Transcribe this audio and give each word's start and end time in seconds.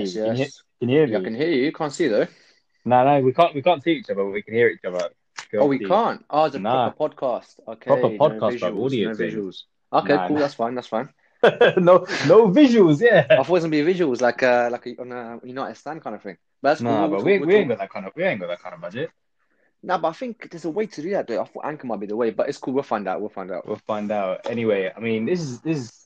Yes, 0.00 0.14
you. 0.14 0.24
Can 0.24 0.36
you, 0.36 0.46
can 0.80 0.88
you 0.88 0.96
hear 0.98 1.06
Yeah, 1.06 1.18
I 1.18 1.22
can 1.22 1.34
hear 1.34 1.48
you. 1.48 1.62
You 1.64 1.72
can't 1.72 1.92
see 1.92 2.08
though. 2.08 2.26
No, 2.84 3.04
no, 3.04 3.20
we 3.20 3.32
can't. 3.32 3.54
We 3.54 3.62
can't 3.62 3.82
see 3.82 3.92
each 3.92 4.10
other, 4.10 4.24
but 4.24 4.30
we 4.30 4.42
can 4.42 4.54
hear 4.54 4.68
each 4.68 4.84
other. 4.84 5.10
Oh, 5.54 5.66
we 5.66 5.78
can't. 5.78 6.24
Oh, 6.30 6.44
it's 6.44 6.54
a 6.54 6.58
Nah. 6.58 6.90
proper 6.90 7.14
podcast. 7.14 7.60
Okay. 7.68 7.86
Proper 7.86 8.08
podcast, 8.10 8.60
bro, 8.60 8.70
visuals, 8.72 8.86
audio 8.86 9.08
no 9.10 9.14
visuals. 9.16 9.62
Okay, 9.92 10.14
Nah, 10.14 10.26
cool. 10.28 10.36
nah. 10.36 10.40
That's 10.40 10.54
fine. 10.54 10.74
That's 10.74 10.86
fine. 10.86 11.08
no, 11.78 12.06
no 12.26 12.48
visuals. 12.48 13.00
Yeah. 13.00 13.26
I 13.30 13.36
thought 13.36 13.48
it 13.48 13.52
was 13.52 13.62
gonna 13.64 13.70
be 13.70 13.82
visuals, 13.94 14.20
like 14.20 14.42
uh, 14.42 14.68
like 14.70 14.86
a, 14.86 15.00
on 15.00 15.12
a 15.12 15.40
United 15.44 15.76
stand 15.76 16.02
kind 16.02 16.14
of 16.16 16.22
thing. 16.22 16.36
But 16.62 16.70
that's. 16.70 16.80
Nah, 16.82 17.08
but 17.08 17.24
we, 17.24 17.38
we'll 17.38 17.50
ain't 17.56 17.68
got 17.68 17.78
that 17.78 17.90
kind 17.90 18.06
of 18.06 18.12
we 18.14 18.24
ain't 18.24 18.40
got 18.40 18.48
that 18.48 18.62
kind 18.62 18.74
of 18.74 18.80
budget. 18.80 19.10
Nah, 19.82 19.96
but 19.96 20.08
I 20.08 20.12
think 20.12 20.50
there's 20.50 20.66
a 20.66 20.70
way 20.70 20.86
to 20.86 21.02
do 21.02 21.10
that. 21.10 21.26
Though 21.26 21.40
I 21.40 21.44
thought 21.46 21.64
Anchor 21.64 21.86
might 21.86 22.00
be 22.00 22.06
the 22.06 22.16
way, 22.16 22.30
but 22.30 22.48
it's 22.48 22.58
cool. 22.58 22.74
We'll 22.74 22.82
find 22.82 23.08
out. 23.08 23.20
We'll 23.20 23.30
find 23.30 23.50
out. 23.50 23.66
We'll 23.66 23.76
find 23.86 24.10
out. 24.12 24.40
Anyway, 24.44 24.92
I 24.94 25.00
mean, 25.00 25.24
this 25.24 25.40
is 25.40 25.60
this 25.62 25.78
is 25.78 25.99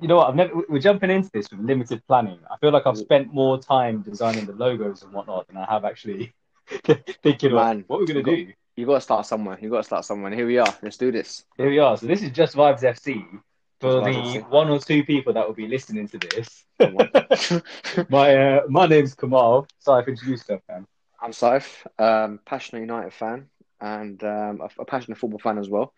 you 0.00 0.08
know 0.08 0.16
what? 0.16 0.28
I've 0.28 0.36
never 0.36 0.52
we're 0.68 0.80
jumping 0.80 1.10
into 1.10 1.30
this 1.32 1.50
with 1.50 1.60
limited 1.60 2.02
planning. 2.06 2.38
I 2.50 2.56
feel 2.58 2.72
like 2.72 2.86
I've 2.86 2.98
spent 2.98 3.32
more 3.32 3.58
time 3.58 4.02
designing 4.02 4.46
the 4.46 4.52
logos 4.52 5.02
and 5.02 5.12
whatnot 5.12 5.46
than 5.48 5.56
I 5.56 5.66
have 5.66 5.84
actually 5.84 6.32
thinking 7.22 7.54
Man, 7.54 7.80
of 7.80 7.88
what 7.88 8.00
we're 8.00 8.06
gonna 8.06 8.22
do. 8.22 8.52
You 8.76 8.86
got 8.86 8.94
to 8.94 9.00
start 9.00 9.26
somewhere. 9.26 9.58
You 9.60 9.68
got 9.68 9.78
to 9.78 9.84
start 9.84 10.04
somewhere. 10.04 10.34
Here 10.34 10.46
we 10.46 10.56
are. 10.56 10.74
Let's 10.82 10.96
do 10.96 11.12
this. 11.12 11.44
Here 11.56 11.68
we 11.68 11.78
are. 11.78 11.96
So 11.98 12.06
this 12.06 12.22
is 12.22 12.30
just 12.30 12.56
Vibes 12.56 12.82
FC 12.82 13.26
for 13.80 14.00
the 14.00 14.10
FC. 14.10 14.48
one 14.48 14.70
or 14.70 14.78
two 14.78 15.04
people 15.04 15.32
that 15.34 15.46
will 15.46 15.54
be 15.54 15.66
listening 15.66 16.08
to 16.08 16.18
this. 16.18 16.64
my 18.08 18.34
uh, 18.36 18.62
my 18.68 18.86
name's 18.86 19.14
Kamal. 19.14 19.66
Saif, 19.86 20.08
introduce 20.08 20.40
yourself, 20.40 20.62
man. 20.68 20.86
I'm 21.20 21.32
Saif, 21.32 21.84
um, 21.98 22.40
passionate 22.46 22.80
United 22.80 23.12
fan 23.12 23.50
and 23.80 24.22
um, 24.24 24.60
a, 24.60 24.82
a 24.82 24.84
passionate 24.84 25.18
football 25.18 25.40
fan 25.40 25.58
as 25.58 25.68
well. 25.68 25.92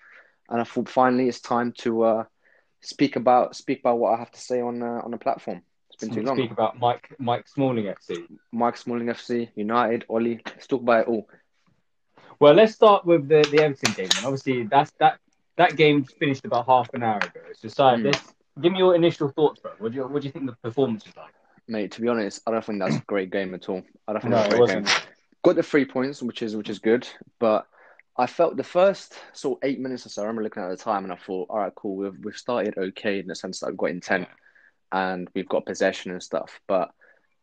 And 0.48 0.60
I 0.60 0.64
thought 0.64 0.88
finally 0.88 1.28
it's 1.28 1.40
time 1.40 1.72
to 1.78 2.02
uh, 2.02 2.24
speak 2.82 3.16
about 3.16 3.56
speak 3.56 3.80
about 3.80 3.98
what 3.98 4.14
I 4.14 4.18
have 4.18 4.30
to 4.32 4.40
say 4.40 4.60
on 4.60 4.82
uh, 4.82 5.00
on 5.04 5.10
the 5.10 5.18
platform. 5.18 5.62
It's 5.90 6.04
been 6.04 6.14
too 6.14 6.22
long. 6.22 6.36
Speak 6.36 6.50
about 6.50 6.78
Mike 6.78 7.14
Mike 7.18 7.48
Smalling 7.48 7.84
FC. 7.86 8.26
Mike 8.52 8.76
Smalling 8.76 9.06
FC, 9.08 9.48
United, 9.54 10.04
Ollie. 10.08 10.40
Let's 10.46 10.66
talk 10.66 10.82
about 10.82 11.02
it 11.02 11.08
all. 11.08 11.28
Well, 12.40 12.54
let's 12.54 12.74
start 12.74 13.04
with 13.04 13.28
the, 13.28 13.46
the 13.50 13.62
Everton 13.62 13.92
game. 13.92 14.08
And 14.16 14.26
obviously, 14.26 14.64
that's 14.64 14.90
that 14.98 15.18
that 15.56 15.76
game 15.76 16.04
finished 16.04 16.44
about 16.44 16.66
half 16.66 16.92
an 16.94 17.02
hour 17.02 17.18
ago. 17.18 17.40
So, 17.54 17.68
Saif, 17.68 17.98
Mm. 17.98 18.04
let's 18.04 18.34
give 18.60 18.72
me 18.72 18.78
your 18.78 18.94
initial 18.94 19.28
thoughts, 19.28 19.60
bro. 19.60 19.72
What 19.78 19.92
do 19.92 19.98
you 19.98 20.06
what 20.06 20.22
do 20.22 20.28
you 20.28 20.32
think 20.32 20.46
the 20.46 20.56
performance 20.62 21.04
was 21.04 21.16
like? 21.16 21.32
Mate, 21.68 21.92
to 21.92 22.00
be 22.00 22.08
honest, 22.08 22.42
I 22.46 22.50
don't 22.50 22.64
think 22.64 22.80
that's 22.80 22.96
a 22.96 23.00
great 23.06 23.30
game 23.30 23.54
at 23.54 23.68
all. 23.68 23.82
I 24.08 24.12
don't 24.12 24.22
think 24.22 24.32
No, 24.32 24.38
that's 24.38 24.54
a 24.54 24.56
it 24.56 24.66
great 24.66 24.84
game. 24.84 24.84
Got 25.44 25.56
the 25.56 25.62
three 25.62 25.84
points, 25.84 26.22
which 26.22 26.42
is 26.42 26.56
which 26.56 26.68
is 26.68 26.78
good, 26.78 27.08
but 27.38 27.66
I 28.16 28.26
felt 28.26 28.56
the 28.56 28.64
first 28.64 29.18
sort 29.32 29.62
of 29.62 29.68
eight 29.68 29.80
minutes 29.80 30.04
or 30.04 30.10
so. 30.10 30.22
I 30.22 30.26
remember 30.26 30.42
looking 30.42 30.62
at 30.62 30.68
the 30.68 30.76
time 30.76 31.04
and 31.04 31.12
I 31.12 31.16
thought, 31.16 31.48
all 31.48 31.58
right, 31.58 31.74
cool. 31.74 31.96
We've 31.96 32.18
we've 32.22 32.36
started 32.36 32.74
okay 32.76 33.18
in 33.18 33.26
the 33.26 33.34
sense 33.34 33.60
that 33.60 33.68
we've 33.68 33.76
got 33.76 33.90
intent 33.90 34.28
and 34.92 35.28
we've 35.34 35.48
got 35.48 35.66
possession 35.66 36.12
and 36.12 36.22
stuff. 36.22 36.60
But 36.66 36.90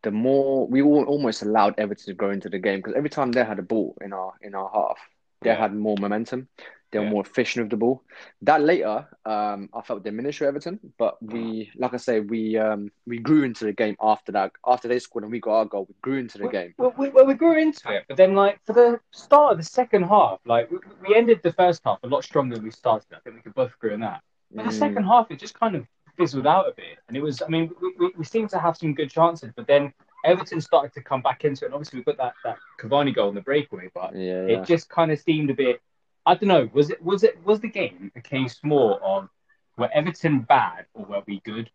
the 0.03 0.11
more 0.11 0.67
we 0.67 0.81
all 0.81 1.05
almost 1.05 1.41
allowed 1.41 1.75
Everton 1.77 2.05
to 2.05 2.13
grow 2.13 2.31
into 2.31 2.49
the 2.49 2.59
game 2.59 2.79
because 2.79 2.93
every 2.95 3.09
time 3.09 3.31
they 3.31 3.43
had 3.43 3.59
a 3.59 3.63
ball 3.63 3.97
in 4.01 4.13
our 4.13 4.33
in 4.41 4.53
our 4.53 4.69
half, 4.71 4.99
they 5.41 5.55
had 5.55 5.73
more 5.73 5.95
momentum. 5.99 6.47
They 6.91 6.97
were 6.99 7.05
Yeah. 7.05 7.11
more 7.11 7.21
efficient 7.21 7.65
with 7.65 7.69
the 7.69 7.77
ball. 7.77 8.03
That 8.41 8.61
later, 8.61 9.07
um, 9.23 9.69
I 9.73 9.81
felt 9.81 10.03
diminished 10.03 10.39
with 10.41 10.47
Everton, 10.47 10.79
but 10.97 11.21
we, 11.21 11.71
like 11.75 11.93
I 11.93 11.97
say, 11.97 12.19
we 12.19 12.57
um, 12.57 12.91
we 13.05 13.19
grew 13.19 13.43
into 13.43 13.65
the 13.65 13.73
game 13.73 13.95
after 14.01 14.31
that. 14.31 14.53
After 14.65 14.87
they 14.87 14.97
scored 14.97 15.23
and 15.23 15.31
we 15.31 15.39
got 15.39 15.53
our 15.59 15.65
goal, 15.65 15.85
we 15.87 15.95
grew 16.01 16.17
into 16.17 16.39
the 16.39 16.47
game. 16.47 16.73
Well, 16.79 16.93
we, 16.97 17.09
well, 17.09 17.27
we 17.27 17.35
grew 17.35 17.59
into 17.59 17.91
it, 17.91 18.05
but 18.07 18.17
then 18.17 18.33
like 18.33 18.59
for 18.65 18.73
the 18.73 18.99
start 19.11 19.51
of 19.51 19.57
the 19.59 19.63
second 19.63 20.03
half, 20.03 20.39
like 20.45 20.69
we, 20.71 20.77
we 21.07 21.15
ended 21.15 21.41
the 21.43 21.53
first 21.53 21.81
half 21.85 21.99
a 22.03 22.07
lot 22.07 22.23
stronger 22.23 22.55
than 22.55 22.63
we 22.65 22.71
started. 22.71 23.05
I 23.15 23.19
think 23.19 23.35
we 23.35 23.41
could 23.43 23.53
both 23.53 23.73
agree 23.75 23.93
on 23.93 23.99
that. 23.99 24.21
But 24.51 24.65
the 24.65 24.71
Mm. 24.71 24.79
second 24.79 25.03
half, 25.03 25.29
it 25.29 25.37
just 25.39 25.59
kind 25.59 25.75
of 25.75 25.85
fizzled 26.17 26.47
out 26.47 26.67
a 26.67 26.73
bit, 26.75 26.97
and 27.07 27.15
it 27.15 27.21
was. 27.21 27.43
I 27.43 27.47
mean, 27.49 27.69
we, 27.79 27.93
we, 27.99 28.11
we 28.17 28.25
seemed 28.25 28.49
to 28.49 28.57
have 28.59 28.75
some 28.75 28.95
good 28.95 29.11
chances, 29.11 29.51
but 29.55 29.67
then 29.67 29.93
Everton 30.25 30.61
started 30.61 30.93
to 30.93 31.01
come 31.01 31.21
back 31.21 31.45
into 31.45 31.65
it. 31.65 31.67
And 31.67 31.75
obviously, 31.75 31.99
we 31.99 32.03
got 32.03 32.17
that 32.17 32.33
that 32.43 32.57
Cavani 32.79 33.13
goal 33.13 33.29
in 33.29 33.35
the 33.35 33.41
breakaway, 33.41 33.89
but 33.93 34.15
Yeah, 34.15 34.45
yeah. 34.45 34.61
it 34.61 34.65
just 34.65 34.89
kind 34.89 35.11
of 35.11 35.19
seemed 35.19 35.49
a 35.49 35.53
bit. 35.53 35.81
I 36.25 36.35
don't 36.35 36.49
know. 36.49 36.69
Was 36.73 36.89
it 36.89 37.01
was 37.03 37.23
it 37.23 37.43
was 37.45 37.59
the 37.59 37.69
game 37.69 38.11
a 38.15 38.21
case 38.21 38.59
more 38.63 39.01
of 39.01 39.29
were 39.77 39.89
Everton 39.93 40.39
bad 40.41 40.85
or 40.93 41.05
were 41.05 41.23
we 41.25 41.39
good? 41.39 41.69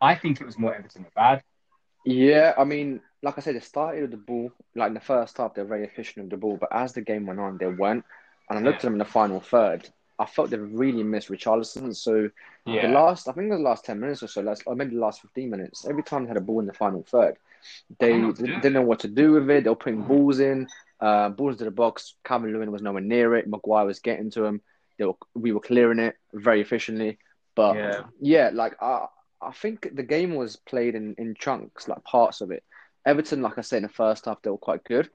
I 0.00 0.14
think 0.14 0.40
it 0.40 0.44
was 0.46 0.58
more 0.58 0.74
Everton 0.74 1.06
bad. 1.14 1.42
Yeah, 2.04 2.52
I 2.58 2.64
mean, 2.64 3.00
like 3.22 3.38
I 3.38 3.40
said, 3.40 3.54
they 3.54 3.60
started 3.60 4.02
with 4.02 4.10
the 4.10 4.16
ball. 4.18 4.52
Like 4.74 4.88
in 4.88 4.94
the 4.94 5.00
first 5.00 5.38
half, 5.38 5.54
they 5.54 5.62
were 5.62 5.68
very 5.68 5.84
efficient 5.84 6.24
with 6.24 6.30
the 6.30 6.36
ball, 6.36 6.58
but 6.58 6.68
as 6.72 6.92
the 6.92 7.00
game 7.00 7.26
went 7.26 7.40
on, 7.40 7.56
they 7.56 7.66
weren't. 7.66 8.04
And 8.50 8.58
I 8.58 8.62
looked 8.62 8.78
at 8.78 8.82
them 8.82 8.94
in 8.94 8.98
the 8.98 9.06
final 9.06 9.40
third. 9.40 9.88
I 10.18 10.26
felt 10.26 10.50
they 10.50 10.58
really 10.58 11.02
missed 11.02 11.28
Richarlison. 11.30 11.96
So 11.96 12.28
the 12.82 12.88
last, 12.88 13.26
I 13.26 13.32
think 13.32 13.46
it 13.46 13.50
was 13.50 13.58
the 13.58 13.64
last 13.64 13.84
ten 13.86 14.00
minutes 14.00 14.22
or 14.22 14.28
so, 14.28 14.42
last, 14.42 14.62
or 14.66 14.74
maybe 14.76 14.94
the 14.94 15.00
last 15.00 15.22
fifteen 15.22 15.48
minutes. 15.48 15.86
Every 15.88 16.02
time 16.02 16.24
they 16.24 16.28
had 16.28 16.36
a 16.36 16.42
ball 16.42 16.60
in 16.60 16.66
the 16.66 16.74
final 16.74 17.02
third, 17.02 17.36
they 17.98 18.14
I 18.14 18.18
don't 18.20 18.22
know 18.22 18.28
what 18.28 18.36
to 18.36 18.42
do 18.42 18.46
they 18.46 18.52
with 18.52 18.62
didn't 18.62 18.72
know 18.74 18.82
what 18.82 19.00
to 19.00 19.08
do 19.08 19.32
with 19.32 19.50
it. 19.50 19.64
They 19.64 19.70
were 19.70 19.76
putting 19.76 20.02
balls 20.02 20.40
in, 20.40 20.68
uh, 21.00 21.28
balls 21.30 21.54
into 21.54 21.64
the 21.64 21.70
box. 21.70 22.14
Calvert-Lewin 22.24 22.72
was 22.72 22.82
nowhere 22.82 23.02
near 23.02 23.34
it. 23.36 23.48
Maguire 23.48 23.86
was 23.86 24.00
getting 24.00 24.30
to 24.32 24.44
him. 24.44 24.60
They 24.98 25.04
were, 25.04 25.14
we 25.34 25.52
were 25.52 25.60
clearing 25.60 25.98
it 25.98 26.16
very 26.32 26.60
efficiently. 26.60 27.18
But 27.54 27.76
Yeah. 27.76 28.02
yeah, 28.20 28.50
like 28.52 28.80
I, 28.82 29.06
I 29.40 29.52
think 29.52 29.88
the 29.94 30.02
game 30.02 30.34
was 30.34 30.56
played 30.56 30.94
in, 30.94 31.14
in 31.18 31.34
chunks, 31.38 31.88
like 31.88 32.02
parts 32.04 32.40
of 32.40 32.50
it. 32.50 32.62
Everton, 33.06 33.42
like 33.42 33.58
I 33.58 33.60
said, 33.62 33.78
in 33.78 33.82
the 33.84 33.88
first 33.90 34.24
half 34.24 34.40
they 34.42 34.50
were 34.50 34.56
quite 34.58 34.82
good, 34.84 35.10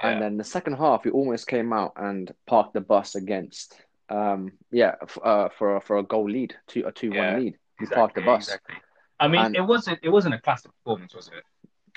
Yeah. 0.00 0.08
and 0.10 0.22
then 0.22 0.36
the 0.38 0.44
second 0.44 0.74
half 0.78 1.04
we 1.04 1.10
almost 1.10 1.46
came 1.46 1.72
out 1.72 1.92
and 1.96 2.32
parked 2.46 2.72
the 2.74 2.80
bus 2.80 3.14
against, 3.14 3.74
um, 4.08 4.52
yeah, 4.70 4.94
f- 5.02 5.18
uh, 5.22 5.48
for 5.58 5.76
a, 5.76 5.80
for 5.80 5.98
a 5.98 6.02
goal 6.02 6.30
lead, 6.30 6.54
two 6.66 6.84
a 6.86 6.92
two 6.92 7.10
one 7.10 7.18
Yeah, 7.18 7.38
lead. 7.38 7.54
We 7.78 7.86
parked 7.88 8.14
the 8.14 8.22
bus. 8.22 8.44
Exactly. 8.48 8.76
I 9.20 9.28
mean, 9.28 9.40
And- 9.42 9.56
it 9.56 9.60
wasn't 9.66 9.98
it 10.02 10.08
wasn't 10.08 10.34
a 10.34 10.38
classic 10.40 10.70
performance, 10.78 11.14
was 11.14 11.28
it? 11.28 11.44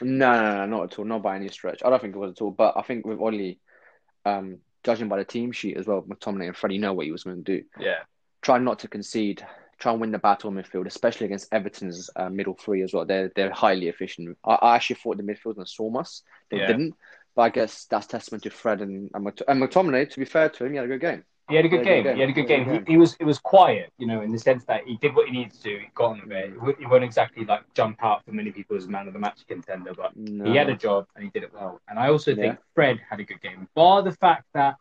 No, 0.01 0.31
no, 0.33 0.55
no, 0.57 0.65
not 0.65 0.93
at 0.93 0.99
all, 0.99 1.05
not 1.05 1.21
by 1.21 1.35
any 1.35 1.49
stretch. 1.49 1.81
I 1.83 1.89
don't 1.89 2.01
think 2.01 2.15
it 2.15 2.19
was 2.19 2.31
at 2.31 2.41
all. 2.41 2.51
But 2.51 2.75
I 2.77 2.81
think 2.81 3.05
with 3.05 3.19
Ollie, 3.19 3.59
um, 4.25 4.59
judging 4.83 5.07
by 5.09 5.17
the 5.17 5.25
team 5.25 5.51
sheet 5.51 5.77
as 5.77 5.85
well, 5.87 6.01
McTominay 6.03 6.47
and 6.47 6.55
Freddie 6.55 6.77
know 6.77 6.93
what 6.93 7.05
he 7.05 7.11
was 7.11 7.23
going 7.23 7.43
to 7.43 7.57
do. 7.57 7.63
Yeah. 7.79 7.99
try 8.41 8.57
not 8.57 8.79
to 8.79 8.87
concede, 8.87 9.45
try 9.79 9.91
and 9.91 9.99
win 10.01 10.11
the 10.11 10.19
battle 10.19 10.49
in 10.49 10.55
midfield, 10.55 10.87
especially 10.87 11.25
against 11.25 11.51
Everton's 11.51 12.09
uh, 12.15 12.29
middle 12.29 12.53
three 12.55 12.81
as 12.83 12.93
well. 12.93 13.05
They're 13.05 13.31
they're 13.35 13.51
highly 13.51 13.87
efficient. 13.89 14.37
I, 14.45 14.53
I 14.61 14.75
actually 14.75 14.97
thought 14.97 15.17
the 15.17 15.23
midfield 15.23 15.57
and 15.57 15.67
storm 15.67 15.97
us. 15.97 16.23
They 16.49 16.57
Yeah. 16.59 16.67
didn't, 16.67 16.95
but 17.35 17.41
I 17.43 17.49
guess 17.49 17.85
that's 17.85 18.07
testament 18.07 18.43
to 18.43 18.49
Fred 18.49 18.81
and 18.81 19.09
and 19.13 19.25
McTominay. 19.25 20.09
To 20.09 20.19
be 20.19 20.25
fair 20.25 20.49
to 20.49 20.65
him, 20.65 20.71
he 20.71 20.77
had 20.77 20.85
a 20.85 20.89
good 20.89 21.01
game. 21.01 21.23
He 21.49 21.55
had 21.55 21.65
a 21.65 21.69
good 21.69 21.83
game. 21.83 22.03
He 22.15 22.21
had 22.21 22.29
a 22.29 22.33
good 22.33 22.47
game. 22.47 22.85
He, 22.85 22.93
he 22.93 22.97
was 22.97 23.15
it 23.19 23.25
was 23.25 23.39
quiet, 23.39 23.91
you 23.97 24.05
know, 24.05 24.21
in 24.21 24.31
the 24.31 24.37
sense 24.39 24.63
that 24.65 24.85
he 24.85 24.97
did 24.97 25.15
what 25.15 25.27
he 25.27 25.31
needed 25.31 25.53
to 25.53 25.63
do. 25.63 25.77
He 25.79 25.87
got 25.95 26.11
on 26.11 26.21
with 26.21 26.31
it. 26.31 26.77
He 26.79 26.85
won't 26.85 27.03
exactly 27.03 27.43
like 27.45 27.61
jump 27.73 28.03
out 28.03 28.23
for 28.23 28.31
many 28.31 28.51
people 28.51 28.77
as 28.77 28.87
man 28.87 29.07
of 29.07 29.13
the 29.13 29.19
match 29.19 29.45
contender, 29.47 29.93
but 29.93 30.15
No. 30.15 30.45
he 30.45 30.55
had 30.55 30.69
a 30.69 30.75
job 30.75 31.07
and 31.15 31.23
he 31.23 31.29
did 31.31 31.43
it 31.43 31.53
well. 31.53 31.81
And 31.87 31.97
I 31.97 32.09
also 32.09 32.35
think 32.35 32.53
Yeah. 32.53 32.63
Fred 32.75 32.99
had 33.09 33.19
a 33.19 33.23
good 33.23 33.41
game, 33.41 33.67
bar 33.75 34.03
the 34.03 34.11
fact 34.11 34.45
that 34.53 34.75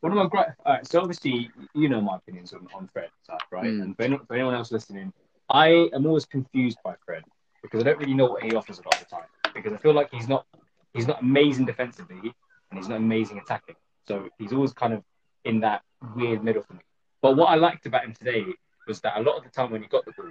one 0.00 0.12
of 0.12 0.18
my 0.18 0.26
great. 0.26 0.46
All 0.66 0.74
right, 0.74 0.86
so 0.86 1.00
obviously 1.00 1.50
you 1.74 1.88
know 1.88 2.00
my 2.02 2.16
opinions 2.16 2.52
on, 2.52 2.68
on 2.74 2.88
Fred, 2.92 3.08
Zach, 3.26 3.40
right? 3.50 3.64
Mm. 3.64 3.82
And 3.82 3.96
for, 3.96 4.02
any, 4.02 4.18
for 4.28 4.34
anyone 4.34 4.54
else 4.54 4.70
listening, 4.70 5.10
I 5.48 5.88
am 5.94 6.04
always 6.06 6.26
confused 6.26 6.76
by 6.84 6.94
Fred 7.06 7.22
because 7.62 7.80
I 7.80 7.84
don't 7.84 7.98
really 7.98 8.12
know 8.12 8.26
what 8.26 8.42
he 8.42 8.54
offers 8.54 8.78
a 8.78 8.82
lot 8.82 8.94
of 9.00 9.00
the 9.00 9.06
time. 9.06 9.24
Because 9.54 9.72
I 9.72 9.78
feel 9.78 9.94
like 9.94 10.10
he's 10.12 10.28
not 10.28 10.44
he's 10.92 11.06
not 11.06 11.22
amazing 11.22 11.64
defensively 11.64 12.34
and 12.70 12.78
he's 12.78 12.88
not 12.88 12.98
amazing 12.98 13.38
attacking. 13.38 13.76
So 14.06 14.28
he's 14.38 14.52
always 14.52 14.74
kind 14.74 14.92
of 14.92 15.02
in 15.44 15.60
that 15.60 15.82
uh-huh. 16.02 16.12
weird 16.16 16.44
middle 16.44 16.62
for 16.62 16.74
me. 16.74 16.80
But 17.22 17.36
what 17.36 17.46
I 17.46 17.54
liked 17.54 17.86
about 17.86 18.04
him 18.04 18.12
today 18.12 18.44
was 18.86 19.00
that 19.00 19.18
a 19.18 19.22
lot 19.22 19.36
of 19.36 19.44
the 19.44 19.50
time 19.50 19.70
when 19.70 19.82
he 19.82 19.88
got 19.88 20.04
the 20.04 20.12
ball, 20.12 20.26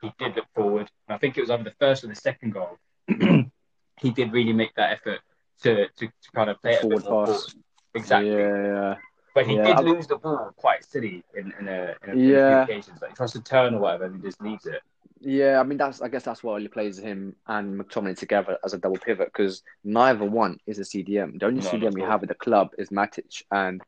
he 0.00 0.12
did 0.18 0.36
look 0.36 0.46
forward. 0.54 0.90
And 1.08 1.14
I 1.14 1.18
think 1.18 1.36
it 1.36 1.42
was 1.42 1.50
either 1.50 1.64
the 1.64 1.74
first 1.78 2.04
or 2.04 2.08
the 2.08 2.14
second 2.14 2.54
goal. 2.54 2.78
he 3.08 4.10
did 4.10 4.32
really 4.32 4.52
make 4.52 4.74
that 4.76 4.92
effort 4.92 5.20
to, 5.62 5.88
to, 5.88 6.06
to 6.06 6.32
kind 6.34 6.50
of 6.50 6.60
play 6.62 6.74
it 6.74 6.84
a 6.84 6.88
bit 6.88 7.02
Forward 7.02 7.26
pass. 7.26 7.54
Exactly. 7.94 8.30
Yeah, 8.30 8.64
yeah. 8.64 8.94
But 9.34 9.46
he 9.46 9.56
Yeah, 9.56 9.74
did 9.74 9.84
lose 9.84 10.06
the 10.06 10.16
ball 10.16 10.52
quite 10.56 10.84
silly 10.84 11.24
in, 11.34 11.52
in, 11.58 11.68
a, 11.68 11.94
in, 12.04 12.10
a, 12.10 12.16
Yeah. 12.16 12.64
few 12.64 12.74
occasions. 12.74 13.02
Like 13.02 13.10
he 13.10 13.16
tries 13.16 13.32
to 13.32 13.42
turn 13.42 13.74
or 13.74 13.80
whatever 13.80 14.04
and 14.04 14.16
he 14.16 14.22
just 14.22 14.40
leaves 14.40 14.66
it. 14.66 14.80
Yeah, 15.20 15.58
I 15.58 15.62
mean 15.62 15.78
that's 15.78 16.02
I 16.02 16.08
guess 16.08 16.22
that's 16.22 16.42
why 16.42 16.60
he 16.60 16.68
plays 16.68 16.98
him 16.98 17.34
and 17.46 17.80
McTominay 17.80 18.18
together 18.18 18.58
as 18.64 18.74
a 18.74 18.78
double 18.78 18.98
pivot 18.98 19.28
because 19.32 19.62
neither 19.82 20.24
one 20.24 20.58
is 20.66 20.78
a 20.78 20.82
CDM. 20.82 21.38
The 21.40 21.46
only 21.46 21.62
No, 21.62 21.70
CDM 21.70 21.94
we 21.94 22.02
have 22.02 22.22
at 22.22 22.28
the 22.28 22.34
club 22.34 22.70
is 22.76 22.90
Matic, 22.90 23.42
and 23.50 23.80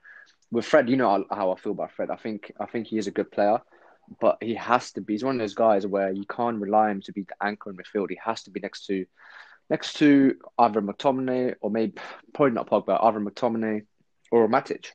with 0.50 0.64
Fred, 0.64 0.88
you 0.88 0.96
know 0.96 1.24
how- 1.30 1.52
I 1.52 1.56
feel 1.56 1.72
about 1.72 1.92
Fred. 1.92 2.10
I 2.10 2.16
think 2.16 2.52
I 2.60 2.66
think 2.66 2.86
he 2.86 2.98
is 2.98 3.06
a 3.06 3.10
good 3.10 3.30
player, 3.30 3.60
but 4.20 4.38
he 4.40 4.54
has 4.54 4.92
to 4.92 5.00
be. 5.00 5.14
He's 5.14 5.24
one 5.24 5.36
of 5.36 5.40
those 5.40 5.54
guys 5.54 5.86
where 5.86 6.10
you 6.10 6.24
can't 6.26 6.60
rely 6.60 6.84
on 6.86 6.90
him 6.92 7.02
to 7.02 7.12
be 7.12 7.22
the 7.22 7.34
anchor 7.44 7.70
in 7.70 7.76
midfield. 7.76 8.10
He 8.10 8.18
has 8.24 8.42
to 8.44 8.50
be 8.50 8.60
next 8.60 8.86
to 8.86 9.06
next 9.68 9.94
to 9.94 10.36
either 10.58 10.80
McTominay 10.80 11.56
or 11.60 11.70
maybe 11.70 11.94
probably 12.32 12.54
not 12.54 12.68
Pogba, 12.70 13.02
either 13.02 13.18
McTominay 13.18 13.84
or 14.30 14.46
Matic. 14.48 14.92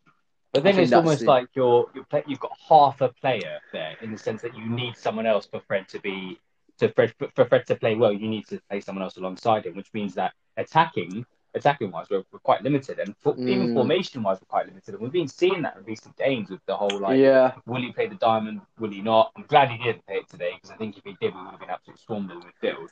But 0.53 0.63
then 0.63 0.79
it's 0.79 0.93
almost 0.93 1.19
the- 1.21 1.25
like 1.27 1.47
you're, 1.53 1.89
you're 1.93 2.03
play, 2.05 2.23
you've 2.27 2.39
got 2.39 2.57
half 2.69 3.01
a 3.01 3.09
player 3.09 3.59
there 3.73 3.95
in 4.01 4.11
the 4.11 4.17
sense 4.17 4.41
that 4.43 4.55
you 4.57 4.65
need 4.69 4.95
someone 4.97 5.25
else 5.25 5.45
for 5.45 5.59
Fred 5.61 5.87
to 5.89 5.99
be 5.99 6.39
to 6.77 6.89
Fred 6.93 7.13
for 7.35 7.45
Fred 7.45 7.65
to 7.67 7.75
play 7.75 7.95
well. 7.95 8.13
You 8.13 8.27
need 8.29 8.47
to 8.47 8.59
play 8.69 8.79
someone 8.79 9.03
else 9.03 9.17
alongside 9.17 9.65
him, 9.65 9.75
which 9.75 9.93
means 9.93 10.15
that 10.15 10.33
attacking 10.57 11.25
attacking 11.53 11.91
wise 11.91 12.07
we're, 12.09 12.23
we're 12.31 12.39
quite 12.39 12.63
limited, 12.63 12.99
and 12.99 13.15
for, 13.17 13.37
even 13.45 13.67
Mm. 13.67 13.73
formation 13.73 14.23
wise 14.23 14.39
we're 14.41 14.47
quite 14.47 14.67
limited. 14.67 14.93
And 14.93 15.01
we've 15.01 15.11
been 15.11 15.27
seeing 15.27 15.61
that 15.63 15.77
in 15.77 15.83
recent 15.83 16.15
games 16.17 16.49
with 16.49 16.61
the 16.65 16.75
whole 16.75 16.99
like 16.99 17.21
yeah, 17.21 17.53
will 17.65 17.81
he 17.81 17.91
play 17.91 18.07
the 18.07 18.15
diamond? 18.15 18.61
Will 18.79 18.91
he 18.91 19.01
not? 19.01 19.31
I'm 19.35 19.43
glad 19.47 19.69
he 19.69 19.77
didn't 19.77 20.05
play 20.05 20.17
it 20.17 20.29
today 20.29 20.51
because 20.55 20.71
I 20.71 20.77
think 20.77 20.97
if 20.97 21.03
he 21.03 21.15
did, 21.19 21.33
we 21.35 21.41
would 21.41 21.51
have 21.51 21.59
been 21.59 21.69
absolutely 21.69 22.01
swarmed 22.05 22.31
in 22.31 22.39
the 22.39 22.45
midfield. 22.45 22.89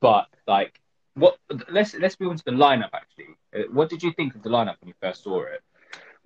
But 0.00 0.26
like 0.46 0.80
what? 1.14 1.36
Let's 1.70 1.94
let's 1.94 2.18
move 2.20 2.30
on 2.30 2.36
to 2.38 2.44
the 2.44 2.52
lineup. 2.52 2.90
Actually, 2.92 3.36
uh, 3.54 3.62
what 3.72 3.88
did 3.88 4.02
you 4.02 4.12
think 4.12 4.34
of 4.34 4.42
the 4.42 4.50
lineup 4.50 4.76
when 4.80 4.88
you 4.88 4.94
first 5.00 5.22
saw 5.22 5.42
it? 5.42 5.62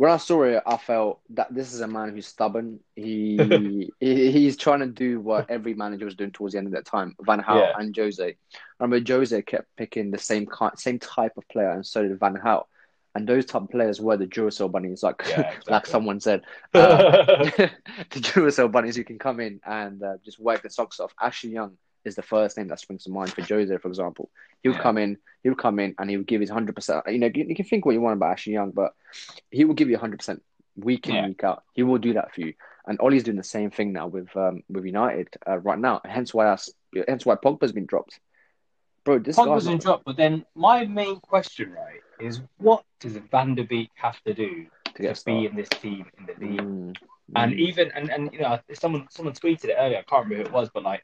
When 0.02 0.10
I 0.10 0.16
saw 0.16 0.42
it, 0.42 0.60
I 0.66 0.78
felt 0.78 1.20
that 1.30 1.54
this 1.54 1.72
is 1.72 1.80
a 1.80 1.86
man 1.86 2.08
who's 2.10 2.26
stubborn. 2.26 2.80
He, 2.96 3.88
he 4.00 4.32
he's 4.32 4.56
trying 4.56 4.80
to 4.80 4.88
do 4.88 5.20
what 5.20 5.48
every 5.48 5.74
manager 5.74 6.06
was 6.06 6.16
doing 6.16 6.32
towards 6.32 6.54
the 6.54 6.58
end 6.58 6.66
of 6.66 6.72
that 6.72 6.86
time. 6.86 7.14
Van 7.20 7.40
Gaal 7.40 7.60
Yeah. 7.60 7.72
and 7.78 7.96
Jose. 7.96 8.26
I 8.26 8.36
remember 8.80 9.12
Jose 9.12 9.40
kept 9.42 9.68
picking 9.76 10.10
the 10.10 10.18
same 10.18 10.46
kind, 10.46 10.76
same 10.76 10.98
type 10.98 11.36
of 11.36 11.46
player, 11.46 11.70
and 11.70 11.86
so 11.86 12.02
did 12.02 12.18
Van 12.18 12.34
Gaal. 12.34 12.64
And 13.14 13.28
those 13.28 13.44
type 13.46 13.62
of 13.62 13.70
players 13.70 14.00
were 14.00 14.16
the 14.16 14.26
Duracell 14.26 14.72
bunnies, 14.72 15.04
like 15.04 15.22
Yeah, 15.28 15.54
like 15.68 15.86
someone 15.86 16.18
said. 16.18 16.42
Uh, 16.74 17.22
the 17.54 17.70
Duracell 18.10 18.72
bunnies 18.72 18.96
who 18.96 19.04
can 19.04 19.20
come 19.20 19.38
in 19.38 19.60
and 19.64 20.02
uh, 20.02 20.14
just 20.24 20.40
work 20.40 20.64
the 20.64 20.70
socks 20.70 20.98
off. 20.98 21.14
Ashley 21.20 21.50
Young 21.50 21.78
is 22.04 22.14
the 22.16 22.22
first 22.22 22.56
name 22.56 22.68
that 22.68 22.80
springs 22.80 23.04
to 23.04 23.10
mind 23.10 23.32
for 23.32 23.42
Jose, 23.42 23.76
for 23.78 23.88
example. 23.88 24.30
He'll 24.62 24.72
Yeah. 24.72 24.80
come 24.82 24.98
in, 24.98 25.18
he'll 25.42 25.54
come 25.54 25.78
in, 25.78 25.94
and 25.98 26.10
he'll 26.10 26.22
give 26.22 26.40
his 26.40 26.50
hundred 26.50 26.74
percent. 26.76 27.04
You 27.08 27.18
know, 27.18 27.30
you 27.34 27.54
can 27.54 27.64
think 27.64 27.84
what 27.84 27.92
you 27.92 28.00
want 28.00 28.16
about 28.16 28.32
Ashley 28.32 28.52
Young, 28.54 28.70
but 28.70 28.92
he 29.50 29.64
will 29.64 29.74
give 29.74 29.88
you 29.90 29.98
hundred 29.98 30.18
percent 30.18 30.42
week 30.76 31.08
in 31.08 31.14
Yeah. 31.14 31.26
week 31.28 31.44
out. 31.44 31.62
He 31.74 31.82
will 31.82 31.98
do 31.98 32.14
that 32.14 32.34
for 32.34 32.40
you. 32.40 32.54
And 32.86 32.98
Ollie's 33.00 33.22
doing 33.22 33.36
the 33.36 33.44
same 33.44 33.70
thing 33.70 33.92
now 33.92 34.08
with 34.08 34.34
um, 34.36 34.62
with 34.68 34.84
United 34.84 35.28
uh, 35.48 35.58
right 35.58 35.78
now. 35.78 36.00
Hence 36.04 36.34
why 36.34 36.46
us, 36.48 36.70
hence 37.06 37.24
why 37.24 37.36
Pogba's 37.36 37.72
been 37.72 37.86
dropped. 37.86 38.18
Bro, 39.04 39.20
this 39.20 39.36
Pogba's 39.36 39.64
guy's 39.64 39.66
in 39.66 39.72
not- 39.72 39.80
drop, 39.82 40.02
but 40.04 40.16
then 40.16 40.44
my 40.54 40.84
main 40.86 41.20
question, 41.20 41.72
right, 41.72 42.00
is 42.20 42.40
what 42.58 42.84
does 43.00 43.16
Van 43.30 43.54
der 43.54 43.64
Beek 43.64 43.90
have 43.94 44.20
to 44.24 44.34
do 44.34 44.66
to 44.96 45.14
to 45.14 45.24
be 45.24 45.46
in 45.46 45.56
this 45.56 45.68
team 45.68 46.06
in 46.18 46.26
the 46.26 46.46
league? 46.46 46.60
Mm, 46.60 46.96
And 47.36 47.52
mm. 47.52 47.58
even 47.58 47.90
and, 47.96 48.10
and 48.10 48.32
you 48.32 48.40
know, 48.40 48.58
someone 48.74 49.06
someone 49.10 49.34
tweeted 49.34 49.66
it 49.66 49.76
earlier. 49.78 49.98
I 49.98 50.02
can't 50.02 50.24
remember 50.24 50.42
who 50.44 50.48
it 50.48 50.52
was, 50.52 50.68
but 50.74 50.82
like, 50.82 51.02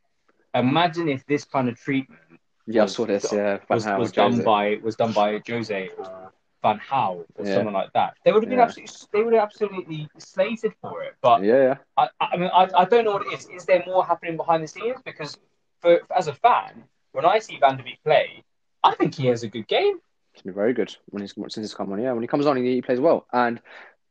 imagine 0.54 1.08
if 1.08 1.24
this 1.26 1.44
kind 1.44 1.68
of 1.68 1.78
treatment 1.78 2.20
yeah, 2.66 2.82
I 2.82 2.84
was- 2.84 2.94
saw 2.94 3.06
this. 3.06 3.32
Yeah, 3.32 3.58
was, 3.68 3.86
was 3.86 4.12
done 4.12 4.42
by 4.42 4.78
was 4.82 4.96
done 4.96 5.12
by 5.12 5.40
Jose 5.48 5.88
or 5.98 6.32
Van 6.62 6.80
Gaal 6.90 7.24
or 7.36 7.46
Yeah. 7.46 7.54
someone 7.54 7.74
like 7.74 7.92
that. 7.94 8.14
They 8.24 8.32
would 8.32 8.42
have 8.42 8.50
been 8.50 8.58
Yeah. 8.58 8.64
absolutely 8.64 8.94
they 9.12 9.22
would 9.22 9.32
have 9.34 9.42
absolutely 9.44 10.08
slated 10.18 10.72
for 10.82 11.02
it. 11.02 11.14
But 11.22 11.42
Yeah. 11.44 11.76
I, 11.96 12.08
I 12.20 12.36
mean, 12.36 12.50
I, 12.52 12.68
I 12.76 12.84
don't 12.84 13.04
know 13.04 13.12
what 13.12 13.26
it 13.26 13.32
is. 13.32 13.48
Is 13.48 13.64
there 13.64 13.82
more 13.86 14.04
happening 14.04 14.36
behind 14.36 14.62
the 14.64 14.68
scenes? 14.68 15.00
Because 15.04 15.36
for 15.80 16.00
as 16.14 16.28
a 16.28 16.34
fan, 16.34 16.84
when 17.12 17.24
I 17.24 17.38
see 17.38 17.58
Van 17.58 17.76
der 17.76 17.84
Beek 17.84 18.02
play, 18.04 18.42
I 18.84 18.94
think 18.94 19.14
he 19.14 19.26
has 19.28 19.42
a 19.44 19.48
good 19.48 19.66
game. 19.68 19.98
He's 20.32 20.42
been 20.42 20.54
very 20.54 20.72
good 20.74 20.94
when 21.06 21.22
he's 21.22 21.34
since 21.34 21.56
he's 21.56 21.74
come 21.74 21.92
on. 21.92 22.00
Yeah, 22.02 22.12
when 22.12 22.22
he 22.22 22.28
comes 22.28 22.46
on, 22.46 22.56
he, 22.56 22.74
he 22.74 22.82
plays 22.82 23.00
well. 23.00 23.26
And 23.32 23.60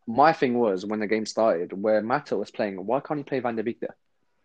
my 0.07 0.33
thing 0.33 0.57
was 0.57 0.85
when 0.85 0.99
the 0.99 1.07
game 1.07 1.25
started, 1.25 1.73
where 1.73 2.01
Mata 2.01 2.37
was 2.37 2.49
playing, 2.49 2.85
why 2.85 3.01
can't 3.01 3.19
he 3.19 3.23
play 3.23 3.39
Van 3.39 3.55
der 3.55 3.63
Beek 3.63 3.79
there? 3.81 3.95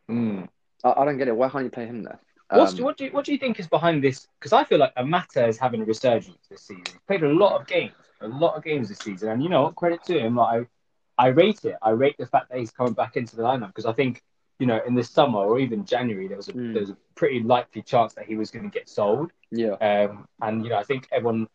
Hmm. 0.08 0.42
I, 0.84 0.92
I 0.96 1.04
don't 1.04 1.18
get 1.18 1.28
it. 1.28 1.36
Why 1.36 1.48
can't 1.48 1.64
you 1.64 1.70
play 1.70 1.86
him 1.86 2.02
there? 2.02 2.18
What's, 2.50 2.78
Um, 2.78 2.84
what 2.84 2.96
do 2.98 3.04
you 3.04 3.10
what 3.12 3.24
do 3.24 3.32
you 3.32 3.38
think 3.38 3.58
is 3.58 3.66
behind 3.66 4.04
this? 4.04 4.26
Because 4.38 4.52
I 4.52 4.64
feel 4.64 4.78
like 4.78 4.92
Amata 4.96 5.46
is 5.46 5.56
having 5.58 5.80
a 5.82 5.84
resurgence 5.84 6.46
this 6.50 6.62
season. 6.62 6.84
He's 6.86 6.98
played 7.06 7.22
a 7.22 7.28
lot 7.28 7.58
of 7.60 7.66
games, 7.66 7.94
a 8.20 8.28
lot 8.28 8.56
of 8.56 8.62
games 8.64 8.88
this 8.90 8.98
season, 8.98 9.30
and 9.30 9.42
you 9.42 9.48
know, 9.48 9.62
what? 9.64 9.74
credit 9.76 10.02
to 10.04 10.18
him. 10.18 10.36
Like 10.36 10.68
I, 11.18 11.24
I 11.24 11.28
rate 11.28 11.64
it. 11.64 11.76
I 11.80 11.90
rate 11.90 12.16
the 12.18 12.26
fact 12.26 12.50
that 12.50 12.58
he's 12.58 12.70
coming 12.70 12.92
back 12.92 13.16
into 13.16 13.36
the 13.36 13.42
lineup 13.42 13.68
because 13.68 13.86
I 13.86 13.92
think 13.94 14.22
you 14.58 14.66
know 14.66 14.80
in 14.86 14.94
the 14.94 15.02
summer 15.02 15.38
or 15.38 15.58
even 15.60 15.86
January 15.86 16.28
there 16.28 16.36
was 16.36 16.48
a 16.48 16.52
Mm. 16.52 16.72
there 16.74 16.82
was 16.82 16.90
a 16.90 16.96
pretty 17.14 17.42
likely 17.42 17.80
chance 17.82 18.12
that 18.14 18.26
he 18.26 18.36
was 18.36 18.50
going 18.50 18.70
to 18.70 18.78
get 18.78 18.86
sold. 18.88 19.32
yeah, 19.50 19.72
Um, 19.80 20.28
and 20.42 20.62
you 20.64 20.70
know, 20.70 20.76
I 20.76 20.82
think 20.84 21.08
everyone. 21.10 21.48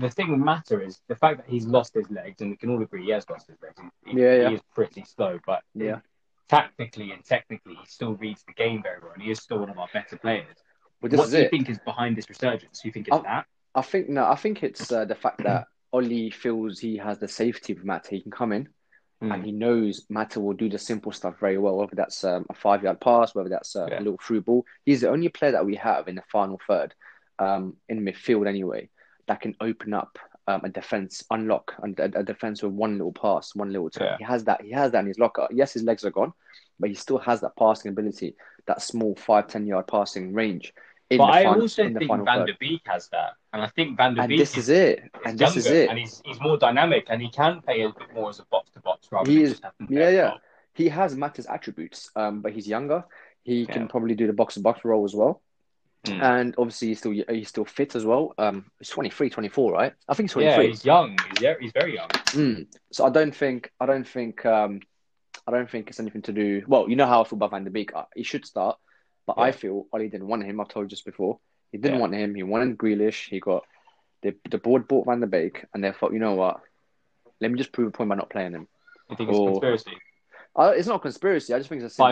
The 0.00 0.10
thing 0.10 0.30
with 0.30 0.40
Mata 0.40 0.82
is 0.82 1.00
the 1.08 1.16
fact 1.16 1.38
that 1.38 1.46
he's 1.48 1.64
lost 1.64 1.94
his 1.94 2.10
legs, 2.10 2.42
and 2.42 2.50
we 2.50 2.56
can 2.58 2.68
all 2.68 2.82
agree 2.82 3.04
he 3.04 3.10
has 3.12 3.24
lost 3.30 3.48
his 3.48 3.56
legs. 3.62 3.76
He- 4.04 4.20
Yeah, 4.20 4.34
yeah. 4.34 4.48
he 4.50 4.54
is 4.56 4.60
pretty 4.74 5.02
slow, 5.04 5.40
but 5.46 5.62
Yeah. 5.74 6.00
Tactically 6.48 7.12
and 7.12 7.24
technically, 7.24 7.74
he 7.74 7.86
still 7.86 8.14
reads 8.14 8.42
the 8.46 8.52
game 8.54 8.82
very 8.82 8.98
well, 9.02 9.12
and 9.12 9.22
he 9.22 9.30
is 9.30 9.40
still 9.40 9.58
one 9.58 9.70
of 9.70 9.78
our 9.78 9.88
better 9.92 10.16
players. 10.16 10.56
what 11.00 11.10
do 11.10 11.16
you 11.18 11.44
it. 11.44 11.50
think 11.50 11.68
is 11.70 11.78
behind 11.78 12.16
this 12.16 12.28
resurgence? 12.28 12.80
Do 12.80 12.88
you 12.88 12.92
think 12.92 13.08
it's 13.08 13.16
Oh, 13.16 13.22
that? 13.22 13.46
I 13.74 13.82
think 13.82 14.08
no. 14.08 14.24
I 14.26 14.36
think 14.36 14.62
it's 14.62 14.92
uh, 14.92 15.04
the 15.04 15.14
fact 15.14 15.42
that 15.44 15.66
Ollie 15.92 16.30
feels 16.30 16.78
he 16.78 16.96
has 16.98 17.18
the 17.18 17.28
safety 17.28 17.72
of 17.72 17.84
Mata. 17.84 18.10
He 18.10 18.20
can 18.20 18.30
come 18.30 18.52
in 18.52 18.68
Hmm. 19.20 19.30
and 19.30 19.44
he 19.44 19.52
knows 19.52 20.04
Mata 20.10 20.40
will 20.40 20.52
do 20.52 20.68
the 20.68 20.78
simple 20.78 21.12
stuff 21.12 21.38
very 21.38 21.56
well. 21.56 21.76
Whether 21.76 21.94
that's 21.94 22.24
um, 22.24 22.44
a 22.50 22.54
five 22.54 22.82
yard 22.82 23.00
pass, 23.00 23.34
whether 23.34 23.48
that's 23.48 23.76
uh, 23.76 23.86
Yeah. 23.88 23.98
a 24.00 24.02
little 24.02 24.18
through 24.20 24.40
ball. 24.42 24.66
He's 24.84 25.00
the 25.02 25.10
only 25.10 25.28
player 25.28 25.52
that 25.52 25.64
we 25.64 25.76
have 25.76 26.08
in 26.08 26.16
the 26.16 26.22
final 26.30 26.60
third, 26.66 26.94
um, 27.38 27.76
in 27.88 28.04
midfield 28.04 28.48
anyway, 28.48 28.90
that 29.28 29.40
can 29.40 29.54
open 29.60 29.94
up 29.94 30.18
um, 30.48 30.60
a 30.64 30.68
defense, 30.68 31.24
unlock 31.30 31.74
a, 31.82 32.02
a, 32.02 32.20
a 32.20 32.22
defense 32.22 32.62
with 32.62 32.72
one 32.72 32.92
little 32.98 33.12
pass, 33.12 33.54
one 33.54 33.70
little 33.72 33.90
turn. 33.90 34.06
Yeah. 34.08 34.16
He 34.18 34.24
has 34.24 34.44
that. 34.44 34.62
He 34.62 34.70
has 34.72 34.92
that 34.92 35.00
in 35.00 35.06
his 35.06 35.18
locker. 35.18 35.46
Yes, 35.52 35.72
his 35.72 35.82
legs 35.84 36.04
are 36.04 36.10
gone, 36.10 36.32
but 36.80 36.88
he 36.90 36.94
still 36.94 37.18
has 37.18 37.40
that 37.42 37.56
passing 37.56 37.90
ability, 37.90 38.34
that 38.66 38.82
small 38.82 39.14
five 39.16 39.46
ten 39.46 39.66
yard 39.66 39.86
passing 39.86 40.32
range. 40.34 40.72
In 41.10 41.18
But 41.18 41.26
the 41.26 41.32
I 41.32 41.42
final, 41.44 41.60
also 41.62 41.82
think 41.84 41.98
Van 42.08 42.24
third. 42.24 42.46
der 42.46 42.54
Beek 42.58 42.80
has 42.86 43.08
that, 43.10 43.34
and 43.52 43.62
I 43.62 43.66
think 43.68 43.96
Van 43.98 44.14
der 44.14 44.22
And 44.22 44.28
Beek 44.30 44.38
this 44.40 44.56
is 44.56 44.68
it. 44.70 45.02
And 45.26 45.38
this 45.38 45.56
is 45.56 45.66
it. 45.66 45.90
and 45.90 45.98
he's 45.98 46.22
he's 46.24 46.40
more 46.40 46.56
dynamic, 46.56 47.06
and 47.10 47.20
he 47.20 47.28
can 47.30 47.60
play 47.60 47.82
a 47.82 47.88
bit 47.90 48.14
more 48.14 48.30
as 48.30 48.38
a 48.40 48.44
box 48.46 48.70
to 48.70 48.80
box 48.80 49.08
rather 49.12 49.30
He 49.30 49.36
than 49.38 49.44
is- 49.52 49.60
just 49.60 49.72
yeah, 49.90 50.08
yeah. 50.08 50.30
top. 50.30 50.40
he 50.74 50.88
has 50.88 51.14
Mata's 51.14 51.46
attributes, 51.46 52.10
um, 52.16 52.40
but 52.40 52.52
he's 52.52 52.66
younger. 52.66 53.04
He 53.44 53.62
Yeah. 53.62 53.72
can 53.72 53.88
probably 53.88 54.14
do 54.14 54.26
the 54.26 54.32
box 54.32 54.54
to 54.54 54.60
box 54.60 54.84
role 54.84 55.04
as 55.04 55.14
well. 55.14 55.42
Mm. 56.06 56.20
And 56.22 56.54
obviously, 56.58 56.88
he's 56.88 56.98
still 56.98 57.12
he's 57.12 57.48
still 57.48 57.64
fit 57.64 57.94
as 57.94 58.04
well. 58.04 58.34
Um, 58.36 58.70
he's 58.80 58.88
23, 58.88 59.30
24, 59.30 59.72
right? 59.72 59.92
I 60.08 60.14
think 60.14 60.30
he's 60.30 60.32
23. 60.32 60.64
Yeah, 60.64 60.68
he's 60.68 60.84
young. 60.84 61.16
He's 61.30 61.38
very, 61.38 61.62
he's 61.62 61.72
very 61.72 61.94
young. 61.94 62.08
Mm. 62.08 62.66
So 62.90 63.04
I 63.06 63.10
don't 63.10 63.34
think 63.34 63.70
I 63.78 63.86
don't 63.86 64.06
think 64.06 64.44
um, 64.44 64.80
I 65.46 65.52
don't 65.52 65.70
think 65.70 65.88
it's 65.88 66.00
anything 66.00 66.22
to 66.22 66.32
do. 66.32 66.62
Well, 66.66 66.88
you 66.90 66.96
know 66.96 67.06
how 67.06 67.20
I 67.20 67.24
feel 67.24 67.36
about 67.36 67.52
Van 67.52 67.62
der 67.64 67.70
Beek. 67.70 67.94
Uh, 67.94 68.04
He 68.16 68.24
should 68.24 68.44
start, 68.44 68.78
but 69.26 69.38
I 69.38 69.52
feel 69.52 69.86
Ollie 69.92 70.08
didn't 70.08 70.26
want 70.26 70.44
him. 70.44 70.60
I've 70.60 70.68
told 70.68 70.84
you 70.86 70.88
just 70.88 71.04
before. 71.04 71.38
He 71.70 71.78
didn't 71.78 71.94
Yeah. 71.94 72.00
want 72.00 72.14
him. 72.14 72.34
He 72.34 72.42
wanted 72.42 72.76
Grealish. 72.78 73.28
He 73.28 73.38
got 73.38 73.64
the 74.22 74.34
the 74.50 74.58
board 74.58 74.88
bought 74.88 75.06
Van 75.06 75.20
der 75.20 75.26
Beek, 75.26 75.64
and 75.72 75.84
they 75.84 75.92
thought, 75.92 76.12
you 76.12 76.18
know 76.18 76.34
what? 76.34 76.60
Let 77.40 77.52
me 77.52 77.58
just 77.58 77.70
prove 77.72 77.88
a 77.88 77.90
point 77.92 78.08
by 78.10 78.16
not 78.16 78.28
playing 78.30 78.52
him. 78.54 78.66
I 79.08 79.14
think 79.14 79.30
it's 79.30 79.38
Or- 79.38 79.48
a 79.48 79.52
conspiracy. 79.52 79.92
Uh, 80.56 80.72
it's 80.76 80.88
not 80.88 80.96
a 80.96 80.98
conspiracy. 81.00 81.54
I 81.54 81.58
just 81.58 81.68
think 81.68 81.80
it's 81.82 81.92
a 81.92 81.94
simple 81.94 82.06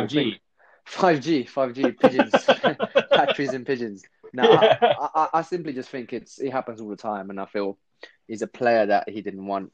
Five 0.90 1.20
G. 1.20 1.44
5G, 1.44 1.48
5G, 1.48 1.98
pigeons, 1.98 2.32
batteries 3.14 3.52
and 3.52 3.64
pigeons. 3.66 4.04
No, 4.32 4.42
I, 4.42 4.76
I, 4.82 5.08
I- 5.14 5.28
I 5.34 5.42
simply 5.42 5.72
just 5.72 5.88
think 5.88 6.12
it's 6.12 6.40
it 6.40 6.50
happens 6.50 6.80
all 6.80 6.88
the 6.88 6.96
time, 6.96 7.30
and 7.30 7.40
I 7.40 7.46
feel 7.46 7.78
he's 8.26 8.42
a 8.42 8.46
player 8.46 8.86
that 8.86 9.08
he 9.08 9.22
didn't 9.22 9.46
want. 9.46 9.72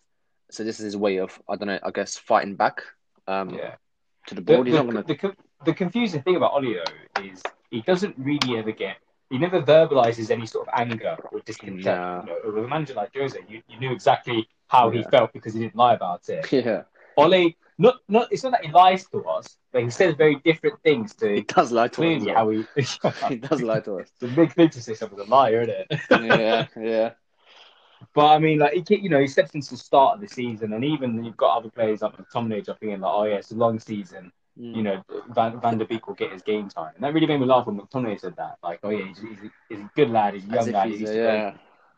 So 0.50 0.62
this 0.62 0.78
is 0.78 0.84
his 0.84 0.96
way 0.96 1.18
of 1.18 1.40
I 1.48 1.56
don't 1.56 1.68
know, 1.68 1.78
I 1.82 1.90
guess 1.90 2.16
fighting 2.16 2.54
back 2.54 2.82
um, 3.26 3.50
Yeah. 3.50 3.74
to 4.28 4.34
the 4.34 4.40
The, 4.42 4.54
board. 4.54 4.66
He's 4.66 4.76
the, 4.76 4.82
not 4.82 4.92
gonna. 4.92 5.02
the, 5.04 5.36
the 5.64 5.74
confusing 5.74 6.22
thing 6.22 6.36
about 6.36 6.60
though 6.62 7.22
is 7.22 7.42
he 7.70 7.80
doesn't 7.80 8.14
really 8.18 8.58
ever 8.58 8.72
get. 8.72 8.96
He 9.30 9.38
never 9.38 9.60
verbalizes 9.60 10.30
any 10.30 10.46
sort 10.46 10.68
of 10.68 10.74
anger 10.76 11.16
or 11.32 11.40
discontent. 11.40 11.84
Nah. 11.84 12.20
You 12.20 12.26
know, 12.26 12.36
with 12.54 12.64
a 12.64 12.68
manager 12.68 12.94
like 12.94 13.10
Jose, 13.16 13.38
you, 13.48 13.60
you 13.68 13.80
knew 13.80 13.92
exactly 13.92 14.48
how 14.68 14.90
he 14.90 15.02
felt 15.02 15.32
because 15.32 15.54
he 15.54 15.60
didn't 15.60 15.76
lie 15.76 15.94
about 15.94 16.28
it. 16.28 16.46
Yeah, 16.52 16.82
Ollie, 17.16 17.56
not 17.78 17.96
not 18.08 18.28
it's 18.30 18.42
not 18.42 18.52
that 18.52 18.64
he 18.64 18.72
lies 18.72 19.06
to 19.08 19.22
us, 19.24 19.56
but 19.72 19.82
he 19.82 19.90
says 19.90 20.14
very 20.14 20.36
different 20.36 20.82
things 20.82 21.14
he 21.20 21.42
to 21.42 21.54
does 21.54 21.72
lie 21.72 21.88
to 21.88 22.16
us. 22.16 22.26
how 22.26 22.48
he. 22.50 22.64
He 23.28 23.36
does 23.36 23.62
lie 23.62 23.80
to 23.80 24.00
us. 24.00 24.08
It's 24.14 24.32
a 24.32 24.34
big 24.34 24.52
thing 24.52 24.70
to 24.70 24.82
say 24.82 24.94
someone's 24.94 25.26
a 25.26 25.30
liar, 25.30 25.62
isn't 25.62 25.86
it? 25.90 26.00
Yeah, 26.10 26.66
yeah, 26.80 27.10
But 28.14 28.26
I 28.26 28.38
mean, 28.38 28.58
like 28.58 28.88
he, 28.88 28.96
you 28.96 29.08
know, 29.08 29.20
he 29.20 29.26
steps 29.26 29.54
into 29.54 29.70
the 29.70 29.76
start 29.76 30.14
of 30.14 30.20
the 30.20 30.28
season, 30.28 30.72
and 30.72 30.84
even 30.84 31.22
you've 31.24 31.36
got 31.36 31.58
other 31.58 31.70
players 31.70 32.02
like 32.02 32.16
McTominay 32.16 32.64
jumping 32.64 32.92
in, 32.92 33.00
like, 33.00 33.12
oh 33.14 33.24
yeah, 33.24 33.36
it's 33.36 33.50
a 33.50 33.56
long 33.56 33.78
season. 33.78 34.32
Mm. 34.58 34.76
You 34.76 34.82
know, 34.82 35.04
Van, 35.34 35.60
Van 35.60 35.76
der 35.76 35.84
Beek 35.84 36.06
will 36.06 36.14
get 36.14 36.32
his 36.32 36.40
game 36.42 36.68
time, 36.70 36.92
and 36.94 37.04
that 37.04 37.12
really 37.12 37.26
made 37.26 37.40
me 37.40 37.46
laugh 37.46 37.66
when 37.66 37.78
McTominay 37.78 38.18
said 38.18 38.36
that. 38.36 38.56
Like, 38.62 38.80
oh 38.82 38.90
yeah, 38.90 39.06
he's, 39.06 39.18
he's, 39.18 39.38
a, 39.38 39.50
he's 39.68 39.78
a 39.80 39.90
good 39.94 40.10
lad, 40.10 40.32
he's 40.34 40.44
a 40.44 40.48
young 40.48 40.70
lad. 40.72 40.88
he's 40.88 41.00
He's 41.00 41.10
a, 41.10 41.14
yeah. 41.16 41.54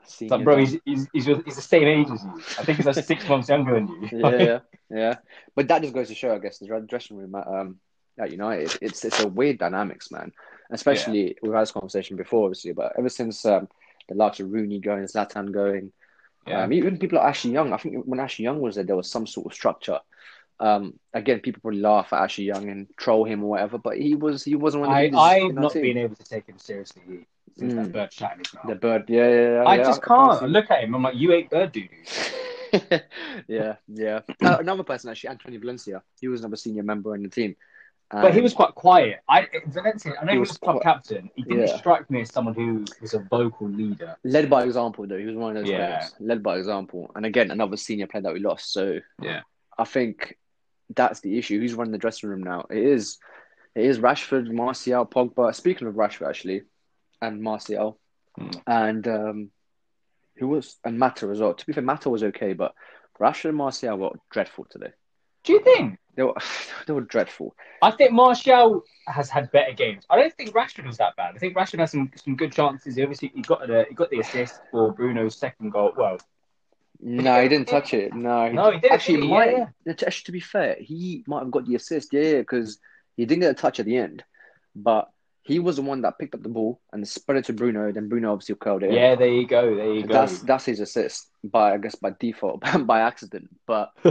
It's 0.09 0.17
Senior 0.17 0.37
like, 0.39 0.45
bro, 0.45 0.57
he's, 0.57 0.79
he's, 0.87 1.07
he's, 1.13 1.27
he's 1.27 1.57
the 1.57 1.63
same 1.63 1.85
age 1.85 2.09
as 2.11 2.23
you. 2.25 2.33
I 2.59 2.65
think 2.65 2.77
he's 2.79 2.87
like 2.87 3.05
six 3.05 3.29
months 3.29 3.49
younger 3.51 3.75
than 3.75 3.89
you. 3.89 4.09
yeah, 4.13 4.31
yeah, 4.43 4.59
yeah. 4.91 5.15
But 5.55 5.69
that 5.69 5.83
just 5.83 5.93
goes 5.93 6.09
to 6.09 6.15
show, 6.15 6.35
I 6.35 6.39
guess, 6.39 6.59
the 6.59 6.67
dressing 6.89 7.19
room 7.19 7.35
at, 7.35 7.47
um, 7.47 7.79
at 8.19 8.31
United. 8.31 8.79
It's 8.81 9.05
it's 9.05 9.21
a 9.21 9.29
weird 9.29 9.59
dynamics, 9.59 10.11
man. 10.11 10.33
Especially 10.71 11.37
we've 11.43 11.53
had 11.53 11.61
this 11.63 11.73
conversation 11.73 12.17
before, 12.17 12.45
obviously, 12.47 12.73
but 12.73 12.95
ever 12.99 13.11
since 13.11 13.45
um, 13.45 13.69
the 14.09 14.15
likes 14.15 14.41
of 14.41 14.51
Rooney 14.51 14.79
going, 14.81 15.05
Zlatan 15.05 15.53
going, 15.53 15.93
Yeah. 16.47 16.63
um, 16.65 16.73
even 16.73 16.99
people 16.99 17.19
like 17.19 17.29
Ashley 17.29 17.51
Young. 17.53 17.75
I 17.75 17.77
think 17.77 18.05
when 18.07 18.19
Ashley 18.21 18.45
Young 18.45 18.61
was 18.61 18.77
there, 18.77 18.85
there 18.85 18.97
was 18.97 19.11
some 19.11 19.27
sort 19.27 19.47
of 19.47 19.53
structure. 19.53 19.99
Um, 20.61 20.99
again, 21.15 21.41
people 21.41 21.61
probably 21.61 21.81
laugh 21.81 22.13
at 22.13 22.23
Ashley 22.23 22.45
Young 22.45 22.69
and 22.69 22.87
troll 22.97 23.25
him 23.25 23.45
or 23.45 23.51
whatever, 23.51 23.77
but 23.79 23.97
he 23.99 24.15
was 24.15 24.43
he 24.43 24.57
wasn't 24.57 24.81
one 24.83 24.91
of 24.91 24.97
I 24.97 25.37
I've 25.39 25.55
not 25.55 25.73
team. 25.73 25.83
been 25.83 25.99
able 25.99 26.17
to 26.17 26.25
take 26.25 26.47
him 26.47 26.59
seriously 26.59 27.27
since 27.59 27.73
Mm. 27.75 27.77
that 27.77 27.93
bird 27.93 28.13
shot 28.13 28.33
in 28.35 28.39
his 28.41 28.55
mouth. 28.55 28.67
the 28.69 28.75
bird. 28.77 29.05
Yeah, 29.09 29.29
yeah, 29.29 29.53
yeah. 29.53 29.63
I 29.65 29.77
yeah, 29.77 29.85
just 29.85 30.03
can't 30.03 30.31
can't. 30.33 30.43
I 30.43 30.47
look 30.47 30.71
at 30.71 30.83
him. 30.85 30.95
I'm 30.95 31.03
like, 31.03 31.17
you 31.17 31.33
ate 31.33 31.51
bird 31.51 31.73
doo 31.73 31.89
yeah, 33.49 33.77
yeah. 33.89 34.21
Uh, 34.45 34.57
another 34.61 34.83
person 34.85 35.11
actually, 35.11 35.31
Antonio 35.31 35.59
Valencia. 35.61 36.03
He 36.21 36.29
was 36.29 36.41
another 36.41 36.57
senior 36.57 36.83
member 36.83 37.15
in 37.15 37.23
the 37.23 37.29
team. 37.29 37.57
But 38.11 38.33
he 38.35 38.41
was 38.41 38.55
quite 38.55 38.75
quiet. 38.75 39.21
I 39.29 39.47
Valencia, 39.67 40.15
I 40.21 40.25
know 40.25 40.33
He 40.33 40.39
was 40.39 40.49
was 40.51 40.59
club 40.59 40.81
captain. 40.83 41.31
He 41.35 41.43
didn't 41.43 41.67
Yeah. 41.67 41.77
strike 41.77 42.09
me 42.11 42.23
as 42.23 42.33
someone 42.33 42.55
who 42.55 42.85
was 43.03 43.13
a 43.15 43.19
vocal 43.19 43.69
leader. 43.69 44.17
led 44.25 44.49
by 44.49 44.65
example, 44.65 45.07
though. 45.07 45.19
He 45.19 45.27
was 45.27 45.37
one 45.37 45.57
of 45.57 45.63
those 45.63 45.71
Yeah. 45.71 45.87
players. 45.99 46.15
Led 46.19 46.43
by 46.43 46.57
example, 46.57 47.11
and 47.15 47.27
again, 47.27 47.51
another 47.51 47.77
senior 47.77 48.07
player 48.07 48.23
that 48.23 48.33
we 48.33 48.41
lost. 48.41 48.73
So 48.73 49.01
Yeah. 49.23 49.43
I 49.77 49.85
think 49.85 50.39
that's 50.95 51.21
the 51.21 51.37
issue. 51.39 51.61
Who's 51.61 51.75
running 51.75 51.93
the 51.93 51.99
dressing 51.99 52.31
room 52.31 52.43
now? 52.43 52.65
It 52.71 52.79
is, 52.83 53.19
it 53.75 53.85
is 53.85 53.99
Rashford, 53.99 54.51
Martial, 54.51 55.05
Pogba. 55.05 55.55
Speaking 55.55 55.87
of 55.87 55.95
Rashford, 55.95 56.29
actually, 56.31 56.63
and 57.21 57.43
Martial, 57.43 57.99
Mm. 58.39 58.63
and 58.69 59.09
um, 59.09 59.51
who 60.37 60.47
was 60.49 60.77
and 60.85 60.97
Mata 60.99 61.29
as 61.29 61.41
well. 61.41 61.55
To 61.55 61.67
be 61.67 61.73
fair, 61.73 61.83
Mata 61.83 62.09
was 62.09 62.23
okay, 62.23 62.53
but 62.53 62.73
Rashford 63.21 63.47
and 63.49 63.57
Martial 63.59 63.97
were 63.99 64.11
dreadful 64.31 64.67
today. 64.71 64.93
Do 65.43 65.55
you 65.55 65.61
think? 65.65 65.99
They 66.15 66.23
were 66.23 66.35
they 66.87 66.93
were 66.93 67.01
dreadful. 67.01 67.57
I 67.83 67.91
think 67.91 68.13
Martial 68.13 68.83
has 69.09 69.29
had 69.29 69.51
better 69.51 69.73
games. 69.73 70.05
I 70.09 70.17
don't 70.21 70.33
think 70.35 70.55
Rashford 70.55 70.87
was 70.87 70.99
that 70.99 71.17
bad. 71.17 71.35
I 71.35 71.39
think 71.39 71.57
Rashford 71.57 71.81
had 71.81 71.91
some, 71.91 72.11
some 72.15 72.37
good 72.37 72.53
chances. 72.53 72.95
He 72.95 73.03
obviously 73.03 73.33
he 73.35 73.43
got 73.43 73.67
the 73.67 73.87
he 73.89 73.95
got 73.95 74.11
the 74.11 74.21
assist 74.21 74.61
for 74.71 74.93
Bruno's 74.93 75.37
second 75.37 75.71
goal. 75.71 75.93
Well, 75.97 76.19
No, 77.01 77.43
he 77.43 77.49
didn't 77.49 77.69
touch 77.69 77.95
it. 77.95 78.15
No, 78.15 78.49
No, 78.53 78.71
he 78.73 78.79
didn't, 78.79 78.93
Actually, 78.95 79.23
he? 79.23 79.29
might 79.29 79.51
Yeah, 79.53 79.67
actually 79.89 80.25
to 80.27 80.33
be 80.33 80.41
fair, 80.41 80.77
he 80.79 81.25
might 81.27 81.41
have 81.41 81.51
got 81.51 81.67
the 81.67 81.75
assist. 81.75 82.13
Yeah, 82.13 82.23
yeah, 82.23 82.39
because 82.41 82.79
he 83.17 83.25
didn't 83.25 83.41
get 83.43 83.51
a 83.51 83.55
touch 83.55 83.81
at 83.81 83.87
the 83.87 83.97
end, 83.97 84.23
but 84.77 85.09
he 85.49 85.59
was 85.59 85.77
the 85.77 85.83
one 85.83 86.03
that 86.03 86.19
picked 86.19 86.35
up 86.35 86.43
the 86.43 86.49
ball 86.49 86.79
and 86.93 87.07
spread 87.09 87.39
it 87.39 87.45
to 87.47 87.53
Bruno. 87.55 87.91
Then 87.91 88.09
Bruno 88.09 88.33
obviously 88.33 88.55
curled 88.55 88.83
it. 88.83 88.91
in. 88.91 88.95
yeah, 88.95 89.15
there 89.17 89.29
you 89.29 89.47
go, 89.47 89.75
there 89.75 89.93
you 89.95 90.03
go. 90.07 90.13
That's 90.13 90.41
that's 90.41 90.67
his 90.67 90.81
assist 90.81 91.27
by 91.43 91.73
I 91.75 91.79
guess 91.79 91.95
by 91.97 92.11
default 92.21 92.63
by 92.87 93.01
accident. 93.01 93.49
But 93.67 93.91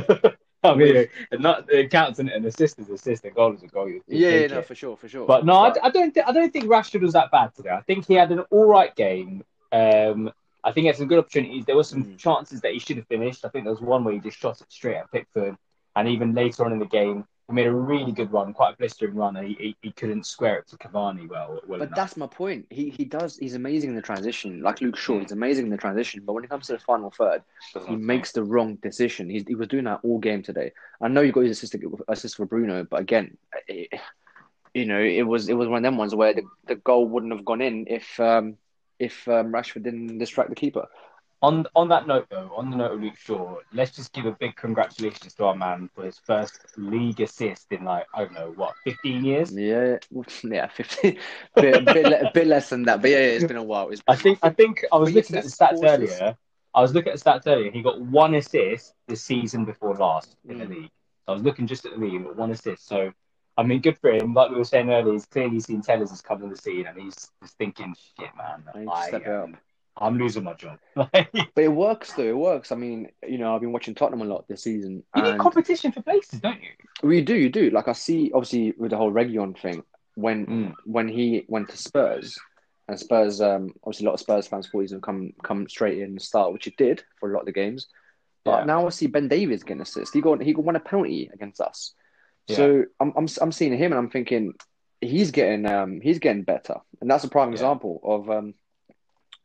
I 0.63 0.73
mean, 0.73 1.07
not 1.33 1.71
it 1.71 1.91
counts 1.91 2.19
and 2.19 2.29
an 2.29 2.43
assist 2.45 2.79
is 2.79 2.89
assist, 2.89 3.23
a 3.25 3.29
goal 3.29 3.53
is 3.53 3.63
a 3.63 3.67
goal. 3.67 3.87
Yeah, 3.89 4.29
yeah 4.29 4.47
no, 4.47 4.61
for 4.63 4.75
sure, 4.75 4.97
for 4.97 5.07
sure. 5.07 5.27
But 5.27 5.45
no, 5.45 5.53
I, 5.53 5.73
I 5.83 5.89
don't. 5.91 6.11
Th- 6.13 6.25
I 6.27 6.31
don't 6.31 6.51
think 6.51 6.65
Rashford 6.65 7.01
was 7.01 7.13
that 7.13 7.29
bad 7.31 7.53
today. 7.55 7.69
I 7.69 7.81
think 7.81 8.07
he 8.07 8.15
had 8.15 8.31
an 8.31 8.39
all 8.49 8.65
right 8.65 8.93
game. 8.95 9.43
Um, 9.71 10.31
I 10.63 10.71
think 10.71 10.83
he 10.83 10.87
had 10.87 10.97
some 10.97 11.07
good 11.07 11.19
opportunities. 11.19 11.65
There 11.65 11.75
were 11.75 11.83
some 11.83 12.03
Mm. 12.03 12.17
chances 12.17 12.61
that 12.61 12.73
he 12.73 12.79
should 12.79 12.97
have 12.97 13.07
finished. 13.07 13.45
I 13.45 13.49
think 13.49 13.63
there 13.65 13.71
was 13.71 13.79
one 13.81 14.03
where 14.03 14.13
he 14.13 14.19
just 14.19 14.37
shot 14.39 14.59
it 14.59 14.67
straight 14.69 14.95
at 14.97 15.11
Pickford, 15.11 15.55
and 15.95 16.07
even 16.07 16.33
later 16.33 16.65
on 16.65 16.73
in 16.73 16.79
the 16.79 16.85
game, 16.85 17.17
he 17.19 17.36
made 17.53 17.67
a 17.67 17.71
really 17.73 18.11
good 18.11 18.31
run, 18.33 18.53
quite 18.53 18.73
a 18.73 18.77
blistering 18.77 19.15
run, 19.15 19.37
and 19.37 19.47
he, 19.47 19.53
he, 19.53 19.75
he 19.81 19.91
couldn't 19.91 20.25
square 20.25 20.57
it 20.57 20.67
to 20.67 20.77
Cavani 20.77 21.29
well. 21.29 21.61
well 21.65 21.79
But 21.79 21.89
enough. 21.89 21.95
that's 21.95 22.17
my 22.17 22.27
point. 22.27 22.65
He 22.69 22.89
he 22.89 23.05
does. 23.05 23.37
He's 23.37 23.55
amazing 23.55 23.91
in 23.91 23.95
the 23.95 24.01
transition, 24.01 24.61
like 24.61 24.81
Luke 24.81 24.97
Shaw. 24.97 25.19
He's 25.19 25.31
amazing 25.31 25.65
in 25.65 25.71
the 25.71 25.77
transition. 25.77 26.21
But 26.25 26.33
when 26.33 26.43
it 26.43 26.49
comes 26.49 26.67
to 26.67 26.73
the 26.73 26.79
final 26.79 27.09
third, 27.09 27.43
Doesn't 27.73 27.87
he 27.87 27.93
have 27.93 28.01
makes 28.01 28.31
the 28.33 28.43
wrong 28.43 28.75
decision. 28.75 29.29
He, 29.29 29.45
he 29.47 29.55
was 29.55 29.69
doing 29.69 29.85
that 29.85 30.01
all 30.03 30.19
game 30.19 30.43
today. 30.43 30.73
I 31.01 31.07
know 31.07 31.21
you 31.21 31.31
got 31.31 31.45
his 31.45 31.57
assist 31.57 31.75
assist 32.09 32.35
for 32.35 32.45
Bruno, 32.45 32.83
but 32.83 32.99
again, 32.99 33.37
it, 33.67 33.93
you 34.73 34.85
know, 34.85 34.99
it 34.99 35.23
was 35.23 35.47
it 35.47 35.53
was 35.53 35.67
one 35.69 35.77
of 35.77 35.83
them 35.83 35.97
ones 35.97 36.13
where 36.13 36.33
the, 36.33 36.43
the 36.67 36.75
goal 36.75 37.07
wouldn't 37.07 37.33
have 37.33 37.45
gone 37.45 37.61
in 37.61 37.87
if 37.87 38.19
um 38.19 38.57
if 38.99 39.27
um, 39.27 39.51
Rashford 39.53 39.83
didn't 39.83 40.17
distract 40.17 40.49
the 40.49 40.55
keeper. 40.55 40.87
On 41.43 41.67
on 41.75 41.87
that 41.89 42.07
note, 42.07 42.25
though, 42.31 42.51
on 42.55 42.71
the 42.71 42.77
note 42.77 42.93
of 42.93 43.01
Luke 43.01 43.15
Shaw, 43.15 43.57
let's 43.71 43.95
just 43.95 44.11
give 44.11 44.25
a 44.25 44.31
big 44.31 44.55
congratulations 44.55 45.35
to 45.35 45.45
our 45.45 45.55
man 45.55 45.87
for 45.93 46.03
his 46.03 46.17
first 46.17 46.59
league 46.77 47.21
assist 47.21 47.71
in 47.71 47.83
like 47.83 48.07
I 48.13 48.21
don't 48.23 48.33
know 48.33 48.53
what, 48.55 48.75
fifteen 48.83 49.23
years. 49.23 49.53
Yeah, 49.55 49.97
yeah, 50.43 50.65
fifty, 50.67 51.19
bit, 51.55 51.85
bit, 51.85 52.07
le- 52.07 52.31
bit 52.33 52.47
less 52.47 52.69
than 52.69 52.83
that. 52.85 53.03
But 53.03 53.11
yeah, 53.11 53.17
it's 53.17 53.45
been 53.45 53.55
a 53.57 53.63
while. 53.63 53.89
It's 53.89 54.01
I 54.07 54.15
think 54.15 54.39
I 54.41 54.49
think 54.49 54.83
I 54.91 54.97
was 54.97 55.13
looking 55.13 55.35
at 55.35 55.43
the 55.43 55.49
stats 55.49 55.83
earlier. 55.83 56.35
I 56.73 56.81
was 56.81 56.93
looking 56.95 57.11
at 57.13 57.19
the 57.19 57.29
stats 57.29 57.43
earlier. 57.45 57.69
He 57.71 57.83
got 57.83 58.01
one 58.01 58.33
assist 58.33 58.93
this 59.07 59.21
season 59.21 59.63
before 59.63 59.95
last 59.95 60.35
in 60.49 60.57
the 60.57 60.65
Mm. 60.65 60.69
league. 60.69 60.91
So 61.25 61.31
I 61.31 61.31
was 61.33 61.43
looking 61.43 61.67
just 61.67 61.85
at 61.85 61.91
the 61.91 61.99
league 61.99 62.25
one 62.35 62.49
assist. 62.49 62.87
So 62.87 63.11
I 63.57 63.63
mean, 63.63 63.81
good 63.81 63.97
for 63.99 64.11
him. 64.11 64.33
Like 64.33 64.49
we 64.49 64.57
were 64.57 64.63
saying 64.63 64.89
earlier, 64.89 65.13
he's 65.13 65.25
clearly 65.27 65.59
seen 65.59 65.81
Tellers 65.83 66.09
has 66.09 66.21
come 66.21 66.41
on 66.43 66.49
the 66.49 66.57
scene 66.57 66.87
and 66.87 66.99
he's 66.99 67.31
just 67.43 67.57
thinking, 67.57 67.95
"Shit, 68.19 68.29
man, 68.35 68.63
I 68.73 68.91
I, 68.91 69.07
step 69.07 69.25
am- 69.27 69.57
I'm 69.99 70.17
losing 70.17 70.43
my 70.43 70.53
job." 70.53 70.79
But 70.95 71.63
it 71.63 71.71
works 71.73 72.13
though. 72.13 72.23
It 72.23 72.37
works. 72.37 72.71
I 72.71 72.75
mean, 72.75 73.09
you 73.27 73.37
know, 73.37 73.53
I've 73.55 73.61
been 73.61 73.71
watching 73.71 73.95
Tottenham 73.95 74.21
a 74.21 74.25
lot 74.25 74.47
this 74.47 74.63
season. 74.63 75.03
You 75.15 75.23
need 75.23 75.39
competition 75.39 75.91
for 75.91 76.01
places, 76.01 76.39
don't 76.39 76.61
you? 76.61 76.69
well, 77.03 77.13
you 77.13 77.21
do, 77.23 77.35
you 77.35 77.49
do. 77.49 77.69
Like 77.71 77.87
I 77.87 77.93
see, 77.93 78.31
obviously, 78.33 78.73
with 78.77 78.91
the 78.91 78.97
whole 78.97 79.11
Reguilón 79.11 79.59
thing, 79.59 79.83
when 80.15 80.45
Mm. 80.47 80.75
when 80.85 81.07
he 81.07 81.45
went 81.47 81.69
to 81.69 81.77
Spurs, 81.77 82.39
and 82.87 82.99
Spurs, 82.99 83.41
um, 83.41 83.73
obviously, 83.83 84.05
a 84.05 84.09
lot 84.09 84.13
of 84.15 84.19
Spurs 84.19 84.47
fans 84.47 84.67
thought 84.69 84.81
he's 84.81 84.91
gonna 84.91 85.01
come 85.01 85.33
come 85.43 85.67
straight 85.67 85.97
in 85.99 86.11
and 86.11 86.21
start, 86.21 86.53
which 86.53 86.65
he 86.65 86.71
did 86.77 87.03
for 87.19 87.29
a 87.29 87.33
lot 87.33 87.41
of 87.41 87.45
the 87.47 87.51
games. 87.51 87.87
But 88.45 88.59
Yeah. 88.59 88.65
now 88.65 88.85
I 88.85 88.89
see 88.89 89.07
Ben 89.07 89.27
Davies 89.27 89.63
getting 89.63 89.81
assist. 89.81 90.13
He 90.13 90.21
got 90.21 90.41
he 90.41 90.53
got 90.53 90.63
won 90.63 90.75
a 90.75 90.79
penalty 90.79 91.29
against 91.33 91.59
us. 91.59 91.93
So 92.49 92.85
I'm, 92.99 93.13
I'm 93.17 93.27
I'm 93.41 93.51
seeing 93.51 93.77
him 93.77 93.91
and 93.91 93.99
I'm 93.99 94.09
thinking 94.09 94.53
he's 95.01 95.31
getting 95.31 95.65
um 95.65 95.99
he's 96.01 96.19
getting 96.19 96.43
better, 96.43 96.75
and 97.01 97.09
that's 97.11 97.23
a 97.25 97.29
prime 97.29 97.49
Yeah. 97.49 97.53
example 97.55 97.99
of 98.03 98.29
um 98.29 98.53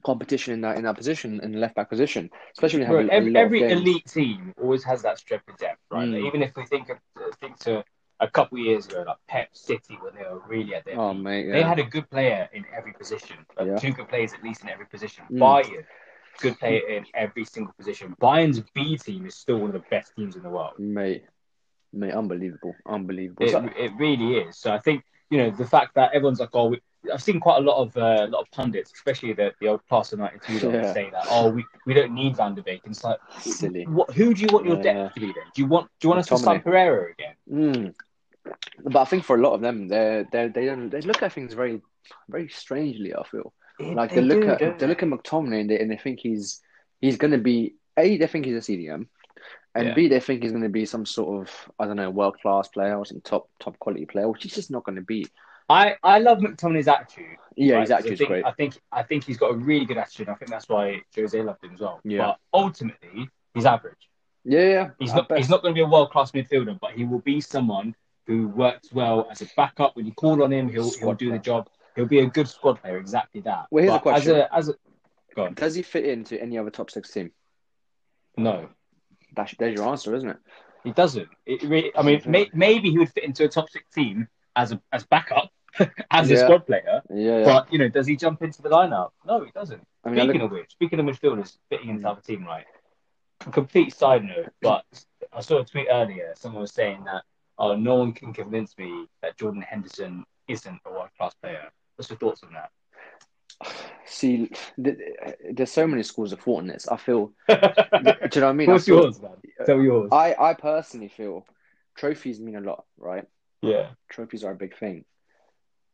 competition 0.05 0.55
in 0.55 0.61
that 0.63 0.77
in 0.77 0.85
that 0.85 0.97
position 0.97 1.41
in 1.43 1.53
the 1.53 1.59
left 1.59 1.75
back 1.75 1.89
position, 1.89 2.31
especially 2.57 2.81
when 2.81 2.89
you 2.89 2.95
Bro, 2.95 3.15
have 3.15 3.25
a, 3.25 3.37
a 3.37 3.41
every, 3.41 3.63
every 3.63 3.71
elite 3.71 4.07
team 4.07 4.53
always 4.61 4.85
has 4.85 5.03
that 5.03 5.19
strength 5.19 5.49
of 5.49 5.57
depth, 5.59 5.81
right? 5.91 6.09
Mm. 6.09 6.15
Like, 6.15 6.25
even 6.25 6.43
if 6.43 6.57
we 6.57 6.65
think 6.67 6.89
of 6.91 6.99
think 7.41 7.59
to 7.61 7.85
a 8.21 8.31
couple 8.31 8.59
of 8.59 8.65
years 8.65 8.87
ago, 8.87 9.05
like 9.07 9.17
Pep 9.29 9.49
City, 9.53 9.99
when 10.01 10.15
they 10.15 10.23
were 10.23 10.41
really 10.47 10.75
at 10.75 10.85
their 10.85 10.99
Oh 10.99 11.13
peak, 11.13 11.23
mate, 11.23 11.51
they 11.51 11.63
had 11.63 11.79
a 11.79 11.85
good 11.85 12.09
player 12.11 12.49
in 12.53 12.65
every 12.77 12.93
position, 12.93 13.37
like 13.59 13.67
Yeah. 13.67 13.77
two 13.77 13.93
good 13.93 14.09
players 14.09 14.33
at 14.33 14.43
least 14.43 14.63
in 14.63 14.69
every 14.69 14.87
position. 14.87 15.25
Mm. 15.31 15.39
Bayern, 15.39 15.85
good 16.41 16.59
player 16.59 16.81
in 16.89 17.07
every 17.15 17.45
single 17.45 17.73
position. 17.75 18.15
Bayern's 18.21 18.61
B 18.75 18.97
team 18.97 19.27
is 19.27 19.35
still 19.35 19.59
one 19.59 19.69
of 19.71 19.75
the 19.75 19.85
best 19.91 20.13
teams 20.17 20.37
in 20.37 20.43
the 20.43 20.51
world. 20.51 20.79
mate, 20.79 21.25
mate, 21.93 22.13
unbelievable, 22.13 22.75
unbelievable. 22.87 23.45
It, 23.45 23.55
it 23.77 23.93
really 23.99 24.39
is. 24.39 24.57
So 24.59 24.73
I 24.73 24.79
think 24.79 25.05
you 25.31 25.39
know 25.39 25.51
the 25.51 25.67
fact 25.67 25.95
that 25.97 26.13
everyone's 26.15 26.41
like, 26.41 26.51
oh, 26.53 26.67
we, 26.67 26.81
I've 27.13 27.23
seen 27.23 27.41
quite 27.41 27.59
a 27.59 27.61
lot 27.61 27.81
of 27.81 27.97
uh, 27.97 28.27
lot 28.31 28.43
of 28.43 28.51
pundits, 28.51 28.93
especially 28.95 29.33
the, 29.33 29.53
the 29.61 29.69
old 29.69 29.87
class 29.89 30.13
of 30.13 30.19
'92, 30.21 30.53
Yeah. 30.71 30.93
saying 30.93 31.13
that, 31.13 31.27
oh, 31.31 31.49
we, 31.51 31.65
we 31.87 31.95
don't 31.95 32.13
need 32.13 32.37
Van 32.37 32.55
der 32.55 32.63
Beek. 32.63 32.83
And 32.85 32.95
it's 32.95 33.03
like, 33.03 33.19
silly. 33.41 33.85
what? 33.85 34.11
Who 34.13 34.35
do 34.35 34.43
you 34.43 34.49
want 34.53 34.67
your 34.67 34.77
Yeah. 34.77 34.83
depth 34.83 35.15
to 35.15 35.21
be 35.21 35.27
then? 35.27 35.45
Do 35.55 35.63
you 35.63 35.67
want 35.67 35.91
do 35.99 36.07
you 36.07 36.09
want 36.11 36.21
us 36.21 36.29
to 36.29 36.39
sign 36.39 36.61
Pereira 36.61 37.11
again? 37.11 37.35
Mm. 37.51 37.95
But 38.85 38.97
I 39.01 39.05
think 39.05 39.25
for 39.25 39.37
a 39.37 39.41
lot 39.41 39.55
of 39.55 39.61
them, 39.61 39.89
they 39.89 40.25
they 40.31 40.49
they 40.49 40.67
don't 40.67 40.91
they 40.91 41.01
look 41.01 41.23
at 41.23 41.33
things 41.33 41.55
very 41.55 41.81
very 42.29 42.49
strangely. 42.49 43.15
I 43.15 43.25
feel 43.25 43.53
like 43.79 44.15
they, 44.15 44.21
look 44.21 44.47
at 44.47 44.79
they 44.79 44.87
look 44.87 45.03
at 45.03 45.09
McTominay 45.09 45.61
and 45.63 45.71
they, 45.71 45.79
and 45.81 45.91
they 45.91 45.97
think 45.97 46.21
he's 46.21 46.61
he's 47.01 47.17
going 47.17 47.33
to 47.33 47.39
be 47.39 47.75
a 47.97 48.17
they 48.17 48.27
think 48.27 48.45
he's 48.47 48.57
a 48.57 48.73
CDM, 48.73 49.07
and 49.75 49.89
Yeah. 49.89 49.95
b 49.95 50.09
they 50.09 50.21
think 50.21 50.43
he's 50.43 50.53
going 50.53 50.63
to 50.63 50.69
be 50.69 50.87
some 50.87 51.05
sort 51.07 51.43
of 51.43 51.71
I 51.79 51.87
don't 51.87 51.97
know 51.97 52.11
world 52.11 52.39
class 52.41 52.69
player 52.69 52.97
or 52.97 53.05
some 53.05 53.21
top 53.21 53.49
top 53.59 53.79
quality 53.79 54.07
player, 54.07 54.29
which 54.29 54.45
he's 54.45 54.55
just 54.55 54.71
not 54.71 54.85
going 54.85 54.97
to 54.97 55.03
be. 55.03 55.27
I, 55.73 55.97
I 56.03 56.19
love 56.19 56.39
McTominay's 56.39 56.89
attitude. 56.89 57.37
Yeah, 57.57 57.77
right? 57.77 57.81
his 57.83 57.91
attitude's 57.91 58.21
I 58.21 58.25
think, 58.25 58.29
great. 58.29 58.45
I 58.45 58.53
think 58.53 58.79
I 58.93 59.03
think 59.03 59.25
he's 59.25 59.37
got 59.37 59.51
a 59.53 59.55
really 59.55 59.85
good 59.85 59.99
attitude. 59.99 60.29
I 60.29 60.35
think 60.35 60.51
that's 60.51 60.69
why 60.69 61.03
Jose 61.15 61.41
loved 61.41 61.65
him 61.65 61.73
as 61.75 61.81
well. 61.81 62.01
Yeah. 62.05 62.19
But 62.19 62.39
ultimately, 62.55 63.29
he's 63.55 63.67
average. 63.67 64.09
Yeah, 64.45 64.65
yeah. 64.65 64.91
He's 64.99 65.11
at 65.11 65.17
not 65.17 65.29
best. 65.29 65.39
he's 65.39 65.49
not 65.49 65.63
going 65.63 65.75
to 65.75 65.79
be 65.79 65.83
a 65.83 65.87
world 65.87 66.11
class 66.11 66.33
midfielder, 66.33 66.79
but 66.81 66.93
he 66.93 67.05
will 67.05 67.21
be 67.21 67.41
someone 67.41 67.95
who 68.27 68.49
works 68.49 68.93
well 68.93 69.29
as 69.31 69.43
a 69.43 69.47
backup. 69.57 69.97
When 69.97 70.07
you 70.07 70.13
call 70.13 70.43
on 70.43 70.53
him, 70.53 70.69
he'll 70.69 70.91
he'll 70.91 71.15
do 71.15 71.31
the 71.31 71.39
job. 71.39 71.69
He'll 71.95 72.07
be 72.07 72.21
a 72.21 72.27
good 72.27 72.49
squad 72.49 72.81
player, 72.81 72.97
exactly 72.97 73.43
that. 73.43 73.67
Well, 73.71 73.85
here's 73.85 73.97
a 73.97 74.01
question. 74.01 74.33
As 74.33 74.39
a, 74.39 74.55
as 74.55 74.69
a. 74.71 75.51
Does 75.55 75.75
he 75.75 75.83
fit 75.83 76.07
into 76.07 76.41
any 76.41 76.59
other 76.59 76.71
top 76.71 76.91
six 76.91 77.11
team? 77.11 77.33
No, 78.37 78.69
That's 79.35 79.55
there's 79.59 79.75
your 79.75 79.89
answer, 79.89 80.15
isn't 80.15 80.29
it? 80.29 80.39
he 80.85 80.93
doesn't. 80.93 81.29
It 81.47 81.63
really, 81.63 81.93
I 81.97 82.03
mean, 82.03 82.23
may, 82.27 82.51
maybe 82.53 82.91
he 82.91 82.99
would 82.99 83.11
fit 83.11 83.25
into 83.25 83.45
a 83.45 83.49
top 83.49 83.71
six 83.71 83.85
team 83.95 84.29
as 84.57 84.73
a 84.73 84.81
as 84.93 85.05
backup, 85.05 85.51
as 86.11 86.31
a 86.31 86.37
squad 86.37 86.67
player. 86.67 87.03
Yeah, 87.11 87.39
yeah. 87.39 87.45
But 87.45 87.73
you 87.73 87.79
know, 87.79 87.89
does 87.89 88.07
he 88.07 88.17
jump 88.17 88.43
into 88.43 88.63
the 88.63 88.69
lineup? 88.69 89.11
No, 89.27 89.45
he 89.45 89.51
doesn't. 89.53 89.87
I 90.05 90.11
mean, 90.11 90.21
Speaking 90.21 90.41
look, 90.41 90.51
of 90.51 90.59
which, 90.59 90.71
speaking 90.73 91.01
of 91.01 91.07
midfielders 91.07 91.57
fitting 91.71 91.89
into 91.91 92.09
other 92.09 92.21
team, 92.21 92.45
right? 92.45 92.65
A 93.47 93.51
complete 93.51 93.95
side 93.95 94.25
note, 94.25 94.53
but 94.61 94.85
I 95.33 95.41
saw 95.41 95.61
a 95.61 95.65
tweet 95.65 95.89
earlier. 95.91 96.33
Someone 96.37 96.63
was 96.63 96.73
saying 96.73 97.05
that 97.05 97.23
oh, 97.59 97.77
no 97.77 97.97
one 97.97 98.13
can 98.13 98.33
convince 98.33 98.77
me 98.77 99.07
that 99.23 99.37
Jordan 99.37 99.63
Henderson 99.63 100.25
isn't 100.49 100.81
a 100.85 100.91
world 100.91 101.09
class 101.17 101.35
player. 101.35 101.71
What's 101.97 102.11
your 102.11 102.19
thoughts 102.19 102.43
on 102.43 102.55
that? 102.55 102.71
see, 104.05 104.51
th- 104.83 104.99
there's 105.53 105.71
so 105.71 105.87
many 105.87 106.03
schools 106.03 106.33
of 106.33 106.41
thought 106.41 106.63
in 106.63 106.67
this. 106.67 106.89
I 106.89 106.97
feel. 106.97 107.33
Do 107.49 107.55
you 107.55 107.61
know 107.61 108.19
what 108.19 108.43
I 108.43 108.53
mean? 108.53 108.71
What's 108.71 108.87
feel- 108.87 109.03
yours, 109.03 109.21
man? 109.21 109.31
Tell 109.65 109.79
uh, 109.79 109.83
yours. 109.83 110.09
I, 110.13 110.35
I 110.39 110.55
personally 110.55 111.09
feel 111.09 111.47
trophies 111.97 112.41
mean 112.41 112.57
a 112.57 112.61
lot, 112.61 112.85
right? 112.99 113.27
yeah, 113.61 113.91
Trophies 114.09 114.43
are 114.43 114.53
a 114.53 114.57
big 114.57 114.77
thing. 114.77 115.05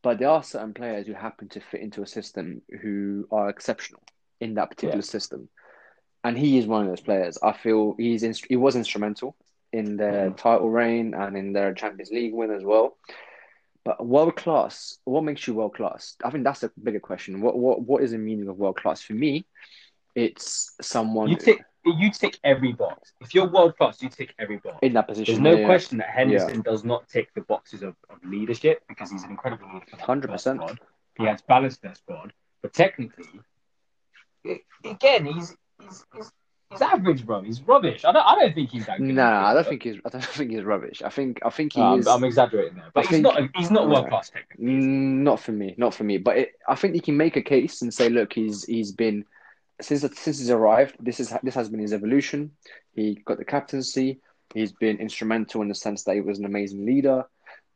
But 0.02 0.18
there 0.18 0.28
are 0.28 0.42
certain 0.42 0.74
players 0.74 1.06
who 1.06 1.12
happen 1.14 1.48
to 1.50 1.60
fit 1.60 1.80
into 1.80 2.02
a 2.02 2.06
system 2.06 2.62
who 2.82 3.26
are 3.32 3.48
exceptional 3.48 4.02
in 4.40 4.54
that 4.54 4.70
particular 4.70 4.96
Yeah. 5.04 5.10
system. 5.10 5.48
And 6.24 6.36
he 6.38 6.58
is 6.58 6.66
one 6.66 6.82
of 6.82 6.88
those 6.88 7.00
players. 7.00 7.38
I 7.42 7.52
feel 7.52 7.94
he's 7.98 8.22
inst- 8.22 8.46
he 8.48 8.56
was 8.56 8.76
instrumental 8.76 9.36
in 9.72 9.96
their 9.96 10.30
Mhm. 10.30 10.36
title 10.36 10.70
reign 10.70 11.14
and 11.14 11.36
in 11.36 11.52
their 11.52 11.74
Champions 11.74 12.10
League 12.10 12.32
win 12.32 12.50
as 12.50 12.64
well. 12.64 12.96
But 13.84 14.04
world 14.04 14.36
class, 14.36 14.98
what 15.04 15.24
makes 15.24 15.46
you 15.46 15.54
world 15.54 15.74
class? 15.74 16.16
I 16.22 16.30
think 16.30 16.44
that's 16.44 16.62
a 16.62 16.70
bigger 16.82 17.00
question. 17.00 17.40
What 17.40 17.56
what 17.58 17.80
what 17.82 18.02
is 18.02 18.10
the 18.10 18.18
meaning 18.18 18.48
of 18.48 18.58
world 18.58 18.76
class? 18.76 19.00
For 19.02 19.14
me, 19.14 19.46
it's 20.14 20.74
someone 20.80 21.30
you 21.30 21.36
you 21.96 22.10
tick 22.10 22.38
every 22.44 22.72
box. 22.72 23.12
If 23.20 23.34
you're 23.34 23.48
world 23.48 23.76
class, 23.76 24.02
you 24.02 24.08
tick 24.08 24.34
every 24.38 24.58
box. 24.58 24.78
in 24.82 24.92
that 24.94 25.06
position. 25.08 25.42
There's 25.42 25.54
no 25.56 25.60
yeah, 25.60 25.66
question 25.66 25.98
that 25.98 26.08
Henderson 26.10 26.62
does 26.62 26.84
not 26.84 27.08
tick 27.08 27.30
the 27.34 27.42
boxes 27.42 27.82
of, 27.82 27.94
of 28.10 28.22
leadership 28.24 28.82
because 28.88 29.10
he's 29.10 29.22
an 29.24 29.30
incredible 29.30 29.66
leader. 29.72 29.84
100%. 29.96 30.60
first. 30.68 30.78
He 31.18 31.24
has 31.24 31.42
balanced 31.42 31.82
that 31.82 31.96
squad, 31.96 32.32
but 32.62 32.72
technically, 32.72 33.24
again, 34.84 35.26
he's 35.26 35.56
he's, 35.82 36.04
he's 36.14 36.30
he's 36.70 36.80
average, 36.82 37.26
bro. 37.26 37.42
He's 37.42 37.60
rubbish. 37.62 38.04
I 38.04 38.12
don't, 38.12 38.24
I 38.26 38.34
don't 38.36 38.54
think 38.54 38.70
he's 38.70 38.86
that 38.86 38.98
good. 38.98 39.08
No, 39.14 39.24
I 39.24 39.52
don't 39.54 39.66
think 39.66 39.82
he's. 39.82 39.96
I 40.04 40.10
don't 40.10 40.24
think 40.38 40.50
he's 40.52 40.62
rubbish. 40.64 41.02
I 41.04 41.08
think. 41.08 41.40
I 41.44 41.50
think 41.50 41.72
he 41.72 41.80
Um, 41.80 41.98
is. 42.00 42.06
I'm 42.06 42.24
exaggerating 42.24 42.74
there, 42.76 42.90
but 42.94 43.00
I 43.00 43.02
he's 43.02 43.10
think- 43.10 43.22
not. 43.24 43.50
He's 43.56 43.70
not 43.70 43.88
world 43.88 44.08
class 44.08 44.30
technically. 44.30 44.64
Not 44.66 45.40
for 45.40 45.52
me, 45.52 45.74
not 45.76 45.94
for 45.94 46.04
me. 46.04 46.18
But 46.18 46.36
it, 46.38 46.52
I 46.68 46.74
think 46.74 46.94
he 46.94 47.00
can 47.00 47.16
make 47.16 47.36
a 47.36 47.42
case 47.42 47.82
and 47.82 47.92
say, 47.92 48.08
look, 48.08 48.32
he's 48.32 48.64
he's 48.64 48.92
been 48.92 49.24
since 49.80 50.02
since 50.18 50.38
he's 50.38 50.50
arrived. 50.50 50.96
This 51.00 51.20
is 51.20 51.32
this 51.42 51.54
has 51.54 51.68
been 51.68 51.80
his 51.80 51.92
evolution. 51.92 52.52
He 52.94 53.14
got 53.24 53.38
the 53.38 53.44
captaincy. 53.44 54.20
He's 54.54 54.72
been 54.72 54.98
instrumental 54.98 55.62
in 55.62 55.68
the 55.68 55.74
sense 55.74 56.04
that 56.04 56.14
he 56.14 56.20
was 56.20 56.38
an 56.38 56.44
amazing 56.46 56.84
leader, 56.86 57.24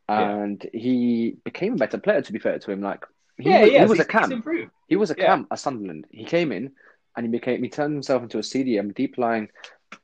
Yeah. 0.08 0.30
and 0.30 0.66
he 0.72 1.36
became 1.44 1.74
a 1.74 1.76
better 1.76 1.98
player. 1.98 2.22
To 2.22 2.32
be 2.32 2.38
fair 2.38 2.58
to 2.58 2.70
him, 2.72 2.80
like 2.80 3.04
he, 3.38 3.50
yeah, 3.50 3.60
was, 3.62 3.70
yeah. 3.70 3.78
he 3.78 3.84
was 3.84 3.98
he's, 3.98 4.00
a 4.00 4.08
cam. 4.08 4.70
He 4.88 4.96
was 4.96 5.10
a 5.10 5.14
Yeah. 5.16 5.26
cam 5.26 5.46
at 5.50 5.58
Sunderland. 5.58 6.06
He 6.10 6.24
came 6.24 6.50
in 6.52 6.72
and 7.16 7.26
he 7.26 7.30
became 7.30 7.62
he 7.62 7.68
turned 7.68 7.92
himself 7.94 8.22
into 8.22 8.38
a 8.38 8.42
CDM, 8.42 8.94
deep 8.94 9.18
lying, 9.18 9.48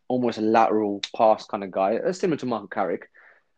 almost 0.09 0.39
a 0.39 0.43
lateral 0.43 1.01
pass 1.17 1.47
kind 1.47 1.65
of 1.65 1.71
guy, 1.71 1.97
uh, 1.97 2.13
similar 2.13 2.37
to 2.39 2.47
Michael 2.47 2.69
Carrick. 2.69 3.09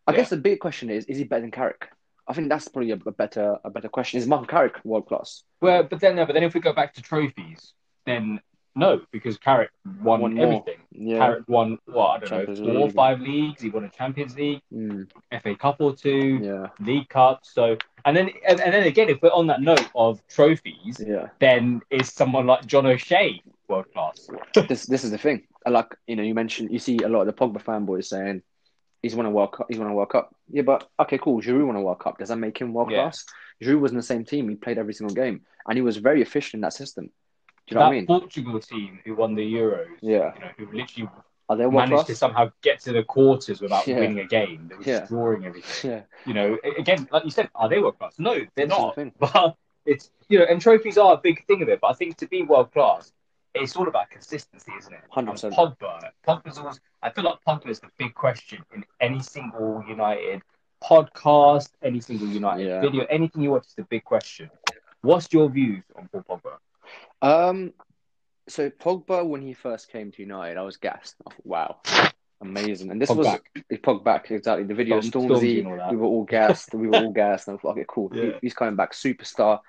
I 0.07 0.13
Yeah. 0.13 0.19
guess 0.19 0.31
the 0.31 0.37
big 0.37 0.61
question 0.61 0.89
is: 0.91 1.05
Is 1.07 1.19
he 1.19 1.25
better 1.25 1.43
than 1.43 1.51
Carrick? 1.51 1.89
I 2.29 2.33
think 2.33 2.49
that's 2.49 2.69
probably 2.69 2.93
a, 2.93 2.99
a 3.07 3.13
better 3.13 3.59
a 3.65 3.71
better 3.71 3.89
question. 3.89 4.19
Is 4.19 4.27
Michael 4.27 4.47
Carrick 4.47 4.77
world 4.85 5.07
class? 5.09 5.43
Well, 5.61 5.83
but 5.83 5.99
then 6.01 6.15
no, 6.17 6.27
but 6.27 6.35
then 6.35 6.45
if 6.45 6.55
we 6.55 6.61
go 6.61 6.73
back 6.73 6.95
to 6.95 7.03
trophies, 7.03 7.73
then 8.07 8.41
no, 8.77 9.01
because 9.11 9.37
Carrick 9.37 9.71
won, 10.01 10.21
Won 10.21 10.39
everything. 10.39 10.77
Yeah. 10.93 11.19
Carrick 11.19 11.49
won 11.49 11.77
what 11.87 12.07
I 12.07 12.19
don't 12.21 12.29
Champions 12.29 12.61
know, 12.61 12.73
four 12.75 12.83
or 12.83 12.91
five 12.91 13.21
leagues. 13.21 13.61
He 13.61 13.69
won 13.69 13.85
a 13.85 13.89
Champions 13.89 14.37
League, 14.37 14.61
Mm, 14.73 15.11
FA 15.43 15.57
Cup 15.57 15.77
or 15.81 15.95
two, 15.95 16.39
yeah. 16.41 16.69
League 16.79 17.09
Cup. 17.09 17.41
So 17.43 17.77
and 18.05 18.17
then 18.17 18.31
and, 18.49 18.61
and 18.61 18.73
then 18.73 18.85
again, 18.87 19.09
if 19.09 19.21
we're 19.23 19.31
on 19.33 19.49
that 19.49 19.61
note 19.61 19.89
of 19.95 20.25
trophies, 20.29 21.03
Yeah. 21.05 21.29
then 21.41 21.83
is 21.91 22.13
someone 22.13 22.47
like 22.47 22.65
John 22.67 22.87
O'Shea 22.87 23.43
world 23.69 23.87
class? 23.93 24.29
this 24.69 24.87
this 24.87 25.03
is 25.05 25.11
the 25.11 25.19
thing. 25.19 25.47
I 25.67 25.71
like 25.71 25.95
you 26.07 26.15
know 26.17 26.23
you 26.23 26.35
mentioned 26.35 26.71
you 26.71 26.79
see 26.79 26.99
a 26.99 27.09
lot 27.09 27.23
of 27.23 27.27
the 27.27 27.33
Pogba 27.33 27.61
fanboys 27.63 28.05
saying 28.07 28.43
he's 29.03 29.17
won 29.17 29.27
a 29.27 29.31
World 29.31 29.53
Cup. 29.53 29.67
He's 29.69 29.79
won 29.79 29.89
a 29.89 29.95
World 29.95 30.11
Cup. 30.11 30.35
Yeah, 30.49 30.63
but 30.63 30.89
okay, 31.01 31.19
cool. 31.19 31.43
Giroud 31.43 31.67
won 31.67 31.77
a 31.77 31.83
World 31.83 31.99
Cup. 31.99 32.19
Does 32.19 32.29
that 32.29 32.37
make 32.37 32.57
him 32.59 32.73
world 32.73 32.91
Yeah. 32.93 33.03
class? 33.03 33.25
Giroud 33.61 33.81
was 33.81 33.91
in 33.91 33.97
the 33.97 34.03
same 34.03 34.25
team. 34.25 34.49
He 34.49 34.55
played 34.55 34.79
every 34.79 34.95
single 34.95 35.15
game, 35.15 35.45
and 35.67 35.77
he 35.77 35.83
was 35.83 35.97
very 35.97 36.23
efficient 36.23 36.55
in 36.55 36.61
that 36.63 36.73
system. 36.73 37.11
You 37.71 37.77
know 37.77 37.81
that 37.83 37.87
I 37.89 37.91
mean? 37.93 38.07
Portugal 38.07 38.61
team 38.61 39.01
who 39.05 39.15
won 39.15 39.35
the 39.35 39.55
Euros, 39.55 39.87
Yeah. 40.01 40.35
you 40.35 40.41
know, 40.41 40.51
who 40.59 40.67
literally 40.77 41.09
Are 41.49 41.57
they 41.57 41.67
world 41.67 41.89
managed 41.91 42.07
to 42.07 42.15
somehow 42.15 42.51
get 42.63 42.81
to 42.83 42.93
the 42.93 43.03
quarters 43.03 43.61
without 43.61 43.87
Yeah. 43.87 43.99
winning 44.01 44.21
a 44.21 44.25
game. 44.25 44.69
They 44.69 44.77
were 44.77 44.83
Yeah. 44.83 44.99
just 45.01 45.11
drawing 45.11 45.45
everything. 45.47 45.91
Yeah, 45.91 46.03
You 46.25 46.35
know, 46.35 46.59
again, 46.79 47.09
like 47.11 47.25
you 47.25 47.31
said, 47.31 47.49
are 47.55 47.69
they 47.69 47.81
world 47.81 47.99
class? 47.99 48.19
No, 48.19 48.35
they're 48.55 48.67
That's 48.67 48.79
not. 48.79 48.99
But 49.19 49.57
it's 49.85 50.11
you 50.29 50.39
know, 50.39 50.45
and 50.45 50.61
trophies 50.61 50.97
are 50.99 51.15
a 51.15 51.17
big 51.17 51.45
thing 51.47 51.63
of 51.63 51.69
it. 51.69 51.81
But 51.81 51.89
I 51.89 51.95
think 51.95 52.17
to 52.19 52.27
be 52.29 52.43
world 52.43 52.71
class, 52.73 53.13
it's 53.55 53.75
all 53.77 53.89
about 53.89 54.11
consistency, 54.11 54.71
isn't 54.79 54.93
it? 54.93 55.01
100%. 55.11 55.45
And 55.45 55.55
Pogba, 55.55 56.11
Pogba's 56.27 56.59
always. 56.59 56.81
I 57.03 57.11
feel 57.11 57.25
like 57.25 57.39
Pogba 57.47 57.69
is 57.69 57.81
the 57.81 57.89
big 57.99 58.15
question 58.15 58.65
in 58.75 58.85
any 59.01 59.21
single 59.21 59.83
United 59.89 60.43
podcast, 60.83 61.71
any 61.83 62.01
single 62.01 62.29
United 62.29 62.67
Yeah. 62.67 62.81
video, 62.81 63.05
anything 63.11 63.43
you 63.43 63.51
watch 63.51 63.67
is 63.67 63.75
the 63.75 63.85
big 63.85 64.05
question. 64.05 64.51
What's 65.03 65.33
your 65.33 65.49
views 65.49 65.83
on 65.97 66.09
Paul 66.09 66.23
Pogba? 66.29 66.59
Um, 67.23 67.73
so 68.49 68.71
Pogba 68.71 69.27
when 69.27 69.43
he 69.43 69.53
first 69.53 69.91
came 69.91 70.11
to 70.13 70.23
United, 70.23 70.57
I 70.57 70.63
was 70.63 70.77
gassed. 70.77 71.17
I 71.27 71.31
thought, 71.31 71.47
wow, 71.47 71.77
amazing. 72.41 72.91
And 72.91 73.01
this 73.01 73.11
Pog 73.11 73.17
was 73.19 73.27
back. 73.27 73.43
he 73.69 73.77
Pog 73.77 74.03
back 74.05 74.31
exactly. 74.31 74.65
The 74.65 74.75
video 74.75 75.01
Storm- 75.01 75.29
Stormzy, 75.29 75.41
Stormzy 75.41 75.59
and 75.59 75.67
all 75.69 75.77
that. 75.77 75.91
we 75.91 75.97
were 75.97 76.07
all 76.07 76.25
gassed. 76.25 76.75
we 76.75 76.89
were 76.89 76.97
all 76.99 77.13
gassed. 77.13 77.49
And 77.49 77.59
I 77.59 77.61
thought, 77.61 77.73
okay, 77.73 77.85
cool. 77.89 78.09
He- 78.13 78.35
he's 78.43 78.55
coming 78.55 78.77
back, 78.77 78.93
superstar. 78.93 79.61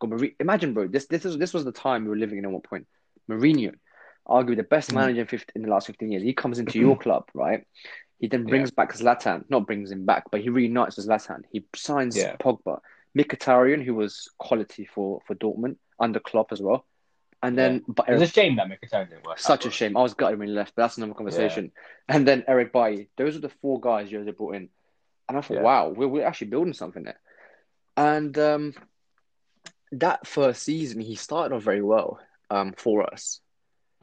Got 0.00 0.10
Mourinho. 0.10 0.34
Imagine, 0.40 0.74
bro. 0.74 0.86
This 0.88 1.06
this 1.06 1.24
is 1.24 1.36
this 1.38 1.52
was 1.52 1.64
the 1.64 1.72
time 1.72 2.04
we 2.04 2.10
were 2.10 2.16
living 2.16 2.38
in 2.38 2.44
at 2.44 2.50
one 2.50 2.62
point. 2.62 2.86
Mourinho, 3.28 3.74
arguably 4.28 4.56
the 4.56 4.62
best 4.62 4.90
Mm. 4.90 4.94
manager 4.94 5.20
in, 5.22 5.26
50, 5.26 5.52
in 5.56 5.62
the 5.62 5.68
last 5.68 5.86
fifteen 5.88 6.12
years. 6.12 6.22
He 6.22 6.32
comes 6.34 6.58
into 6.60 6.78
your 6.78 6.96
club, 7.04 7.24
right? 7.34 7.64
He 8.20 8.26
then 8.28 8.44
brings 8.44 8.70
back 8.70 8.92
Zlatan. 8.94 9.44
Not 9.48 9.66
brings 9.66 9.90
him 9.90 10.04
back, 10.04 10.24
but 10.30 10.40
he 10.40 10.48
reunites 10.50 10.96
with 10.96 11.06
Zlatan. 11.08 11.42
He 11.50 11.64
signs 11.74 12.16
Yeah. 12.16 12.36
Pogba. 12.36 12.80
Mkhitaryan, 13.16 13.82
who 13.84 13.94
was 13.94 14.28
quality 14.38 14.84
for 14.84 15.20
for 15.26 15.34
Dortmund 15.34 15.76
under 16.00 16.20
Klopp 16.20 16.52
as 16.52 16.60
well. 16.60 16.84
And 17.42 17.56
then, 17.56 17.84
but 17.86 18.06
It's 18.08 18.22
a 18.22 18.26
shame 18.26 18.56
that 18.56 18.66
Mkhitaryan 18.68 19.10
didn't 19.10 19.24
work. 19.24 19.38
such 19.38 19.64
a 19.64 19.70
shame. 19.70 19.96
I 19.96 20.02
was 20.02 20.14
gutted 20.14 20.38
when 20.40 20.48
he 20.48 20.54
left, 20.54 20.74
but 20.74 20.82
that's 20.82 20.96
another 20.96 21.14
conversation. 21.14 21.70
And 22.08 22.26
then 22.26 22.44
Eric 22.48 22.72
Bailly. 22.72 23.08
Those 23.16 23.36
are 23.36 23.40
the 23.40 23.48
four 23.48 23.78
guys 23.80 24.10
Jose 24.10 24.30
brought 24.32 24.56
in. 24.56 24.68
And 25.28 25.38
I 25.38 25.40
thought, 25.40 25.54
Yeah. 25.58 25.62
wow, 25.62 25.88
we're, 25.90 26.08
we're 26.08 26.26
actually 26.26 26.48
building 26.48 26.72
something 26.72 27.04
there. 27.04 27.20
And 27.96 28.36
um, 28.38 28.74
that 29.92 30.26
first 30.26 30.62
season, 30.64 31.00
he 31.00 31.14
started 31.14 31.54
off 31.54 31.62
very 31.62 31.82
well 31.82 32.18
um, 32.50 32.74
for 32.76 33.12
us. 33.12 33.40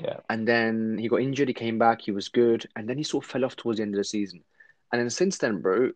Yeah. 0.01 0.19
And 0.29 0.47
then 0.47 0.97
he 0.97 1.07
got 1.09 1.21
injured. 1.21 1.47
He 1.47 1.53
came 1.53 1.77
back. 1.77 2.01
He 2.01 2.11
was 2.11 2.29
good. 2.29 2.67
And 2.75 2.87
then 2.87 2.97
he 2.97 3.03
sort 3.03 3.25
of 3.25 3.31
fell 3.31 3.43
off 3.45 3.55
towards 3.55 3.77
the 3.77 3.83
end 3.83 3.95
of 3.95 3.97
the 3.97 4.03
season. 4.05 4.43
And 4.91 5.01
then 5.01 5.09
since 5.09 5.37
then, 5.39 5.61
bro, 5.61 5.91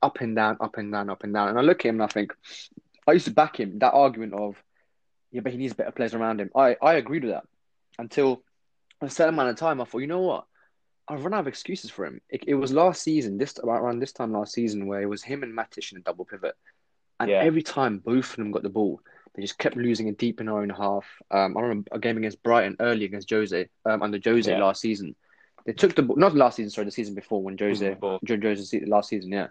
up 0.00 0.20
and 0.20 0.34
down, 0.36 0.56
up 0.60 0.78
and 0.78 0.92
down, 0.92 1.10
up 1.10 1.24
and 1.24 1.34
down. 1.34 1.48
And 1.48 1.58
I 1.58 1.62
look 1.62 1.80
at 1.80 1.88
him 1.88 1.96
and 1.96 2.04
I 2.04 2.06
think, 2.06 2.34
I 3.06 3.12
used 3.12 3.24
to 3.26 3.30
back 3.32 3.58
him. 3.58 3.78
That 3.80 3.94
argument 3.94 4.34
of, 4.34 4.56
yeah, 5.30 5.40
but 5.40 5.52
he 5.52 5.58
needs 5.58 5.74
better 5.74 5.90
players 5.92 6.14
around 6.14 6.40
him. 6.40 6.50
I, 6.54 6.76
I 6.82 6.94
agreed 6.94 7.24
with 7.24 7.32
that 7.32 7.44
until 7.98 8.42
a 9.00 9.08
certain 9.10 9.34
amount 9.34 9.50
of 9.50 9.56
time. 9.56 9.80
I 9.80 9.84
thought, 9.84 9.98
you 9.98 10.06
know 10.06 10.20
what? 10.22 10.44
I've 11.08 11.24
run 11.24 11.34
out 11.34 11.40
of 11.40 11.48
excuses 11.48 11.90
for 11.90 12.04
him. 12.04 12.20
It, 12.28 12.44
it 12.46 12.54
was 12.54 12.72
last 12.72 13.02
season, 13.02 13.38
this 13.38 13.56
about 13.62 13.80
around 13.80 13.98
this 14.00 14.12
time 14.12 14.32
last 14.32 14.52
season, 14.52 14.86
where 14.86 15.00
it 15.00 15.06
was 15.06 15.22
him 15.22 15.42
and 15.42 15.56
Matic 15.56 15.90
in 15.92 15.98
a 15.98 16.02
double 16.02 16.24
pivot. 16.24 16.54
And 17.20 17.30
Yeah. 17.30 17.38
every 17.42 17.62
time 17.62 17.98
both 17.98 18.30
of 18.30 18.36
them 18.36 18.52
got 18.52 18.62
the 18.62 18.68
ball, 18.68 19.00
they 19.34 19.42
just 19.42 19.58
kept 19.58 19.76
losing 19.76 20.08
it 20.08 20.18
deep 20.18 20.40
in 20.40 20.48
our 20.48 20.60
own 20.62 20.70
half. 20.70 21.06
Um, 21.30 21.56
I 21.56 21.60
remember 21.62 21.88
a 21.92 21.98
game 21.98 22.16
against 22.18 22.42
Brighton 22.42 22.76
early 22.80 23.04
against 23.06 23.30
Jose, 23.30 23.68
um, 23.86 24.02
under 24.02 24.20
Jose 24.22 24.50
Yeah. 24.50 24.62
last 24.62 24.80
season. 24.80 25.14
They 25.64 25.72
took 25.72 25.94
the 25.94 26.02
ball, 26.02 26.16
not 26.16 26.34
last 26.34 26.56
season, 26.56 26.70
sorry, 26.70 26.86
the 26.86 26.90
season 26.90 27.14
before 27.14 27.42
when 27.42 27.56
Jose, 27.58 27.74
Season 27.74 27.94
before. 27.94 28.18
Jo- 28.24 28.36
Jose's 28.36 28.72
last 28.88 29.08
season, 29.10 29.32
yeah. 29.32 29.48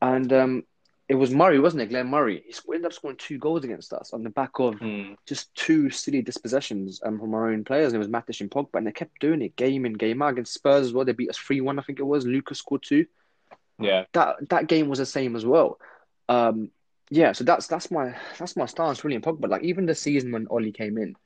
And 0.00 0.32
um, 0.32 0.64
it 1.08 1.14
was 1.16 1.30
Murray, 1.30 1.58
wasn't 1.58 1.82
it? 1.82 1.88
Glenn 1.90 2.08
Murray. 2.08 2.42
He 2.46 2.54
ended 2.68 2.86
up 2.86 2.92
scoring 2.92 3.16
two 3.18 3.38
goals 3.38 3.64
against 3.64 3.92
us 3.92 4.12
on 4.12 4.22
the 4.22 4.30
back 4.30 4.58
of 4.58 4.78
Hmm. 4.78 5.14
just 5.26 5.54
two 5.54 5.90
silly 5.90 6.22
dispossessions 6.22 7.00
um, 7.04 7.18
from 7.18 7.34
our 7.34 7.50
own 7.50 7.64
players. 7.64 7.92
And 7.92 7.96
it 7.96 8.06
was 8.06 8.08
Matic 8.08 8.40
and 8.40 8.50
Pogba, 8.50 8.78
and 8.78 8.86
they 8.86 8.92
kept 8.92 9.20
doing 9.20 9.42
it 9.42 9.56
game 9.56 9.84
in, 9.84 9.92
game 9.94 10.22
out 10.22 10.32
against 10.32 10.54
Spurs 10.54 10.86
as 10.86 10.92
well. 10.92 11.04
They 11.04 11.12
beat 11.12 11.30
us 11.30 11.36
3 11.36 11.60
1, 11.60 11.78
I 11.78 11.82
think 11.82 11.98
it 11.98 12.04
was. 12.04 12.24
Lucas 12.24 12.58
scored 12.58 12.82
two. 12.82 13.06
Yeah. 13.78 14.04
That 14.12 14.48
that 14.50 14.68
game 14.68 14.88
was 14.88 15.00
the 15.00 15.06
same 15.06 15.34
as 15.36 15.44
well. 15.44 15.78
Um, 16.28 16.70
yeah, 17.10 17.32
so 17.32 17.44
that's 17.44 17.66
that's 17.66 17.90
my 17.90 18.14
that's 18.38 18.56
my 18.56 18.66
stance 18.66 19.04
really 19.04 19.16
in 19.16 19.22
Pogba. 19.22 19.48
Like 19.48 19.64
even 19.64 19.86
the 19.86 19.94
season 19.94 20.32
when 20.32 20.46
Ollie 20.46 20.72
came 20.72 20.96
in, 20.98 21.16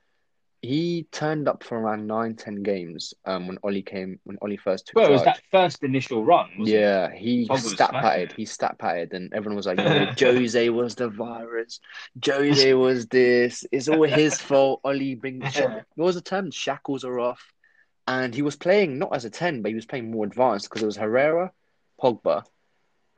he 0.63 1.07
turned 1.13 1.49
up 1.49 1.63
for 1.63 1.79
around 1.79 2.07
nine, 2.07 2.35
ten 2.35 2.63
games. 2.63 3.15
Um, 3.25 3.47
when 3.47 3.59
Ollie 3.63 3.83
came, 3.83 4.19
when 4.25 4.39
Ollie 4.43 4.57
first 4.57 4.87
took 4.87 4.97
Well, 4.97 5.09
it 5.09 5.13
was 5.13 5.25
that 5.25 5.41
first 5.51 5.83
initial 5.83 6.25
run. 6.25 6.51
Wasn't 6.59 6.77
It? 6.77 6.81
Yeah, 6.81 7.13
he 7.13 7.47
stat 7.57 7.93
patted. 7.93 8.31
it. 8.33 8.37
He 8.37 8.45
stat 8.45 8.79
patted, 8.79 9.13
and 9.13 9.33
everyone 9.33 9.57
was 9.57 9.67
like, 9.67 9.79
"Yo, 9.79 10.13
Jose 10.19 10.69
was 10.71 10.95
the 10.95 11.09
virus. 11.09 11.81
Jose 12.25 12.75
was 12.87 13.07
this. 13.07 13.65
It's 13.71 13.89
all 13.89 14.03
his 14.05 14.41
fault. 14.41 14.81
Ollie 14.85 15.15
bring 15.15 15.41
Yeah. 15.55 15.83
what 15.95 16.07
was 16.07 16.15
the 16.17 16.23
term? 16.23 16.51
Shackles 16.51 17.05
are 17.05 17.19
off." 17.21 17.53
And 18.09 18.35
he 18.35 18.43
was 18.43 18.57
playing 18.57 18.99
not 18.99 19.15
as 19.15 19.25
a 19.25 19.31
ten, 19.31 19.63
but 19.63 19.71
he 19.71 19.75
was 19.75 19.87
playing 19.87 20.11
more 20.11 20.25
advanced 20.27 20.69
because 20.69 20.83
it 20.83 20.87
was 20.87 20.97
Herrera, 20.97 21.51
Pogba, 22.01 22.45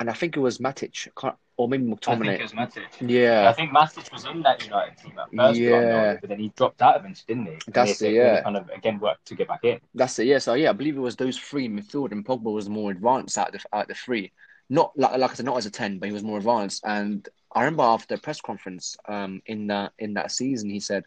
and 0.01 0.09
I 0.09 0.13
think 0.13 0.37
it 0.37 0.41
was 0.41 0.59
Matic, 0.59 1.09
or 1.57 1.69
maybe 1.69 1.85
I 1.85 1.87
think 1.87 2.01
McTominay. 2.01 2.39
it 2.39 2.43
was 2.43 2.53
Matic. 2.53 2.83
Yeah. 3.01 3.49
I 3.49 3.53
think 3.53 3.73
Matic 3.73 4.13
was 4.13 4.25
in 4.27 4.43
that 4.43 4.65
United 4.65 4.97
team 4.99 5.13
at 5.19 5.31
first, 5.35 5.59
Yeah. 5.59 6.17
but 6.21 6.29
then 6.31 6.39
he 6.39 6.53
dropped 6.57 6.81
out 6.83 6.97
eventually, 6.97 7.25
didn't 7.35 7.47
he? 7.47 7.53
And 7.67 7.75
That's 7.75 8.01
it, 8.03 8.13
yeah. 8.13 8.43
Kind 8.43 8.57
of 8.57 8.69
again 8.71 9.01
worked 9.01 9.27
to 9.27 9.35
get 9.35 9.49
back 9.49 9.65
in. 9.65 9.81
that's 9.95 10.19
it. 10.19 10.27
Yeah, 10.27 10.39
so 10.39 10.55
yeah, 10.55 10.71
I 10.71 10.73
believe 10.73 10.97
it 10.97 11.01
was 11.01 11.17
those 11.17 11.37
three 11.39 11.69
midfield, 11.69 12.13
and 12.13 12.25
Pogba 12.25 12.53
was 12.53 12.69
more 12.69 12.91
advanced 12.91 13.37
out 13.39 13.55
of 13.55 13.61
the, 13.61 13.77
out 13.77 13.83
of 13.83 13.89
the 13.89 13.95
three. 13.95 14.31
Not 14.71 14.93
like, 14.99 15.17
like 15.19 15.31
I 15.31 15.35
said, 15.35 15.47
not 15.47 15.57
as 15.57 15.67
a 15.67 15.71
ten, 15.71 15.99
but 15.99 16.07
he 16.09 16.13
was 16.13 16.23
more 16.23 16.39
advanced. 16.39 16.85
And 16.85 17.27
I 17.53 17.61
remember 17.65 17.83
after 17.85 18.15
the 18.17 18.21
press 18.21 18.41
conference, 18.41 18.97
um, 19.09 19.41
in 19.47 19.67
that 19.69 19.93
in 19.99 20.15
that 20.15 20.31
season, 20.31 20.69
he 20.71 20.79
said, 20.81 21.05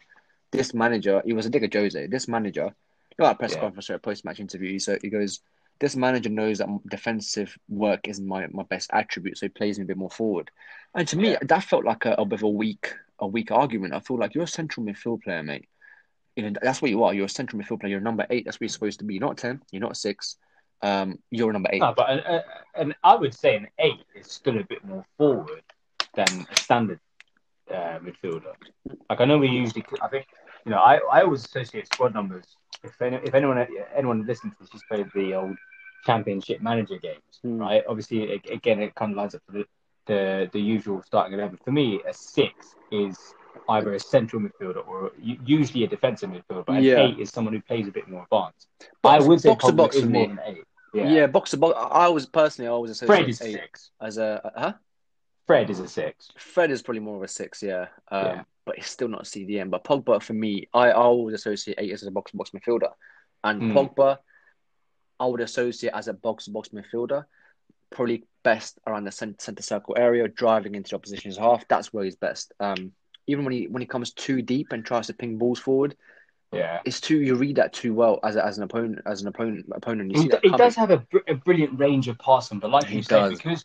"This 0.50 0.74
manager, 0.74 1.22
he 1.24 1.32
was 1.32 1.46
a 1.46 1.50
digger 1.50 1.68
Jose. 1.72 2.06
This 2.08 2.26
manager, 2.26 2.74
not 3.20 3.30
at 3.30 3.38
press 3.38 3.52
Yeah. 3.54 3.60
conference 3.60 3.88
or 3.88 3.94
a 3.94 3.98
post 4.00 4.24
match 4.24 4.40
interview. 4.40 4.78
So 4.80 4.98
he 5.00 5.08
goes, 5.10 5.40
this 5.80 5.96
manager 5.96 6.28
knows 6.28 6.58
that 6.58 6.68
defensive 6.88 7.56
work 7.68 8.06
isn't 8.06 8.26
my, 8.26 8.46
my 8.48 8.62
best 8.64 8.90
attribute, 8.92 9.38
so 9.38 9.46
he 9.46 9.50
plays 9.50 9.78
me 9.78 9.84
a 9.84 9.86
bit 9.86 9.96
more 9.96 10.10
forward. 10.10 10.50
And 10.94 11.08
to 11.08 11.16
me, 11.16 11.36
that 11.42 11.64
felt 11.64 11.84
like 11.84 12.04
a, 12.04 12.12
a 12.14 12.24
bit 12.24 12.40
of 12.40 12.44
a 12.44 12.48
weak 12.48 12.94
a 13.18 13.26
weak 13.26 13.50
argument. 13.50 13.94
I 13.94 14.00
feel 14.00 14.18
like 14.18 14.34
you're 14.34 14.44
a 14.44 14.48
central 14.48 14.84
midfield 14.84 15.22
player, 15.22 15.42
mate. 15.42 15.68
You 16.36 16.44
know 16.44 16.58
that's 16.60 16.82
what 16.82 16.90
you 16.90 17.04
are. 17.04 17.14
You're 17.14 17.26
a 17.26 17.28
central 17.28 17.62
midfield 17.62 17.80
player. 17.80 17.92
You're 17.92 18.00
number 18.00 18.26
eight. 18.30 18.44
That's 18.44 18.56
what 18.56 18.62
you're 18.62 18.68
supposed 18.70 18.98
to 19.00 19.04
be. 19.04 19.14
You're 19.14 19.20
not 19.20 19.36
ten. 19.36 19.60
You're 19.70 19.82
not 19.82 19.96
six. 19.96 20.36
Um, 20.82 21.18
you're 21.30 21.50
a 21.50 21.52
number 21.52 21.70
eight. 21.72 21.80
No, 21.80 21.94
but 21.96 22.10
uh, 22.10 22.22
uh, 22.22 22.42
and 22.74 22.94
I 23.04 23.14
would 23.14 23.34
say 23.34 23.56
an 23.56 23.68
eight 23.78 24.00
is 24.14 24.26
still 24.26 24.58
a 24.58 24.64
bit 24.64 24.84
more 24.84 25.04
forward 25.16 25.62
than 26.14 26.46
a 26.50 26.56
standard 26.56 27.00
uh, 27.70 27.98
midfielder. 28.00 28.54
Like 29.08 29.20
I 29.20 29.24
know 29.24 29.38
we 29.38 29.48
usually, 29.48 29.84
I 30.02 30.08
think, 30.08 30.26
you 30.64 30.72
know, 30.72 30.78
I, 30.78 30.96
I 31.12 31.22
always 31.22 31.44
associate 31.44 31.86
squad 31.92 32.14
numbers. 32.14 32.56
If 32.84 33.00
any, 33.00 33.16
if 33.16 33.34
anyone 33.34 33.66
anyone 33.94 34.26
listening 34.26 34.52
to 34.52 34.58
this 34.60 34.70
just 34.70 34.86
played 34.88 35.06
the 35.14 35.34
old 35.34 35.56
Championship 36.04 36.60
Manager 36.60 36.98
games, 36.98 37.22
Hmm. 37.42 37.58
right? 37.58 37.82
Obviously, 37.88 38.32
a- 38.32 38.52
again, 38.52 38.80
it 38.82 38.94
kind 38.94 39.12
of 39.12 39.16
lines 39.16 39.34
up 39.34 39.42
to 39.46 39.52
the 39.52 39.64
the, 40.06 40.50
the 40.52 40.60
usual 40.60 41.00
starting 41.06 41.32
eleven. 41.38 41.56
For 41.64 41.70
me, 41.70 42.00
a 42.08 42.12
six 42.12 42.74
is 42.90 43.16
either 43.68 43.94
a 43.94 44.00
central 44.00 44.42
midfielder 44.42 44.84
or 44.86 45.12
usually 45.22 45.84
a 45.84 45.86
defensive 45.86 46.28
midfielder. 46.30 46.66
But 46.66 46.76
an 46.78 46.82
Yeah. 46.82 47.02
eight 47.06 47.20
is 47.20 47.30
someone 47.30 47.54
who 47.54 47.60
plays 47.60 47.86
a 47.86 47.92
bit 47.92 48.08
more 48.08 48.24
advanced. 48.24 48.66
Box- 49.00 49.24
I 49.24 49.28
would 49.28 49.40
say 49.40 49.50
box 49.50 49.66
to 49.66 49.72
box 49.72 49.94
is 49.96 50.04
more 50.06 50.26
than 50.26 50.40
eight. 50.44 50.64
Yeah, 50.92 51.08
Yeah. 51.08 51.26
box 51.28 51.50
to 51.52 51.56
box. 51.56 51.78
I 51.78 52.08
was 52.08 52.26
personally, 52.26 52.66
I 52.68 52.72
always 52.72 52.98
Fred 52.98 53.28
associate 53.28 53.28
is 53.28 53.42
eight 53.42 53.52
six. 53.60 53.90
as 54.00 54.18
a 54.18 54.52
huh. 54.56 54.72
Fred 55.46 55.70
is 55.70 55.80
a 55.80 55.88
six. 55.88 56.30
Fred 56.36 56.70
is 56.70 56.82
probably 56.82 57.00
more 57.00 57.16
of 57.16 57.22
a 57.22 57.28
six, 57.28 57.62
yeah. 57.62 57.86
Um, 58.10 58.24
Yeah. 58.26 58.42
But 58.64 58.76
he's 58.76 58.86
still 58.86 59.08
not 59.08 59.22
a 59.22 59.24
CDM. 59.24 59.70
But 59.70 59.82
Pogba, 59.82 60.22
for 60.22 60.34
me, 60.34 60.68
I, 60.72 60.90
I 60.90 60.92
always 60.92 61.34
associate 61.34 61.78
eight 61.80 61.92
as 61.92 62.04
a 62.04 62.12
box 62.12 62.30
box 62.30 62.50
midfielder. 62.50 62.90
And 63.42 63.60
Hmm. 63.60 63.76
Pogba, 63.76 64.18
I 65.18 65.26
would 65.26 65.40
associate 65.40 65.92
as 65.94 66.06
a 66.06 66.12
box 66.12 66.46
box 66.46 66.68
midfielder. 66.68 67.24
Probably 67.90 68.24
best 68.44 68.78
around 68.86 69.04
the 69.04 69.10
center, 69.12 69.34
center 69.40 69.62
circle 69.62 69.96
area, 69.98 70.28
driving 70.28 70.76
into 70.76 70.90
the 70.90 70.96
opposition's 70.96 71.36
half. 71.36 71.66
That's 71.68 71.92
where 71.92 72.04
he's 72.04 72.14
best. 72.16 72.52
Um, 72.60 72.92
even 73.26 73.44
when 73.44 73.52
he 73.52 73.66
when 73.66 73.82
he 73.82 73.86
comes 73.86 74.12
too 74.12 74.42
deep 74.42 74.72
and 74.72 74.84
tries 74.84 75.08
to 75.08 75.12
ping 75.14 75.38
balls 75.38 75.58
forward, 75.58 75.96
Yeah. 76.52 76.80
it's 76.84 77.00
too 77.00 77.20
you 77.20 77.34
read 77.34 77.56
that 77.56 77.72
too 77.72 77.92
well 77.94 78.20
as 78.22 78.36
a, 78.36 78.44
as 78.46 78.58
an 78.58 78.64
opponent 78.64 79.00
as 79.06 79.22
an 79.22 79.28
opponent 79.28 79.66
opponent. 79.72 80.12
You 80.12 80.22
He, 80.22 80.50
he 80.50 80.56
does 80.56 80.76
have 80.76 80.90
a, 80.92 80.98
br- 80.98 81.18
a 81.28 81.34
brilliant 81.34 81.78
range 81.80 82.06
of 82.08 82.16
passing, 82.18 82.60
but 82.60 82.70
like 82.70 82.86
He 82.86 82.96
you 82.98 83.02
said, 83.02 83.18
does. 83.30 83.38
because 83.38 83.64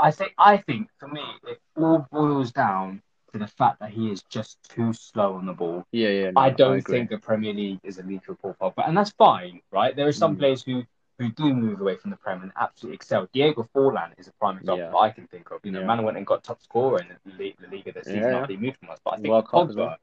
I 0.00 0.10
think 0.10 0.32
I 0.38 0.56
think 0.58 0.88
for 0.98 1.08
me 1.08 1.22
it 1.46 1.60
all 1.76 2.06
boils 2.10 2.52
down 2.52 3.02
to 3.32 3.38
the 3.38 3.46
fact 3.46 3.80
that 3.80 3.90
he 3.90 4.10
is 4.10 4.22
just 4.24 4.58
too 4.68 4.92
slow 4.92 5.34
on 5.34 5.46
the 5.46 5.52
ball. 5.52 5.84
Yeah, 5.92 6.08
yeah. 6.08 6.30
no, 6.32 6.40
I 6.40 6.50
don't 6.50 6.78
agree. 6.78 6.98
think 6.98 7.10
the 7.10 7.18
Premier 7.18 7.52
League 7.54 7.80
is 7.84 7.98
a 7.98 8.02
league 8.02 8.24
for 8.24 8.34
Paul 8.34 8.56
Pogba, 8.60 8.88
and 8.88 8.96
that's 8.96 9.10
fine, 9.12 9.60
right? 9.70 9.94
There 9.94 10.08
are 10.08 10.12
some 10.12 10.36
Mm. 10.36 10.38
players 10.38 10.62
who 10.64 10.84
who 11.18 11.28
do 11.32 11.52
move 11.52 11.80
away 11.82 11.96
from 11.96 12.10
the 12.10 12.16
Prem 12.16 12.42
and 12.42 12.50
absolutely 12.56 12.94
excel. 12.96 13.28
Diego 13.34 13.62
Forlan 13.74 14.12
is 14.18 14.26
a 14.28 14.32
prime 14.40 14.56
example 14.56 14.88
Yeah. 14.92 14.96
I 15.06 15.10
can 15.10 15.26
think 15.26 15.50
of. 15.50 15.60
You 15.64 15.70
know, 15.72 15.80
Yeah. 15.80 15.86
man 15.86 16.02
went 16.02 16.16
and 16.16 16.26
got 16.26 16.42
top 16.42 16.62
scorer 16.62 16.98
in 17.00 17.08
the, 17.26 17.32
league, 17.36 17.56
the 17.60 17.68
Liga 17.68 17.92
that 17.92 18.06
season 18.06 18.20
Yeah, 18.22 18.30
yeah. 18.30 18.38
after 18.40 18.52
he 18.54 18.58
moved 18.58 18.78
from 18.78 18.88
us. 18.88 19.00
But 19.04 19.14
I 19.14 19.16
think 19.18 19.28
World 19.28 19.46
Pogba, 19.46 19.76
well. 19.76 19.96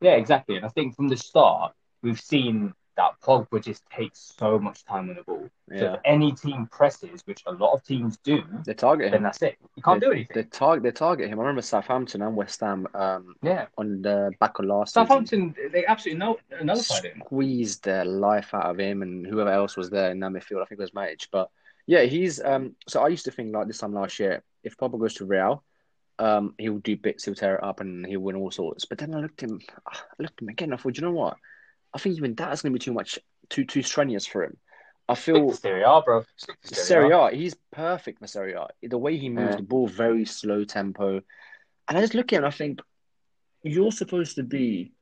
yeah, 0.00 0.14
exactly. 0.16 0.56
And 0.56 0.66
I 0.66 0.68
think 0.70 0.96
from 0.96 1.08
the 1.08 1.16
start 1.16 1.74
we've 2.02 2.20
seen 2.20 2.74
that 2.98 3.12
Pogba 3.22 3.62
just 3.62 3.88
takes 3.90 4.34
so 4.36 4.58
much 4.58 4.84
time 4.84 5.08
on 5.08 5.14
the 5.14 5.22
ball. 5.22 5.48
So 5.70 5.94
if 5.94 6.00
any 6.04 6.32
team 6.32 6.68
presses, 6.70 7.22
which 7.26 7.44
a 7.46 7.52
lot 7.52 7.72
of 7.72 7.84
teams 7.84 8.16
do, 8.24 8.42
they 8.66 8.74
target 8.74 9.12
then 9.12 9.18
him. 9.18 9.22
that's 9.22 9.40
it. 9.40 9.56
You 9.76 9.82
can't 9.84 10.00
do 10.00 10.10
anything. 10.10 10.34
They 10.34 10.42
target 10.42 10.82
they 10.82 10.90
target 10.90 11.28
him. 11.28 11.38
I 11.38 11.42
remember 11.42 11.62
Southampton 11.62 12.22
and 12.22 12.34
West 12.34 12.58
Ham 12.60 12.88
um, 12.94 13.36
yeah, 13.40 13.66
on 13.78 14.02
the 14.02 14.32
back 14.40 14.58
of 14.58 14.64
last 14.64 14.94
season. 14.94 15.06
Southampton 15.06 15.54
they 15.72 15.86
absolutely 15.86 16.18
no 16.18 16.38
nullified 16.62 17.04
him. 17.04 17.22
squeezed 17.24 17.84
the 17.84 18.04
life 18.04 18.52
out 18.52 18.66
of 18.66 18.80
him 18.80 19.02
and 19.02 19.24
whoever 19.24 19.50
else 19.50 19.76
was 19.76 19.90
there 19.90 20.10
in 20.10 20.18
that 20.18 20.32
midfield. 20.32 20.62
I 20.62 20.64
think 20.64 20.80
it 20.80 20.90
was 20.90 20.90
Matic. 20.90 21.28
But 21.30 21.50
yeah, 21.86 22.02
he's 22.02 22.42
um 22.42 22.74
so 22.88 23.00
I 23.04 23.08
used 23.08 23.26
to 23.26 23.30
think 23.30 23.54
like 23.54 23.68
this 23.68 23.78
time 23.78 23.94
last 23.94 24.18
year, 24.18 24.42
if 24.64 24.76
Pogba 24.76 24.98
goes 24.98 25.14
to 25.14 25.24
Real, 25.24 25.62
um, 26.18 26.54
he 26.58 26.68
will 26.68 26.80
do 26.80 26.96
bits, 26.96 27.26
he'll 27.26 27.36
tear 27.36 27.54
it 27.56 27.62
up 27.62 27.78
and 27.78 28.04
he'll 28.04 28.18
win 28.18 28.34
all 28.34 28.50
sorts. 28.50 28.86
But 28.86 28.98
then 28.98 29.14
I 29.14 29.20
looked 29.20 29.44
at 29.44 29.50
him 29.50 29.60
I 29.86 29.98
looked 30.18 30.38
at 30.38 30.42
him 30.42 30.48
again, 30.48 30.72
I 30.72 30.76
thought, 30.76 30.96
you 30.96 31.02
know 31.02 31.12
what? 31.12 31.36
I 31.94 31.98
think 31.98 32.16
even 32.16 32.34
that's 32.34 32.62
gonna 32.62 32.72
be 32.72 32.78
too 32.78 32.92
much 32.92 33.18
too 33.48 33.64
too 33.64 33.82
strenuous 33.82 34.26
for 34.26 34.44
him. 34.44 34.56
I 35.08 35.14
feel 35.14 35.50
to 35.50 35.56
Serie 35.56 35.84
A, 35.84 36.02
bro. 36.02 36.22
To 36.66 36.74
Serie 36.74 37.12
A, 37.12 37.30
he's 37.34 37.56
perfect 37.72 38.18
for 38.18 38.26
Serie 38.26 38.52
A. 38.52 38.66
The 38.86 38.98
way 38.98 39.16
he 39.16 39.30
moves 39.30 39.52
Yeah. 39.52 39.56
the 39.56 39.62
ball, 39.62 39.86
very 39.86 40.26
slow 40.26 40.64
tempo. 40.64 41.22
And 41.88 41.96
I 41.96 42.00
just 42.02 42.14
look 42.14 42.30
at 42.32 42.36
him 42.36 42.44
and 42.44 42.52
I 42.52 42.56
think, 42.56 42.80
you're 43.62 43.90
supposed 43.90 44.36
to 44.36 44.42
be 44.42 44.92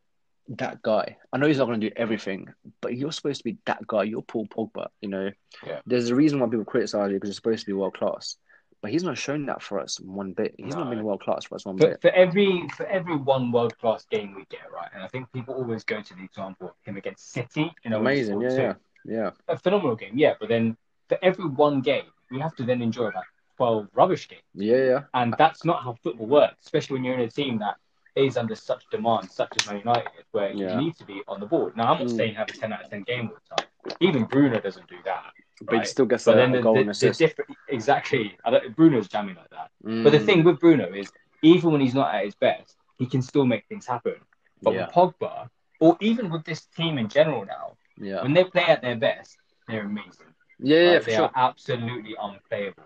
that 0.48 0.80
guy. 0.80 1.16
I 1.32 1.38
know 1.38 1.48
he's 1.48 1.58
not 1.58 1.64
going 1.66 1.80
to 1.80 1.90
do 1.90 1.94
everything, 1.96 2.54
but 2.80 2.96
you're 2.96 3.10
supposed 3.10 3.38
to 3.38 3.44
be 3.44 3.58
that 3.66 3.84
guy. 3.84 4.04
You're 4.04 4.22
Paul 4.22 4.46
Pogba, 4.46 4.86
you 5.00 5.08
know. 5.08 5.32
Yeah. 5.66 5.80
There's 5.86 6.10
a 6.10 6.14
reason 6.14 6.38
why 6.38 6.46
people 6.46 6.64
criticize 6.64 7.10
you 7.10 7.16
because 7.16 7.30
you're 7.30 7.34
supposed 7.34 7.60
to 7.62 7.66
be 7.66 7.72
world 7.72 7.94
class. 7.98 8.36
But 8.82 8.90
he's 8.92 9.02
not 9.02 9.16
shown 9.18 9.46
that 9.46 9.62
for 9.62 9.80
us 9.80 9.98
one 10.00 10.32
bit. 10.32 10.54
He's 10.58 10.76
not 10.76 10.90
been 10.90 11.02
world 11.02 11.20
class 11.20 11.44
for 11.44 11.54
us 11.56 11.64
one 11.64 11.78
For, 11.78 11.88
bit. 11.88 12.00
for 12.02 12.10
every 12.10 12.68
for 12.76 12.86
every 12.86 13.16
one 13.16 13.50
world 13.50 13.76
class 13.78 14.04
game 14.10 14.34
we 14.34 14.44
get, 14.50 14.70
right? 14.72 14.90
And 14.94 15.02
I 15.02 15.08
think 15.08 15.32
people 15.32 15.54
always 15.54 15.82
go 15.82 16.00
to 16.02 16.14
the 16.14 16.22
example 16.22 16.68
of 16.68 16.74
him 16.84 16.96
against 16.96 17.32
City. 17.32 17.72
You 17.84 17.90
know, 17.90 18.00
Amazing, 18.00 18.40
yeah, 18.42 18.52
yeah, 18.56 18.74
yeah. 19.04 19.30
a 19.48 19.58
phenomenal 19.58 19.96
game, 19.96 20.12
yeah. 20.16 20.34
But 20.38 20.48
then 20.50 20.76
for 21.08 21.18
every 21.22 21.46
one 21.46 21.80
game, 21.80 22.04
we 22.30 22.38
have 22.40 22.54
to 22.56 22.64
then 22.64 22.82
enjoy 22.82 23.06
about 23.06 23.24
twelve 23.56 23.88
rubbish 23.94 24.28
games, 24.28 24.42
Yeah, 24.54 24.76
yeah. 24.84 25.00
and 25.14 25.34
that's 25.38 25.64
not 25.64 25.82
how 25.82 25.94
football 26.02 26.26
works. 26.26 26.56
Especially 26.64 26.94
when 26.94 27.04
you're 27.04 27.14
in 27.14 27.20
a 27.20 27.30
team 27.30 27.58
that 27.60 27.76
is 28.14 28.36
under 28.36 28.54
such 28.54 28.84
demand, 28.90 29.30
such 29.30 29.52
as 29.58 29.66
Man 29.66 29.78
United, 29.78 30.24
where 30.32 30.50
Yeah. 30.52 30.74
you 30.78 30.84
need 30.86 30.96
to 30.96 31.04
be 31.04 31.22
on 31.28 31.40
the 31.40 31.46
board. 31.46 31.76
Now, 31.76 31.92
I'm 31.94 31.98
not 32.00 32.08
Mm. 32.08 32.16
saying 32.16 32.34
have 32.34 32.48
a 32.48 32.52
ten 32.52 32.72
out 32.72 32.84
of 32.84 32.90
ten 32.90 33.02
game 33.02 33.30
all 33.30 33.36
the 33.48 33.56
time. 33.56 33.96
Even 34.00 34.24
Bruno 34.24 34.60
doesn't 34.60 34.86
do 34.88 34.96
that. 35.04 35.32
But 35.62 35.78
he 35.78 35.84
still 35.86 36.06
gets 36.06 36.24
But 36.24 36.36
then 36.36 36.52
the, 36.52 36.60
goal 36.62 36.74
the, 36.74 36.80
and 36.80 36.90
assist. 36.90 37.22
exactly. 37.68 38.36
Bruno's 38.76 39.08
jamming 39.08 39.36
like 39.36 39.50
that. 39.50 39.70
But 40.04 40.10
the 40.10 40.18
Mm, 40.18 40.26
thing 40.26 40.44
with 40.44 40.60
Bruno 40.60 40.92
is, 40.92 41.10
even 41.42 41.72
when 41.72 41.80
he's 41.80 41.94
not 41.94 42.14
at 42.14 42.24
his 42.24 42.34
best, 42.34 42.76
he 42.98 43.06
can 43.06 43.22
still 43.22 43.44
make 43.46 43.66
things 43.68 43.86
happen. 43.86 44.14
But 44.62 44.74
yeah, 44.74 44.86
with 44.86 44.94
Pogba, 44.94 45.48
or 45.80 45.96
even 46.00 46.30
with 46.30 46.44
this 46.44 46.66
team 46.66 46.98
in 46.98 47.08
general 47.08 47.44
now, 47.44 47.76
yeah, 47.98 48.22
when 48.22 48.34
they 48.34 48.44
play 48.44 48.64
at 48.64 48.82
their 48.82 48.96
best, 48.96 49.38
they're 49.68 49.84
amazing. 49.84 50.32
yeah, 50.58 50.92
yeah, 50.92 50.98
for 51.00 51.06
they 51.06 51.16
sure. 51.16 51.24
are 51.26 51.32
absolutely 51.34 52.14
unplayable. 52.20 52.84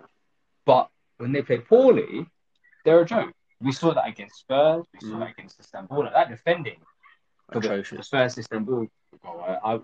But 0.65 0.89
when 1.19 1.33
they 1.33 1.43
play 1.43 1.59
poorly, 1.59 2.27
they're 2.85 3.01
a 3.01 3.05
joke. 3.05 3.33
We 3.61 3.73
saw 3.73 3.93
that 3.95 4.07
against 4.09 4.41
Spurs. 4.41 4.87
We 4.95 5.01
saw 5.01 5.17
Mm. 5.17 5.21
that 5.21 5.31
against 5.31 5.61
Istanbul. 5.61 6.05
Like, 6.05 6.15
that 6.15 6.29
defending 6.31 6.81
for 7.53 7.61
the, 7.61 7.85
first 8.11 8.39
Istanbul 8.39 8.87
goal, 9.23 9.45
I, 9.47 9.75
I, 9.75 9.81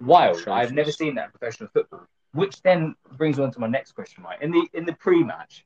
wild. 0.00 0.38
Atrocious. 0.38 0.48
I've 0.48 0.72
never 0.72 0.92
seen 0.92 1.14
that 1.16 1.26
in 1.26 1.30
professional 1.32 1.68
football. 1.72 2.06
Which 2.36 2.62
then 2.62 2.94
brings 3.16 3.38
on 3.38 3.50
to 3.52 3.60
my 3.60 3.66
next 3.66 3.92
question, 3.92 4.22
right? 4.22 4.40
In 4.40 4.50
the 4.50 4.66
in 4.74 4.84
the 4.84 4.92
pre-match, 4.94 5.64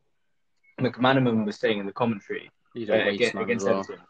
McManaman 0.81 1.45
was 1.45 1.57
saying 1.57 1.79
in 1.79 1.87
the 1.87 1.93
commentary 1.93 2.51
uh, 2.77 2.93
against, 2.95 3.35
against 3.35 3.67
well. 3.67 3.81
Everton. 3.81 4.01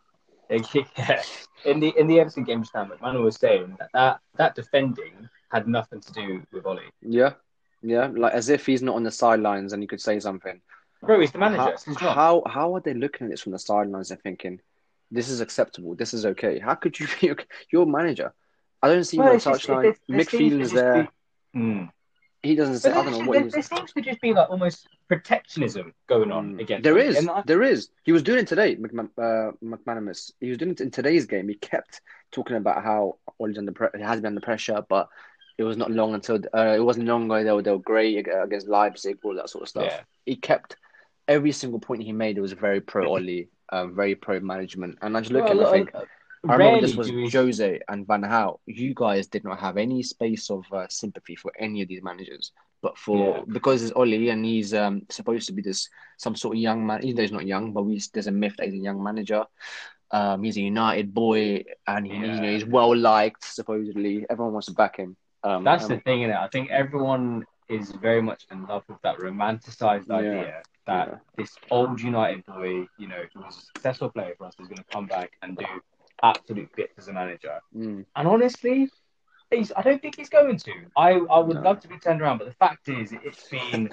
Yeah. 0.99 1.23
In 1.64 1.79
the 1.79 1.92
in 1.96 2.07
the 2.09 2.18
Everton 2.20 2.42
game 2.44 2.64
now, 2.75 2.85
McManaman 2.85 3.23
was 3.23 3.37
saying 3.37 3.77
that, 3.79 3.90
that 3.94 4.20
that 4.37 4.55
defending 4.57 5.29
had 5.53 5.68
nothing 5.68 6.01
to 6.01 6.12
do 6.12 6.42
with 6.53 6.66
Ollie. 6.66 6.83
Yeah, 7.03 7.35
yeah, 7.83 8.09
like 8.12 8.33
as 8.33 8.49
if 8.49 8.66
he's 8.66 8.83
not 8.83 8.96
on 8.96 9.05
the 9.05 9.11
sidelines 9.12 9.73
and 9.73 9.83
you 9.83 9.88
could 9.88 10.01
say 10.01 10.18
something. 10.18 10.61
Bro, 11.03 11.20
he's 11.20 11.31
the 11.33 11.38
manager. 11.38 11.77
How, 11.99 12.12
how 12.14 12.42
how 12.46 12.75
are 12.75 12.81
they 12.81 12.94
looking 12.94 13.27
at 13.27 13.31
this 13.31 13.40
from 13.42 13.53
the 13.53 13.59
sidelines 13.61 14.11
and 14.11 14.20
thinking, 14.23 14.61
this 15.11 15.29
is 15.29 15.40
acceptable, 15.40 15.94
this 15.94 16.12
is 16.14 16.27
okay? 16.27 16.59
How 16.59 16.75
could 16.75 16.99
you 16.99 17.07
be 17.20 17.31
okay? 17.31 17.46
Your 17.73 17.87
manager? 17.87 18.35
I 18.83 18.88
don't 18.88 19.05
see 19.05 19.18
Well, 19.18 19.29
on 19.29 19.35
the 19.38 19.40
touchline. 19.44 19.85
it- 19.92 19.99
there 20.09 20.18
Mick 20.18 20.31
seems 20.31 20.70
to 20.70 20.75
there. 20.77 21.03
be- 21.05 21.09
Mm. 21.61 21.90
He 22.42 22.55
doesn't. 22.55 22.83
But 22.83 22.92
I 22.98 23.03
there, 23.03 23.11
don't 23.12 23.20
know 23.20 23.26
what 23.29 23.33
there, 23.35 23.40
he 23.40 23.44
was. 23.44 23.53
there 23.53 23.62
seems 23.62 23.92
to 23.92 24.00
just 24.00 24.20
be 24.20 24.33
like 24.33 24.48
almost 24.48 24.88
protectionism 25.09 25.92
going 26.07 26.33
on 26.33 26.55
again. 26.55 26.61
against. 26.61 26.85
There 26.85 26.98
is, 26.98 27.29
I- 27.29 27.42
there 27.46 27.62
is. 27.62 27.90
He 28.05 28.12
was 28.12 28.22
doing 28.22 28.40
it 28.40 28.48
today, 28.48 28.76
McMan- 28.76 29.11
uh, 29.18 29.53
McManamus. 29.62 30.33
He 30.40 30.48
was 30.48 30.59
doing 30.59 30.70
it 30.70 30.81
in 30.81 30.90
today's 30.90 31.26
game. 31.26 31.48
He 31.48 31.55
kept 31.55 32.00
talking 32.33 32.57
about 32.57 32.83
how 32.83 33.18
Ollie's 33.38 33.59
under 33.59 33.72
pre- 33.72 33.88
he 33.94 34.03
has 34.03 34.20
been 34.20 34.29
under 34.29 34.40
pressure, 34.40 34.83
but 34.88 35.09
it 35.59 35.64
was 35.64 35.76
not 35.76 35.90
long 35.90 36.14
until 36.14 36.37
uh, 36.55 36.74
it 36.76 36.83
wasn't 36.83 37.07
long 37.07 37.26
ago 37.26 37.44
they 37.44 37.53
were, 37.53 37.62
they 37.62 37.70
were 37.72 37.79
great 37.79 38.26
against 38.26 38.68
Leipzig, 38.68 39.18
all 39.22 39.35
that 39.35 39.50
sort 39.50 39.62
of 39.62 39.68
stuff. 39.68 39.85
Yeah. 39.85 40.00
He 40.24 40.37
kept 40.37 40.76
every 41.29 41.53
single 41.53 41.79
point 41.81 42.03
he 42.03 42.12
made. 42.12 42.38
It 42.38 42.40
was 42.40 42.53
very 42.53 42.81
pro 42.81 43.11
Ollie, 43.11 43.48
um, 43.70 43.94
very 43.94 44.14
pro 44.14 44.40
management. 44.40 44.98
And 45.03 45.14
I 45.14 45.20
just 45.20 45.31
look 45.33 45.44
Well, 45.44 45.53
at 45.53 45.57
him 45.57 45.59
and 45.59 45.66
look, 45.85 45.92
think, 45.92 45.94
uh, 45.94 46.07
I 46.48 46.55
remember 46.55 46.81
this 46.81 46.96
was 46.96 47.11
we- 47.12 47.29
Jose 47.29 47.81
and 47.88 48.07
Van 48.07 48.22
Gaal. 48.22 48.59
You 48.66 48.94
guys 48.94 49.26
did 49.26 49.44
not 49.44 49.59
have 49.61 49.76
any 49.76 50.03
space 50.03 50.50
of 50.50 50.64
uh, 50.72 50.87
sympathy 50.88 51.37
for 51.37 51.53
any 51.59 51.83
of 51.83 51.88
these 51.88 52.03
managers, 52.03 52.53
but 52.81 52.96
for 52.96 53.37
Yeah. 53.38 53.42
because 53.48 53.83
it's 53.83 53.92
Ollie 53.92 54.31
and 54.31 54.44
he's 54.44 54.72
um, 54.72 55.03
supposed 55.11 55.46
to 55.48 55.53
be 55.53 55.61
this 55.62 55.88
some 56.16 56.35
sort 56.35 56.57
of 56.57 56.61
young 56.62 56.87
man. 56.87 57.05
Even 57.05 57.16
though 57.16 57.22
he's 57.22 57.33
not 57.33 57.46
young, 57.46 57.72
but 57.72 57.83
we, 57.83 58.00
there's 58.14 58.26
a 58.26 58.33
myth 58.33 58.55
that 58.57 58.66
he's 58.66 58.74
a 58.81 58.85
young 58.85 59.03
manager. 59.03 59.44
Um, 60.12 60.42
he's 60.42 60.57
a 60.57 60.62
United 60.62 61.12
boy, 61.14 61.64
and 61.87 62.07
he, 62.07 62.14
you 62.14 62.40
know 62.40 62.50
he's 62.53 62.64
well 62.64 62.96
liked. 62.96 63.44
Supposedly, 63.44 64.24
everyone 64.31 64.53
wants 64.55 64.66
to 64.68 64.72
back 64.74 64.96
him. 64.96 65.16
Um, 65.44 65.62
That's 65.62 65.85
and- 65.85 65.98
the 65.98 66.00
thing 66.00 66.22
in 66.22 66.31
it. 66.31 66.37
I 66.37 66.48
think 66.48 66.70
everyone 66.70 67.44
is 67.68 67.92
very 67.92 68.20
much 68.22 68.46
in 68.50 68.66
love 68.66 68.83
with 68.88 69.00
that 69.03 69.18
romanticized 69.18 70.07
Yeah. 70.09 70.16
idea 70.16 70.62
that 70.87 71.09
Yeah. 71.09 71.18
this 71.37 71.55
old 71.70 72.00
United 72.00 72.44
boy, 72.46 72.88
you 72.98 73.07
know, 73.07 73.22
who 73.33 73.40
was 73.42 73.57
a 73.59 73.61
successful 73.61 74.11
player 74.11 74.35
for 74.37 74.46
us, 74.46 74.55
is 74.59 74.66
going 74.66 74.79
to 74.79 74.85
come 74.90 75.07
back 75.07 75.31
and 75.42 75.57
do 75.57 75.64
absolute 76.22 76.70
bits 76.76 76.94
as 76.98 77.09
a 77.09 77.12
manager. 77.12 77.59
Mm, 77.76 78.04
And 78.16 78.28
honestly, 78.28 78.88
he's, 79.50 79.72
I 79.76 79.83
don't 79.83 80.00
think 80.00 80.16
he's 80.16 80.28
going 80.28 80.56
to. 80.59 80.72
I, 80.96 81.12
I 81.12 81.38
would 81.38 81.56
No. 81.56 81.62
love 81.62 81.80
to 81.80 81.88
be 81.88 81.98
turned 81.98 82.20
around, 82.20 82.38
but 82.38 82.46
the 82.46 82.54
fact 82.54 82.88
is, 82.88 83.12
it's 83.12 83.48
been 83.48 83.90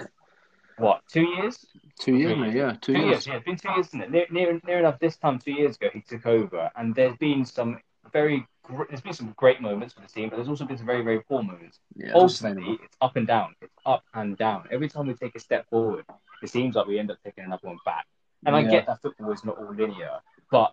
what 0.76 1.02
two 1.08 1.22
years? 1.22 1.64
two 1.98 2.16
years. 2.16 2.54
Yeah, 2.54 2.72
two, 2.80 2.92
Two 2.94 2.98
years. 2.98 3.08
years. 3.10 3.26
Yeah, 3.26 3.34
it's 3.36 3.44
been 3.44 3.56
two 3.56 3.70
years, 3.72 3.86
isn't 3.88 4.02
it? 4.02 4.10
Near, 4.10 4.26
near, 4.30 4.60
near 4.66 4.78
enough. 4.78 4.98
This 5.00 5.16
time 5.16 5.38
two 5.38 5.52
years 5.52 5.76
ago, 5.76 5.88
he 5.92 6.00
took 6.00 6.26
over, 6.26 6.70
and 6.76 6.94
there's 6.94 7.16
been 7.16 7.44
some 7.44 7.80
very. 8.12 8.46
gr- 8.62 8.84
There's 8.88 9.00
been 9.00 9.12
some 9.12 9.32
great 9.36 9.60
moments 9.60 9.94
for 9.94 10.00
the 10.00 10.06
team, 10.06 10.28
but 10.28 10.36
there's 10.36 10.48
also 10.48 10.64
been 10.64 10.76
some 10.78 10.86
very, 10.86 11.02
very 11.02 11.20
poor 11.22 11.42
moments. 11.42 11.80
Yeah, 11.96 12.12
Ultimately, 12.14 12.78
it's 12.84 12.96
up 13.00 13.16
and 13.16 13.26
down. 13.26 13.54
It's 13.60 13.74
up 13.84 14.04
and 14.14 14.36
down. 14.36 14.68
Every 14.70 14.88
time 14.88 15.06
we 15.08 15.14
take 15.14 15.34
a 15.34 15.40
step 15.40 15.68
forward, 15.68 16.04
it 16.42 16.48
seems 16.48 16.76
like 16.76 16.86
we 16.86 16.98
end 16.98 17.10
up 17.10 17.18
taking 17.24 17.44
another 17.44 17.66
one 17.66 17.78
back. 17.84 18.06
And 18.46 18.54
I 18.54 18.62
get 18.62 18.86
that 18.86 19.02
football 19.02 19.32
is 19.32 19.44
not 19.44 19.58
all 19.58 19.74
linear, 19.74 20.20
but 20.52 20.72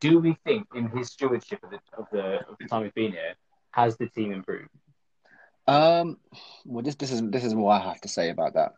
do 0.00 0.18
we 0.18 0.36
think 0.44 0.66
in 0.74 0.88
his 0.88 1.10
stewardship 1.10 1.60
of 1.62 1.70
the 1.70 1.80
of 1.96 2.06
the, 2.12 2.48
of 2.48 2.56
the 2.60 2.66
time 2.68 2.82
we've 2.82 2.94
been 2.94 3.12
here, 3.12 3.34
has 3.70 3.96
the 3.96 4.08
team 4.08 4.32
improved? 4.32 4.68
Um, 5.66 6.18
well, 6.64 6.82
this 6.82 6.94
this 6.96 7.10
is 7.10 7.22
this 7.30 7.44
is 7.44 7.54
what 7.54 7.80
I 7.80 7.84
have 7.88 8.00
to 8.02 8.08
say 8.08 8.30
about 8.30 8.54
that. 8.54 8.72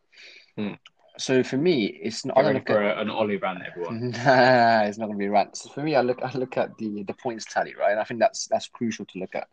Hmm. 0.57 0.75
So 1.19 1.43
for 1.43 1.57
me, 1.57 1.87
it's 1.87 2.25
not. 2.25 2.37
I 2.37 2.43
don't 2.43 2.55
look 2.55 2.67
for 2.67 2.83
at, 2.83 2.99
a, 2.99 3.01
an 3.01 3.11
Ollie 3.11 3.39
rant, 3.39 3.61
everyone. 3.67 4.11
Nah, 4.25 4.83
it's 4.83 4.99
not 4.99 5.07
going 5.07 5.17
to 5.17 5.23
be 5.23 5.27
a 5.27 5.31
rant. 5.31 5.57
So 5.57 5.71
for 5.71 5.83
me, 5.83 5.97
I 5.97 6.03
look 6.03 6.21
I 6.23 6.31
look 6.37 6.57
at 6.57 6.77
the 6.79 7.03
the 7.05 7.15
points 7.15 7.47
tally, 7.47 7.75
right? 7.75 7.93
And 7.93 8.01
I 8.01 8.05
think 8.05 8.21
that's 8.21 8.47
that's 8.49 8.69
crucial 8.69 9.07
to 9.07 9.19
look 9.19 9.35
at. 9.35 9.49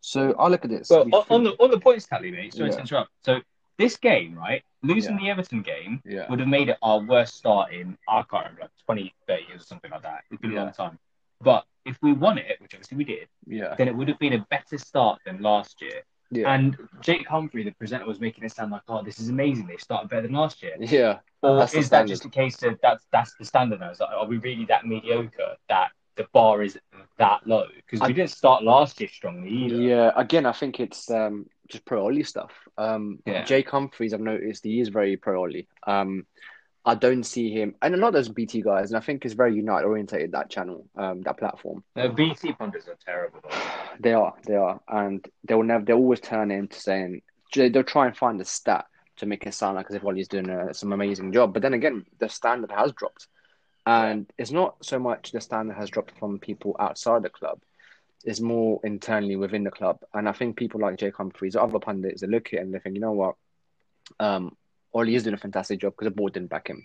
So 0.00 0.34
I 0.38 0.48
look 0.48 0.64
at 0.64 0.70
this. 0.70 0.90
Well, 0.90 1.08
on, 1.12 1.24
on 1.30 1.44
the 1.44 1.50
on 1.62 1.70
the 1.70 1.80
points 1.80 2.06
tally, 2.06 2.30
mate. 2.30 2.54
Sorry 2.54 2.70
Yeah. 2.70 2.76
to 2.76 2.80
interrupt. 2.80 3.10
So 3.24 3.40
this 3.78 3.96
game, 3.96 4.34
right? 4.36 4.62
Losing 4.82 5.16
the 5.16 5.30
Everton 5.30 5.62
game 5.62 6.02
yeah, 6.04 6.28
would 6.28 6.40
have 6.40 6.48
made 6.48 6.68
it 6.68 6.76
our 6.82 7.00
worst 7.00 7.36
start 7.36 7.72
in 7.72 7.96
I 8.08 8.22
can't 8.22 8.44
remember, 8.44 8.62
like 8.62 8.70
20, 8.86 9.14
30 9.28 9.42
years 9.48 9.62
or 9.62 9.64
something 9.66 9.90
like 9.90 10.02
that. 10.02 10.24
It's 10.30 10.40
been 10.40 10.52
a 10.52 10.56
long 10.56 10.72
time. 10.72 10.98
But 11.40 11.64
if 11.84 11.96
we 12.02 12.12
won 12.12 12.38
it, 12.38 12.56
which 12.60 12.74
obviously 12.74 12.96
we 12.96 13.04
did, 13.04 13.28
yeah, 13.46 13.74
then 13.76 13.88
it 13.88 13.96
would 13.96 14.08
have 14.08 14.18
been 14.18 14.34
a 14.34 14.46
better 14.50 14.78
start 14.78 15.20
than 15.26 15.40
last 15.40 15.80
year. 15.82 16.02
yeah, 16.30 16.52
And 16.52 16.76
Jake 17.00 17.26
Humphrey, 17.28 17.64
the 17.64 17.72
presenter, 17.72 18.06
was 18.06 18.20
making 18.20 18.44
it 18.44 18.52
sound 18.52 18.70
like, 18.72 18.82
"Oh, 18.88 19.02
this 19.02 19.18
is 19.18 19.28
amazing. 19.28 19.66
They 19.66 19.76
started 19.76 20.08
better 20.08 20.22
than 20.22 20.32
last 20.32 20.62
year." 20.62 20.76
yeah. 20.78 21.18
Or 21.42 21.58
That's 21.58 21.74
is 21.74 21.90
that 21.90 22.06
just 22.06 22.24
a 22.24 22.28
case 22.28 22.62
of 22.62 22.78
that's 22.82 23.06
that's 23.12 23.34
the 23.36 23.44
standard 23.44 23.80
now? 23.80 23.90
Is 23.90 24.00
like, 24.00 24.10
are 24.10 24.26
we 24.26 24.38
really 24.38 24.64
that 24.66 24.86
mediocre 24.86 25.56
that 25.68 25.90
the 26.16 26.26
bar 26.32 26.62
is 26.62 26.78
that 27.18 27.46
low? 27.46 27.66
Because 27.74 28.00
we 28.00 28.06
I- 28.06 28.12
didn't 28.12 28.30
start 28.30 28.62
last 28.62 29.00
year 29.00 29.08
strongly 29.08 29.50
either. 29.50 29.76
Yeah, 29.76 30.12
again, 30.14 30.46
I 30.46 30.52
think 30.52 30.78
it's 30.78 31.10
um, 31.10 31.46
just 31.68 31.84
pro 31.84 32.04
Ollie 32.04 32.24
stuff. 32.24 32.52
Um, 32.78 33.18
Yeah. 33.26 33.44
Jake 33.44 33.70
Humphries, 33.70 34.12
I've 34.14 34.20
noticed 34.20 34.64
he 34.64 34.80
is 34.80 34.88
very 34.88 35.16
pro 35.16 35.42
Ollie. 35.42 35.68
Um, 35.86 36.26
I 36.84 36.96
don't 36.96 37.22
see 37.22 37.50
him, 37.52 37.76
and 37.80 37.94
a 37.94 37.96
lot 37.96 38.08
of 38.08 38.14
those 38.14 38.28
BT 38.28 38.60
guys, 38.62 38.90
and 38.90 38.96
I 38.98 39.00
think 39.00 39.24
it's 39.24 39.34
very 39.34 39.54
United 39.54 39.86
orientated 39.86 40.32
that 40.32 40.50
channel, 40.50 40.88
um, 40.96 41.22
that 41.22 41.38
platform. 41.38 41.84
The 41.94 42.08
BT 42.08 42.52
pundits 42.54 42.88
are 42.88 42.96
terrible. 43.04 43.40
Though. 43.42 43.50
They 44.00 44.14
are, 44.14 44.34
they 44.46 44.56
are, 44.56 44.80
and 44.88 45.24
they 45.44 45.54
will 45.54 45.62
never. 45.64 45.84
They 45.84 45.92
always 45.92 46.18
turn 46.20 46.50
into 46.50 46.80
saying 46.80 47.22
they- 47.54 47.68
they'll 47.68 47.84
try 47.84 48.06
and 48.06 48.16
find 48.16 48.40
a 48.40 48.44
stat 48.44 48.86
to 49.18 49.26
make 49.26 49.46
it 49.46 49.52
sound 49.54 49.76
like 49.76 49.86
as 49.90 49.94
if 49.94 50.04
Ollie's 50.04 50.26
doing 50.28 50.48
uh 50.50 50.72
some 50.72 50.92
amazing 50.92 51.30
job. 51.32 51.52
But 51.52 51.62
then 51.62 51.74
again, 51.74 52.06
the 52.18 52.28
standard 52.28 52.72
has 52.72 52.90
dropped, 52.92 53.28
and 53.86 54.32
it's 54.38 54.50
not 54.50 54.84
so 54.84 54.98
much 54.98 55.30
the 55.30 55.40
standard 55.40 55.74
has 55.76 55.90
dropped 55.90 56.18
from 56.18 56.38
people 56.40 56.74
outside 56.80 57.22
the 57.22 57.28
club. 57.30 57.60
It's 58.24 58.40
more 58.40 58.80
internally 58.84 59.36
within 59.36 59.64
the 59.64 59.70
club, 59.70 59.98
and 60.14 60.28
I 60.28 60.32
think 60.32 60.56
people 60.56 60.80
like 60.80 60.98
Jake 60.98 61.16
Humphries, 61.16 61.56
other 61.56 61.78
pundits, 61.78 62.20
they 62.20 62.26
look 62.26 62.48
at 62.48 62.54
it 62.54 62.62
and 62.62 62.74
they 62.74 62.78
think, 62.78 62.94
you 62.94 63.00
know 63.00 63.12
what, 63.12 63.34
um, 64.20 64.56
Ollie 64.94 65.14
is 65.14 65.24
doing 65.24 65.34
a 65.34 65.38
fantastic 65.38 65.80
job 65.80 65.94
because 65.94 66.06
the 66.06 66.16
board 66.16 66.34
didn't 66.34 66.50
back 66.50 66.68
him. 66.68 66.84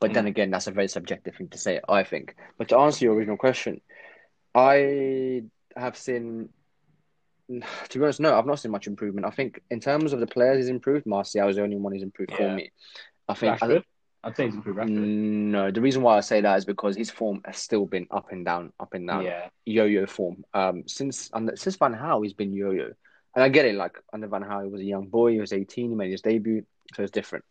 But 0.00 0.14
then 0.14 0.26
again, 0.26 0.50
that's 0.50 0.66
a 0.66 0.72
very 0.72 0.88
subjective 0.88 1.36
thing 1.36 1.48
to 1.50 1.58
say, 1.58 1.80
I 1.88 2.02
think. 2.02 2.34
But 2.58 2.68
to 2.70 2.78
answer 2.78 3.04
your 3.04 3.14
original 3.14 3.36
question, 3.36 3.80
I 4.52 5.44
have 5.76 5.96
seen, 5.96 6.48
to 7.48 7.98
be 7.98 8.04
honest, 8.04 8.18
no, 8.18 8.36
I've 8.36 8.46
not 8.46 8.58
seen 8.58 8.72
much 8.72 8.88
improvement. 8.88 9.26
I 9.26 9.30
think 9.30 9.60
in 9.70 9.78
terms 9.78 10.12
of 10.12 10.18
the 10.18 10.26
players, 10.26 10.58
he's 10.58 10.68
improved. 10.68 11.06
Martial 11.06 11.48
is 11.48 11.56
the 11.56 11.62
only 11.62 11.76
one 11.76 11.92
who's 11.92 12.02
improved 12.02 12.32
for 12.34 12.50
me. 12.50 12.72
I 13.28 13.34
think. 13.34 13.60
Rashford, 13.60 13.84
I'd 14.24 14.36
say 14.36 14.46
he's 14.46 14.54
improved. 14.54 14.78
Rashford. 14.78 14.90
no, 14.90 15.70
the 15.70 15.80
reason 15.80 16.02
why 16.02 16.16
I 16.16 16.20
say 16.20 16.40
that 16.40 16.56
is 16.58 16.64
because 16.64 16.96
his 16.96 17.10
form 17.10 17.40
has 17.44 17.56
still 17.58 17.86
been 17.86 18.06
up 18.10 18.30
and 18.30 18.44
down, 18.44 18.72
up 18.78 18.94
and 18.94 19.06
down, 19.08 19.24
Yeah, 19.24 19.48
yo-yo 19.66 20.06
form. 20.06 20.44
Um, 20.54 20.84
since 20.86 21.28
under, 21.32 21.56
since 21.56 21.76
Van 21.76 21.94
Gaal, 21.94 22.22
he's 22.22 22.32
been 22.32 22.52
yo-yo, 22.52 22.92
and 23.34 23.42
I 23.44 23.48
get 23.48 23.64
it. 23.64 23.74
Like 23.74 23.98
under 24.12 24.28
Van 24.28 24.42
Gaal, 24.42 24.64
he 24.64 24.70
was 24.70 24.80
a 24.80 24.84
young 24.84 25.06
boy. 25.08 25.32
He 25.32 25.40
was 25.40 25.52
eighteen. 25.52 25.90
He 25.90 25.96
made 25.96 26.12
his 26.12 26.22
debut, 26.22 26.64
so 26.94 27.02
it's 27.02 27.10
different. 27.10 27.44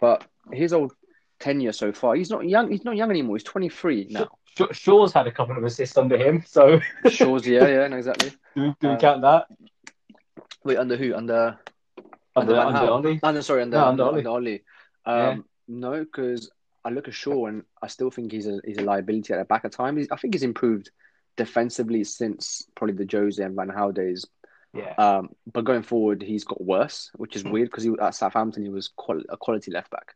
But 0.00 0.24
his 0.52 0.72
old 0.72 0.92
tenure 1.38 1.72
so 1.72 1.92
far, 1.92 2.16
he's 2.16 2.30
not 2.30 2.48
young. 2.48 2.70
He's 2.70 2.84
not 2.84 2.96
young 2.96 3.10
anymore. 3.10 3.36
He's 3.36 3.44
twenty 3.44 3.68
three 3.68 4.08
now. 4.10 4.28
Shaw- 4.56 4.72
Shaw's 4.72 5.12
had 5.12 5.26
a 5.26 5.32
couple 5.32 5.56
of 5.56 5.62
assists 5.64 5.96
under 5.96 6.16
him. 6.16 6.42
So 6.46 6.80
Shaw's, 7.08 7.46
yeah, 7.46 7.68
yeah, 7.68 7.86
no, 7.88 7.98
exactly. 7.98 8.30
do 8.56 8.62
we, 8.62 8.74
do 8.80 8.88
we 8.88 8.94
Uh, 8.94 8.98
count 8.98 9.22
that 9.22 9.46
Wait, 10.64 10.78
under 10.78 10.96
who? 10.96 11.14
Under 11.14 11.58
under, 12.34 12.54
Van 12.54 12.66
under 12.66 12.80
Gaal. 12.80 12.90
Ollie? 12.90 13.20
under 13.22 13.42
sorry, 13.42 13.62
under 13.62 13.76
No, 13.76 13.84
under, 13.86 14.02
under 14.04 14.18
under, 14.18 14.30
Ollie. 14.30 14.62
Ollie. 15.06 15.22
Yeah. 15.36 15.36
No, 15.68 16.04
because 16.04 16.50
I 16.84 16.90
look 16.90 17.08
at 17.08 17.14
Shaw 17.14 17.46
and 17.46 17.64
I 17.82 17.88
still 17.88 18.10
think 18.10 18.32
he's 18.32 18.46
a 18.46 18.60
he's 18.64 18.78
a 18.78 18.82
liability 18.84 19.32
at 19.32 19.38
the 19.38 19.44
back 19.44 19.64
of 19.64 19.72
time. 19.72 19.96
He's, 19.96 20.08
I 20.10 20.16
think 20.16 20.34
he's 20.34 20.42
improved 20.42 20.90
defensively 21.36 22.04
since 22.04 22.66
probably 22.74 22.94
the 22.94 23.08
Jose 23.10 23.42
and 23.42 23.56
Van 23.56 23.68
Gaal 23.68 23.94
days. 23.94 24.24
Yeah, 24.72 24.92
Um, 24.98 25.30
but 25.50 25.64
going 25.64 25.82
forward, 25.82 26.22
he's 26.22 26.44
got 26.44 26.62
worse, 26.62 27.10
which 27.16 27.34
is 27.34 27.44
weird 27.44 27.70
because 27.70 27.84
he 27.84 27.92
at 28.00 28.14
Southampton 28.14 28.62
he 28.62 28.68
was 28.68 28.90
a 29.30 29.36
quality 29.36 29.70
left 29.70 29.90
back. 29.90 30.14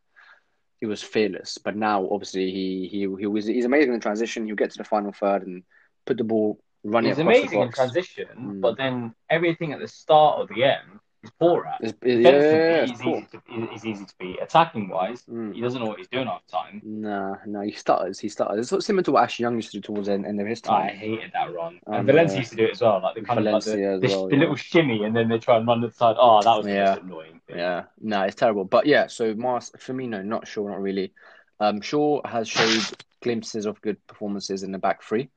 He 0.79 0.85
was 0.85 1.01
fearless, 1.01 1.57
but 1.57 1.75
now 1.75 2.07
obviously 2.09 2.51
he 2.51 2.87
he 2.87 2.99
he 3.19 3.25
was 3.27 3.45
he's 3.47 3.65
amazing 3.65 3.93
in 3.93 3.99
transition. 3.99 4.45
He'll 4.45 4.55
get 4.55 4.71
to 4.71 4.77
the 4.77 4.83
final 4.83 5.11
third 5.13 5.47
and 5.47 5.63
put 6.05 6.17
the 6.17 6.23
ball 6.23 6.59
running 6.83 7.09
he's 7.11 7.19
amazing 7.19 7.61
in 7.61 7.71
transition, 7.71 8.27
Mm. 8.37 8.61
but 8.61 8.77
then 8.77 9.13
everything 9.29 9.73
at 9.73 9.79
the 9.79 9.87
start 9.87 10.39
or 10.39 10.47
the 10.47 10.63
end 10.63 10.99
is 11.23 11.31
poor 11.39 11.65
at. 11.65 11.77
It's, 11.81 11.93
yeah, 12.03 12.15
yeah, 12.15 12.85
he's, 12.85 12.99
cool. 13.01 13.17
easy 13.17 13.27
to, 13.31 13.67
he's 13.71 13.85
easy 13.85 14.05
to 14.05 14.13
beat. 14.19 14.39
Attacking 14.41 14.89
wise, 14.89 15.23
Mm. 15.23 15.53
he 15.53 15.61
doesn't 15.61 15.79
know 15.81 15.87
what 15.87 15.97
he's 15.99 16.07
doing 16.07 16.27
half 16.27 16.41
the 16.45 16.51
time. 16.51 16.81
Nah, 16.83 17.35
no, 17.45 17.61
he 17.61 17.71
stutters. 17.71 18.19
He 18.19 18.29
stutters. 18.29 18.59
It's 18.59 18.69
sort 18.69 18.79
of 18.79 18.85
similar 18.85 19.03
to 19.03 19.11
what 19.13 19.23
Ash 19.23 19.39
Young 19.39 19.55
used 19.55 19.71
to 19.71 19.77
do 19.77 19.81
towards 19.81 20.07
the 20.07 20.13
end, 20.13 20.25
end 20.25 20.41
of 20.41 20.47
his 20.47 20.61
time. 20.61 20.87
I 20.87 20.91
hated 20.91 21.31
that 21.33 21.53
run. 21.53 21.79
I 21.87 21.97
And. 21.97 22.07
Valencia 22.07 22.37
used 22.39 22.51
to 22.51 22.55
do 22.57 22.65
it 22.65 22.71
as 22.71 22.81
well. 22.81 23.01
Like 23.01 23.15
the 23.15 23.21
kind 23.21 23.39
Valencia 23.39 23.73
of 23.73 23.79
like 23.79 24.01
the, 24.01 24.07
the, 24.07 24.13
well, 24.13 24.27
the 24.27 24.35
yeah. 24.35 24.39
little 24.39 24.55
shimmy, 24.55 25.03
and 25.03 25.15
then 25.15 25.29
they 25.29 25.37
try 25.39 25.57
and 25.57 25.67
run 25.67 25.81
the 25.81 25.91
side. 25.91 26.15
Oh, 26.19 26.41
that 26.41 26.57
was 26.57 26.67
Yeah. 26.67 26.95
annoying 26.97 27.41
thing. 27.47 27.57
Yeah, 27.57 27.83
no, 27.99 28.21
it's 28.23 28.35
terrible. 28.35 28.65
But 28.65 28.85
yeah, 28.85 29.07
so 29.07 29.33
Mars 29.35 29.71
for 29.77 29.93
me, 29.93 30.07
no, 30.07 30.21
not 30.21 30.47
sure, 30.47 30.69
not 30.69 30.81
really. 30.81 31.13
Um, 31.59 31.81
Shaw 31.81 32.21
has 32.27 32.47
showed 32.47 32.81
glimpses 33.21 33.67
of 33.67 33.79
good 33.81 33.97
performances 34.07 34.63
in 34.63 34.71
the 34.71 34.79
back 34.79 35.03
three. 35.03 35.29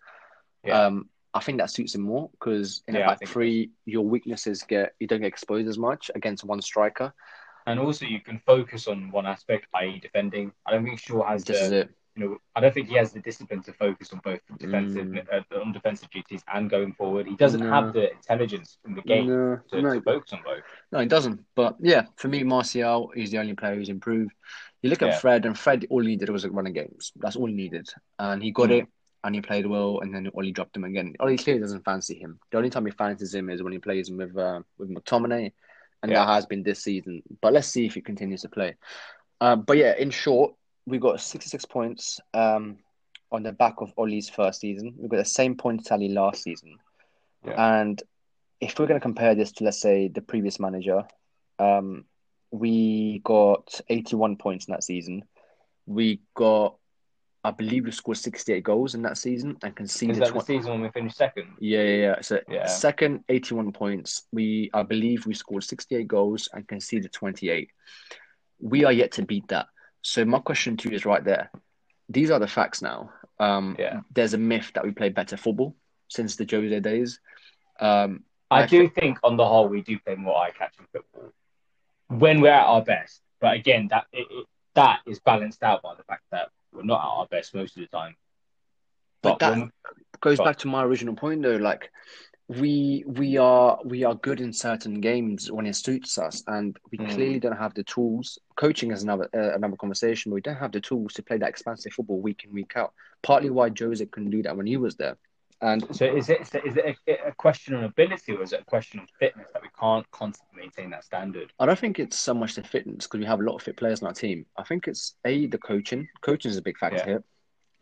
Yeah. 0.64 0.86
Um, 0.86 1.10
I 1.34 1.40
think 1.40 1.58
that 1.58 1.70
suits 1.70 1.94
him 1.94 2.02
more 2.02 2.30
because 2.30 2.82
in 2.86 2.94
Yeah, 2.94 3.10
I 3.10 3.14
back 3.14 3.26
three, 3.26 3.70
your 3.86 4.04
weaknesses 4.04 4.62
get 4.62 4.94
you 5.00 5.06
don't 5.06 5.20
get 5.20 5.26
exposed 5.26 5.68
as 5.68 5.78
much 5.78 6.10
against 6.14 6.44
one 6.44 6.62
striker. 6.62 7.12
And 7.66 7.80
also, 7.80 8.04
you 8.04 8.20
can 8.20 8.38
focus 8.46 8.86
on 8.86 9.10
one 9.10 9.26
aspect, 9.26 9.66
i.e., 9.74 9.98
defending. 9.98 10.52
I 10.66 10.72
don't 10.72 10.84
think 10.84 11.00
Shaw 11.00 11.24
has 11.26 11.44
the, 11.44 11.88
you 12.14 12.22
know, 12.22 12.36
I 12.54 12.60
don't 12.60 12.74
think 12.74 12.88
he 12.88 12.94
has 12.96 13.10
the 13.12 13.20
discipline 13.20 13.62
to 13.62 13.72
focus 13.72 14.12
on 14.12 14.20
both 14.22 14.40
defensive, 14.58 15.06
Mm. 15.06 15.26
uh, 15.32 15.60
on 15.60 15.72
defensive 15.72 16.10
duties 16.10 16.42
and 16.52 16.68
going 16.68 16.92
forward. 16.92 17.26
He 17.26 17.36
doesn't 17.36 17.60
No. 17.60 17.70
have 17.70 17.94
the 17.94 18.12
intelligence 18.12 18.76
in 18.84 18.94
the 18.94 19.00
game 19.00 19.28
No, 19.28 19.60
to, 19.70 19.80
no, 19.80 19.94
to 19.94 20.00
focus 20.02 20.34
on 20.34 20.42
both. 20.44 20.62
no, 20.92 20.98
he 21.00 21.06
doesn't. 21.06 21.40
But 21.54 21.76
yeah, 21.80 22.04
for 22.16 22.28
me, 22.28 22.44
Martial 22.44 23.10
is 23.16 23.30
the 23.30 23.38
only 23.38 23.54
player 23.54 23.74
who's 23.76 23.88
improved. 23.88 24.32
You 24.82 24.90
look 24.90 25.00
at 25.02 25.08
Yeah. 25.08 25.18
Fred, 25.18 25.46
and 25.46 25.58
Fred, 25.58 25.86
all 25.88 26.02
he 26.02 26.08
needed 26.08 26.28
was 26.28 26.46
running 26.46 26.74
games. 26.74 27.12
That's 27.16 27.36
all 27.36 27.46
he 27.46 27.54
needed, 27.54 27.88
and 28.18 28.42
he 28.42 28.52
got 28.52 28.68
Mm. 28.68 28.82
it. 28.82 28.88
And 29.24 29.34
he 29.34 29.40
played 29.40 29.66
well, 29.66 30.00
and 30.00 30.14
then 30.14 30.28
Ollie 30.36 30.52
dropped 30.52 30.76
him 30.76 30.84
again. 30.84 31.14
Ollie 31.18 31.38
clearly 31.38 31.60
doesn't 31.62 31.84
fancy 31.84 32.14
him. 32.14 32.38
The 32.50 32.58
only 32.58 32.68
time 32.70 32.84
he 32.84 32.92
fancies 32.92 33.34
him 33.34 33.48
is 33.48 33.62
when 33.62 33.72
he 33.72 33.78
plays 33.78 34.08
him 34.08 34.18
with 34.18 34.36
uh, 34.36 34.60
with 34.78 34.90
McTominay, 34.90 35.50
and 36.02 36.12
Yeah. 36.12 36.18
that 36.26 36.32
has 36.34 36.44
been 36.46 36.62
this 36.62 36.82
season. 36.82 37.22
But 37.40 37.54
let's 37.54 37.68
see 37.68 37.86
if 37.86 37.94
he 37.94 38.02
continues 38.02 38.42
to 38.42 38.48
play. 38.50 38.74
Um, 39.40 39.62
but 39.62 39.78
yeah, 39.78 39.94
in 39.96 40.10
short, 40.10 40.54
we 40.86 40.98
got 40.98 41.20
66 41.20 41.64
points 41.64 42.20
um, 42.34 42.76
on 43.32 43.42
the 43.42 43.52
back 43.52 43.76
of 43.78 43.92
Ollie's 43.96 44.28
first 44.28 44.60
season. 44.60 44.94
We've 44.98 45.10
got 45.10 45.16
the 45.16 45.24
same 45.24 45.56
point 45.56 45.86
tally 45.86 46.10
last 46.10 46.42
season. 46.42 46.76
Yeah. 47.46 47.80
And 47.80 48.02
if 48.60 48.78
we're 48.78 48.86
going 48.86 49.00
to 49.00 49.02
compare 49.02 49.34
this 49.34 49.52
to, 49.52 49.64
let's 49.64 49.80
say, 49.80 50.08
the 50.08 50.20
previous 50.22 50.60
manager, 50.60 51.04
um, 51.58 52.04
we 52.50 53.20
got 53.24 53.80
81 53.88 54.36
points 54.36 54.66
in 54.66 54.72
that 54.72 54.84
season. 54.84 55.24
We 55.86 56.20
got, 56.34 56.76
I 57.44 57.50
believe, 57.50 57.84
we 57.84 57.90
scored 57.90 58.16
68 58.16 58.62
goals 58.64 58.94
in 58.94 59.02
that 59.02 59.18
season 59.18 59.58
and 59.62 59.76
conceded. 59.76 60.16
Is 60.16 60.20
that 60.20 60.32
the 60.34 60.40
season 60.40 60.72
when 60.72 60.80
we 60.80 60.88
finished 60.88 61.16
second? 61.16 61.48
Yeah, 61.60 61.82
yeah, 61.82 61.96
yeah. 61.96 62.20
So 62.22 62.40
Yeah. 62.48 62.64
second, 62.64 63.22
81 63.28 63.72
points. 63.72 64.26
We, 64.32 64.70
I 64.72 64.82
believe, 64.82 65.26
we 65.26 65.34
scored 65.34 65.62
68 65.62 66.08
goals 66.08 66.48
and 66.54 66.66
conceded 66.66 67.12
28. 67.12 67.70
We 68.60 68.86
are 68.86 68.92
yet 68.92 69.12
to 69.12 69.22
beat 69.22 69.46
that. 69.48 69.66
So 70.00 70.24
my 70.24 70.38
question 70.38 70.78
to 70.78 70.88
you 70.88 70.96
is 70.96 71.04
right 71.04 71.22
there. 71.22 71.50
These 72.08 72.30
are 72.30 72.38
the 72.38 72.46
facts 72.48 72.80
now. 72.80 73.10
Um, 73.38 73.76
Yeah. 73.78 74.00
There's 74.10 74.32
a 74.32 74.38
myth 74.38 74.72
that 74.74 74.84
we 74.84 74.92
play 74.92 75.10
better 75.10 75.36
football 75.36 75.76
since 76.08 76.36
the 76.36 76.46
Jose 76.50 76.80
days. 76.80 77.20
Um, 77.78 78.24
I, 78.50 78.62
I 78.62 78.66
do 78.66 78.88
think, 78.88 79.18
on 79.22 79.36
the 79.36 79.44
whole, 79.44 79.68
we 79.68 79.82
do 79.82 79.98
play 79.98 80.14
more 80.14 80.36
eye-catching 80.36 80.86
football 80.92 81.32
when 82.08 82.40
we're 82.40 82.50
at 82.50 82.64
our 82.64 82.82
best. 82.82 83.20
But 83.40 83.54
again, 83.54 83.88
that 83.90 84.06
it, 84.12 84.26
it, 84.30 84.46
that 84.74 85.00
is 85.06 85.18
balanced 85.20 85.62
out 85.62 85.82
by 85.82 85.94
the 85.94 86.04
fact 86.04 86.22
that 86.30 86.48
we're 86.74 86.82
not 86.82 87.00
at 87.00 87.06
our 87.06 87.26
best 87.26 87.54
most 87.54 87.76
of 87.76 87.82
the 87.82 87.86
time. 87.88 88.16
But 89.22 89.38
that- 89.38 89.50
when- 89.58 89.70
goes 90.20 90.38
But- 90.38 90.44
back 90.44 90.56
to 90.58 90.68
my 90.68 90.82
original 90.84 91.14
point 91.14 91.42
though 91.42 91.56
like 91.56 91.90
we 92.48 93.04
we 93.06 93.36
are 93.36 93.78
we 93.84 94.04
are 94.04 94.14
good 94.14 94.40
in 94.40 94.52
certain 94.52 95.00
games 95.00 95.50
when 95.50 95.66
it 95.66 95.74
suits 95.74 96.16
us 96.18 96.42
and 96.46 96.78
we 96.90 96.98
Mm. 96.98 97.10
clearly 97.10 97.40
don't 97.40 97.56
have 97.56 97.74
the 97.74 97.84
tools 97.84 98.38
coaching 98.56 98.90
is 98.90 99.02
another 99.02 99.28
uh, 99.34 99.54
another 99.54 99.76
conversation 99.76 100.30
but 100.30 100.34
we 100.36 100.40
don't 100.42 100.56
have 100.56 100.72
the 100.72 100.80
tools 100.80 101.12
to 101.14 101.22
play 101.22 101.36
that 101.38 101.48
expansive 101.48 101.92
football 101.92 102.20
week 102.20 102.44
in 102.44 102.52
week 102.52 102.74
out 102.76 102.92
partly 103.22 103.50
why 103.50 103.70
Jose 103.78 104.04
couldn't 104.06 104.30
do 104.30 104.42
that 104.42 104.56
when 104.56 104.66
he 104.66 104.76
was 104.76 104.96
there 104.96 105.16
and 105.60 105.84
so 105.94 106.04
is 106.04 106.28
it 106.28 106.40
is 106.42 106.76
it 106.76 106.96
a, 107.06 107.28
a 107.28 107.32
question 107.34 107.74
on 107.74 107.84
ability 107.84 108.32
or 108.32 108.42
is 108.42 108.52
it 108.52 108.60
a 108.60 108.64
question 108.64 109.00
of 109.00 109.08
fitness 109.18 109.48
that 109.52 109.62
we 109.62 109.68
can't 109.78 110.08
constantly 110.10 110.60
maintain 110.62 110.90
that 110.90 111.04
standard? 111.04 111.52
I 111.58 111.66
don't 111.66 111.78
think 111.78 111.98
it's 111.98 112.18
so 112.18 112.34
much 112.34 112.54
the 112.54 112.62
fitness 112.62 113.06
because 113.06 113.20
we 113.20 113.26
have 113.26 113.40
a 113.40 113.44
lot 113.44 113.56
of 113.56 113.62
fit 113.62 113.76
players 113.76 114.00
in 114.00 114.06
our 114.06 114.12
team 114.12 114.46
I 114.56 114.64
think 114.64 114.88
it's 114.88 115.16
a 115.24 115.46
the 115.46 115.58
coaching 115.58 116.08
coaching 116.22 116.50
is 116.50 116.56
a 116.56 116.62
big 116.62 116.78
factor 116.78 116.96
Yeah. 116.96 117.04
here 117.04 117.24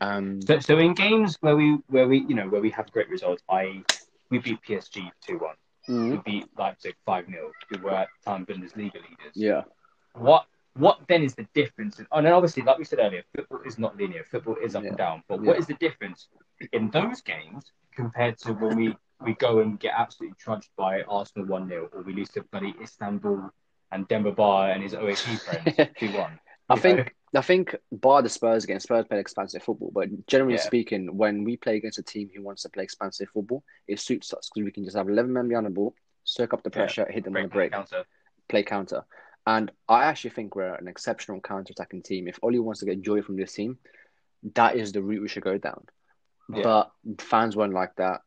um 0.01 0.41
So, 0.47 0.59
so 0.61 0.79
in 0.79 0.95
games 0.95 1.37
where 1.41 1.57
we 1.57 1.79
where 1.89 2.09
we 2.09 2.19
you 2.29 2.35
know 2.35 2.49
where 2.49 2.61
we 2.61 2.71
have 2.71 2.91
great 2.93 3.09
results, 3.09 3.43
i.e., 3.51 3.85
we 4.31 4.39
beat 4.39 4.61
PSG 4.63 5.11
two 5.27 5.39
one, 5.39 5.57
we 5.89 5.95
mhm, 5.95 6.25
beat 6.25 6.47
Leipzig 6.59 6.95
five 7.07 7.27
0 7.27 7.53
we 7.71 7.79
were 7.79 7.91
at 7.91 8.09
the 8.25 8.31
time 8.31 8.47
Bundesliga 8.47 8.95
leaders. 8.95 9.35
yeah 9.35 9.63
What 10.15 10.47
what 10.75 11.01
then 11.09 11.23
is 11.23 11.35
the 11.35 11.47
difference? 11.55 12.01
And 12.13 12.27
then 12.27 12.33
obviously, 12.33 12.63
like 12.63 12.79
we 12.79 12.85
said 12.85 12.99
earlier, 12.99 13.23
football 13.37 13.61
is 13.67 13.79
not 13.79 13.97
linear. 13.97 14.25
Football 14.25 14.57
is 14.63 14.75
up 14.75 14.83
Yeah. 14.85 14.89
and 14.89 14.97
down. 14.97 15.23
But 15.29 15.43
Yeah. 15.43 15.51
what 15.51 15.59
is 15.59 15.67
the 15.67 15.75
difference 15.75 16.29
in 16.73 16.91
those 16.91 17.21
games 17.21 17.65
compared 17.95 18.39
to 18.39 18.53
when 18.55 18.77
we, 18.77 18.97
we 19.25 19.35
go 19.35 19.61
and 19.61 19.79
get 19.79 19.93
absolutely 19.97 20.37
trudged 20.39 20.71
by 20.77 21.03
Arsenal 21.03 21.47
1 21.47 21.69
0 21.69 21.89
or 21.93 22.03
we 22.03 22.13
lose 22.13 22.29
to 22.31 22.43
bloody 22.51 22.75
Istanbul 22.83 23.51
and 23.91 24.09
Demba 24.09 24.33
Ba 24.33 24.71
and 24.73 24.83
his 24.83 24.95
OAP 24.95 25.39
friends 25.77 25.91
2 25.99 26.13
1? 26.13 26.39
I 26.71 26.77
think 26.77 27.15
I 27.35 27.41
think 27.41 27.75
bar 27.91 28.21
the 28.23 28.29
Spurs 28.29 28.67
game, 28.67 28.79
Spurs 28.79 29.07
play 29.09 29.19
expansive 29.19 29.63
football, 29.63 29.91
but 29.93 30.09
generally 30.27 30.55
Yeah. 30.55 30.61
speaking, 30.61 31.17
when 31.17 31.45
we 31.45 31.57
play 31.57 31.77
against 31.77 31.99
a 31.99 32.03
team 32.03 32.31
who 32.35 32.43
wants 32.43 32.63
to 32.63 32.69
play 32.69 32.85
expansive 32.85 33.29
football, 33.31 33.65
it 33.89 34.01
suits 34.01 34.33
us 34.35 34.51
because 34.55 34.65
we 34.67 34.71
can 34.73 34.85
just 34.85 34.97
have 34.97 35.09
eleven 35.09 35.33
men 35.33 35.49
behind 35.49 35.67
the 35.67 35.71
ball, 35.71 35.95
soak 36.25 36.53
up 36.53 36.63
the 36.63 36.71
Yeah. 36.71 36.77
pressure, 36.81 37.07
hit 37.11 37.25
them 37.25 37.37
on 37.37 37.43
the 37.43 37.49
break, 37.49 37.73
counter. 37.73 38.05
play 38.49 38.63
counter. 38.63 39.05
And 39.47 39.73
I 39.89 40.05
actually 40.05 40.31
think 40.31 40.55
we're 40.55 40.75
an 40.75 40.87
exceptional 40.89 41.41
counter-attacking 41.41 42.03
team. 42.03 42.29
If 42.29 42.39
Oli 42.43 42.61
wants 42.61 42.81
to 42.81 42.87
get 42.87 43.01
joy 43.03 43.23
from 43.23 43.37
this 43.37 43.55
team, 43.55 43.79
that 44.55 44.77
is 44.77 44.93
the 44.93 45.03
route 45.03 45.21
we 45.23 45.29
should 45.29 45.43
go 45.43 45.59
down. 45.59 45.85
Yeah. 46.55 46.63
But 46.63 47.21
fans 47.21 47.57
weren't 47.57 47.75
like 47.75 47.95
that. 47.97 48.23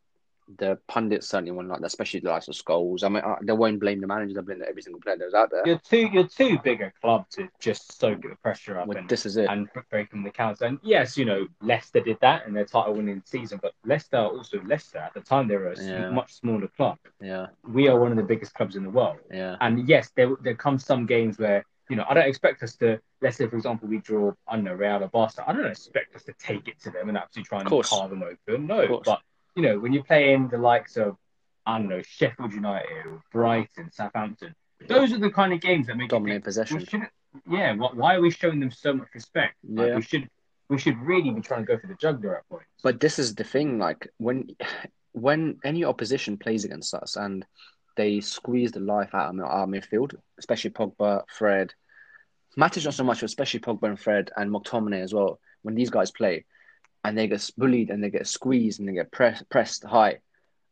The 0.59 0.77
pundits 0.87 1.27
certainly 1.27 1.51
weren't 1.51 1.69
like 1.69 1.79
that, 1.79 1.87
especially 1.87 2.19
the 2.19 2.29
likes 2.29 2.47
of 2.47 2.53
Scholes. 2.53 3.03
I 3.03 3.09
mean, 3.09 3.23
uh, 3.23 3.37
they 3.41 3.53
won't 3.53 3.79
blame 3.79 3.99
the 3.99 4.05
manager; 4.05 4.35
they 4.35 4.41
blame 4.41 4.61
every 4.67 4.83
single 4.83 5.01
player 5.01 5.17
that 5.17 5.25
was 5.25 5.33
out 5.33 5.49
there. 5.49 5.63
You're 5.65 5.79
too, 5.79 6.07
you're 6.13 6.27
too 6.27 6.59
big 6.63 6.81
a 6.81 6.91
club 7.01 7.25
to 7.31 7.47
just 7.59 7.97
soak 7.97 8.21
the 8.21 8.35
pressure 8.43 8.77
up 8.77 8.85
Well, 8.87 8.97
and, 8.99 9.09
this 9.09 9.25
is 9.25 9.37
it. 9.37 9.49
and 9.49 9.67
break 9.89 10.11
them 10.11 10.21
the 10.21 10.29
counter. 10.29 10.65
And 10.65 10.77
yes, 10.83 11.17
you 11.17 11.25
know, 11.25 11.47
Leicester 11.63 11.99
did 11.99 12.19
that 12.21 12.45
in 12.45 12.53
their 12.53 12.65
title 12.65 12.93
winning 12.93 13.23
season, 13.25 13.57
but 13.59 13.73
Leicester 13.85 14.17
also, 14.17 14.61
Leicester 14.67 14.99
at 14.99 15.15
the 15.15 15.21
time, 15.21 15.47
they 15.47 15.57
were 15.57 15.71
a 15.71 15.81
Yeah. 15.83 16.11
much 16.11 16.33
smaller 16.33 16.67
club. 16.67 16.99
Yeah, 17.19 17.47
We 17.63 17.87
are 17.87 17.99
one 17.99 18.11
of 18.11 18.17
the 18.17 18.23
biggest 18.23 18.53
clubs 18.53 18.75
in 18.75 18.83
the 18.83 18.91
world. 18.91 19.17
yeah, 19.31 19.57
And 19.61 19.87
yes, 19.87 20.11
there 20.15 20.35
there 20.43 20.53
come 20.53 20.77
some 20.77 21.07
games 21.07 21.39
where 21.39 21.65
you 21.89 21.95
know 21.95 22.05
I 22.09 22.13
don't 22.13 22.27
expect 22.27 22.63
us 22.63 22.75
to. 22.77 22.99
Let's 23.21 23.37
say, 23.37 23.47
for 23.47 23.55
example, 23.55 23.87
we 23.87 23.99
draw 23.99 24.33
I 24.47 24.55
don't 24.55 24.65
know 24.65 24.73
Real 24.73 25.03
or 25.03 25.07
Barca. 25.07 25.43
I 25.47 25.53
don't 25.53 25.65
expect 25.65 26.15
us 26.15 26.23
to 26.23 26.33
take 26.39 26.67
it 26.67 26.79
to 26.81 26.91
them 26.91 27.09
and 27.09 27.17
absolutely 27.17 27.47
try 27.47 27.61
and 27.61 27.69
carve 27.69 28.09
them 28.09 28.23
open. 28.23 28.67
No, 28.67 29.01
but 29.03 29.21
you 29.55 29.63
know 29.63 29.79
when 29.79 29.93
you're 29.93 30.03
playing 30.03 30.49
the 30.49 30.57
likes 30.57 30.97
of 30.97 31.17
I 31.65 31.77
don't 31.77 31.89
know 31.89 32.01
Sheffield 32.01 32.53
United 32.53 33.05
or 33.05 33.21
Brighton, 33.31 33.91
Southampton, 33.91 34.55
those 34.87 35.13
are 35.13 35.19
the 35.19 35.31
kind 35.31 35.53
of 35.53 35.61
games 35.61 35.87
that 35.87 35.95
make 35.97 36.05
you 36.05 36.09
dominate 36.09 36.43
possession. 36.43 36.85
Yeah, 37.49 37.75
wh- 37.75 37.95
why 37.97 38.15
are 38.15 38.21
we 38.21 38.31
showing 38.31 38.59
them 38.59 38.71
so 38.71 38.93
much 38.93 39.07
respect? 39.13 39.55
Like, 39.67 39.87
Yeah. 39.89 39.95
we 39.95 40.01
should 40.01 40.29
we 40.69 40.77
should 40.79 40.97
really 40.99 41.29
be 41.31 41.41
trying 41.41 41.61
to 41.61 41.67
go 41.67 41.77
for 41.77 41.87
the 41.87 41.95
jugular 41.95 42.37
at 42.37 42.49
points. 42.49 42.65
But 42.81 42.99
this 42.99 43.19
is 43.19 43.35
the 43.35 43.43
thing, 43.43 43.77
like 43.79 44.07
when 44.17 44.47
when 45.11 45.59
any 45.63 45.83
opposition 45.85 46.37
plays 46.37 46.65
against 46.65 46.93
us 46.93 47.15
and 47.15 47.45
they 47.95 48.19
squeeze 48.21 48.71
the 48.71 48.79
life 48.79 49.13
out 49.13 49.33
of 49.33 49.39
our 49.39 49.67
midfield, 49.67 50.15
especially 50.37 50.71
Pogba, 50.71 51.23
Fred, 51.29 51.73
Matic 52.57 52.85
not 52.85 52.93
so 52.93 53.03
much, 53.03 53.19
but 53.19 53.25
especially 53.25 53.59
Pogba 53.59 53.87
and 53.87 53.99
Fred 53.99 54.31
and 54.35 54.51
McTominay 54.51 55.01
as 55.01 55.13
well. 55.13 55.39
When 55.63 55.75
these 55.75 55.89
guys 55.89 56.11
play 56.11 56.45
and 57.03 57.17
they 57.17 57.27
get 57.27 57.49
bullied 57.57 57.89
and 57.89 58.03
they 58.03 58.09
get 58.09 58.27
squeezed 58.27 58.79
and 58.79 58.87
they 58.87 58.93
get 58.93 59.11
press, 59.11 59.43
pressed 59.49 59.83
high, 59.83 60.19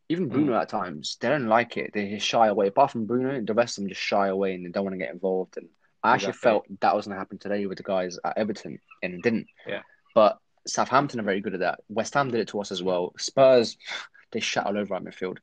even 0.10 0.30
Bruno 0.30 0.54
mm. 0.54 0.62
at 0.62 0.70
times 0.70 1.18
they 1.20 1.30
don't 1.30 1.48
like 1.48 1.78
it. 1.78 1.92
They 1.94 2.20
shy 2.20 2.48
away. 2.48 2.68
Apart 2.68 2.92
from 2.92 3.06
Bruno, 3.06 3.42
the 3.42 3.54
rest 3.54 3.78
of 3.78 3.84
them 3.84 3.90
just 3.90 4.02
shy 4.02 4.28
away 4.28 4.54
and 4.54 4.66
they 4.66 4.70
don't 4.70 4.84
want 4.84 4.94
to 4.94 5.00
get 5.00 5.14
involved. 5.14 5.58
And 5.58 5.68
I 6.04 6.14
actually 6.14 6.30
Exactly. 6.30 6.50
felt 6.50 6.80
that 6.82 6.96
was 6.96 7.06
going 7.06 7.16
to 7.16 7.20
happen 7.20 7.38
today 7.38 7.66
with 7.66 7.78
the 7.78 7.84
guys 7.84 8.20
at 8.24 8.38
Everton, 8.38 8.80
and 9.02 9.14
it 9.16 9.24
didn't. 9.24 9.48
Yeah. 9.66 9.82
But 10.14 10.38
Southampton 10.68 11.20
are 11.20 11.24
very 11.24 11.42
good 11.42 11.54
at 11.54 11.62
that. 11.62 11.80
West 11.90 12.14
Ham 12.14 12.30
did 12.30 12.42
it 12.42 12.50
to 12.50 12.62
us 12.62 12.72
as 12.72 12.84
well. 12.84 13.14
Spurs, 13.18 13.78
they 14.32 14.40
shut 14.40 14.66
all 14.66 14.78
over 14.78 14.94
our 14.94 15.02
midfield. 15.02 15.38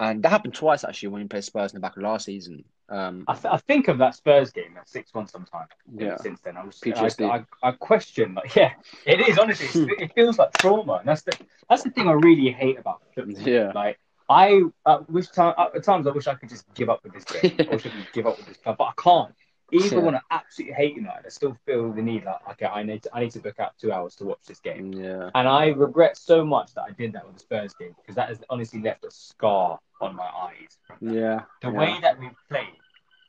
And 0.00 0.22
that 0.22 0.30
happened 0.30 0.54
twice 0.54 0.84
actually 0.84 1.10
when 1.10 1.22
we 1.22 1.28
played 1.28 1.44
Spurs 1.44 1.72
in 1.72 1.76
the 1.76 1.80
back 1.80 1.96
of 1.96 2.02
last 2.02 2.24
season. 2.24 2.64
Um, 2.88 3.24
I, 3.28 3.34
th- 3.34 3.46
I 3.46 3.56
think 3.58 3.88
of 3.88 3.98
that 3.98 4.14
Spurs 4.14 4.50
game, 4.50 4.74
that 4.74 4.88
six 4.88 5.14
one 5.14 5.26
sometime. 5.26 5.66
yeah, 5.96 6.16
since 6.16 6.40
then. 6.40 6.56
I 6.56 6.64
was 6.64 6.80
PTSD. 6.80 7.30
I, 7.30 7.44
I, 7.62 7.68
I 7.68 7.72
question 7.72 8.34
like 8.34 8.54
yeah, 8.56 8.72
it 9.06 9.20
is 9.20 9.38
honestly 9.38 9.88
it 9.98 10.12
feels 10.14 10.38
like 10.38 10.52
trauma, 10.58 10.94
and 10.94 11.08
that's 11.08 11.22
the 11.22 11.32
that's 11.68 11.82
the 11.82 11.90
thing 11.90 12.08
I 12.08 12.12
really 12.12 12.50
hate 12.50 12.78
about 12.78 13.02
football. 13.14 13.48
Yeah. 13.48 13.72
like 13.74 13.98
I 14.28 14.62
at 14.86 15.32
time 15.32 15.54
at 15.58 15.84
times 15.84 16.06
I 16.06 16.10
wish 16.10 16.26
I 16.26 16.34
could 16.34 16.48
just 16.48 16.72
give 16.74 16.90
up 16.90 17.02
with 17.04 17.14
this 17.14 17.24
game. 17.24 17.54
I 17.58 17.74
wish 17.74 17.86
I 17.86 17.90
could 17.90 18.12
give 18.12 18.26
up 18.26 18.36
with 18.36 18.46
this 18.46 18.56
club, 18.58 18.76
but 18.78 18.84
I 18.84 19.02
can't. 19.02 19.34
Even 19.74 19.98
Yeah. 19.98 20.04
when 20.04 20.14
I 20.16 20.20
absolutely 20.30 20.74
hate 20.74 20.94
United, 20.96 21.26
I 21.26 21.28
still 21.30 21.56
feel 21.66 21.92
the 21.92 22.02
need 22.02 22.24
like 22.24 22.46
okay, 22.52 22.66
I 22.66 22.82
need 22.82 23.02
to 23.04 23.10
I 23.14 23.20
need 23.20 23.32
to 23.32 23.40
book 23.40 23.58
out 23.58 23.72
two 23.78 23.92
hours 23.92 24.14
to 24.16 24.24
watch 24.24 24.40
this 24.46 24.60
game. 24.60 24.92
yeah, 24.92 25.30
And 25.34 25.48
I 25.48 25.68
regret 25.68 26.16
so 26.16 26.44
much 26.44 26.74
that 26.74 26.82
I 26.82 26.90
did 26.92 27.12
that 27.14 27.26
with 27.26 27.34
the 27.36 27.40
Spurs 27.40 27.74
game 27.74 27.94
because 28.00 28.14
that 28.16 28.28
has 28.28 28.40
honestly 28.50 28.80
left 28.80 29.04
a 29.04 29.10
scar 29.10 29.78
on 30.00 30.14
my 30.16 30.24
eyes. 30.48 30.78
yeah. 31.00 31.40
The 31.62 31.70
yeah. 31.70 31.78
way 31.78 31.98
that 32.02 32.18
we 32.18 32.30
played, 32.48 32.78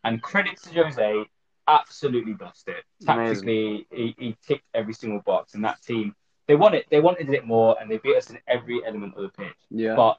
and 0.03 0.21
credit 0.21 0.61
to 0.63 0.83
Jose, 0.83 1.25
absolutely 1.67 2.33
bust 2.33 2.67
it. 2.67 2.83
Tactically, 3.03 3.87
he, 3.91 4.15
he 4.19 4.37
ticked 4.45 4.65
every 4.73 4.93
single 4.93 5.21
box, 5.21 5.55
and 5.55 5.63
that 5.63 5.81
team 5.81 6.15
they 6.47 6.55
wanted 6.55 6.85
they 6.91 6.99
wanted 6.99 7.29
it 7.29 7.45
more, 7.45 7.75
and 7.81 7.89
they 7.89 7.97
beat 7.97 8.15
us 8.15 8.29
in 8.29 8.37
every 8.47 8.85
element 8.85 9.15
of 9.15 9.23
the 9.23 9.29
pitch. 9.29 9.55
yeah. 9.71 9.95
But 9.95 10.17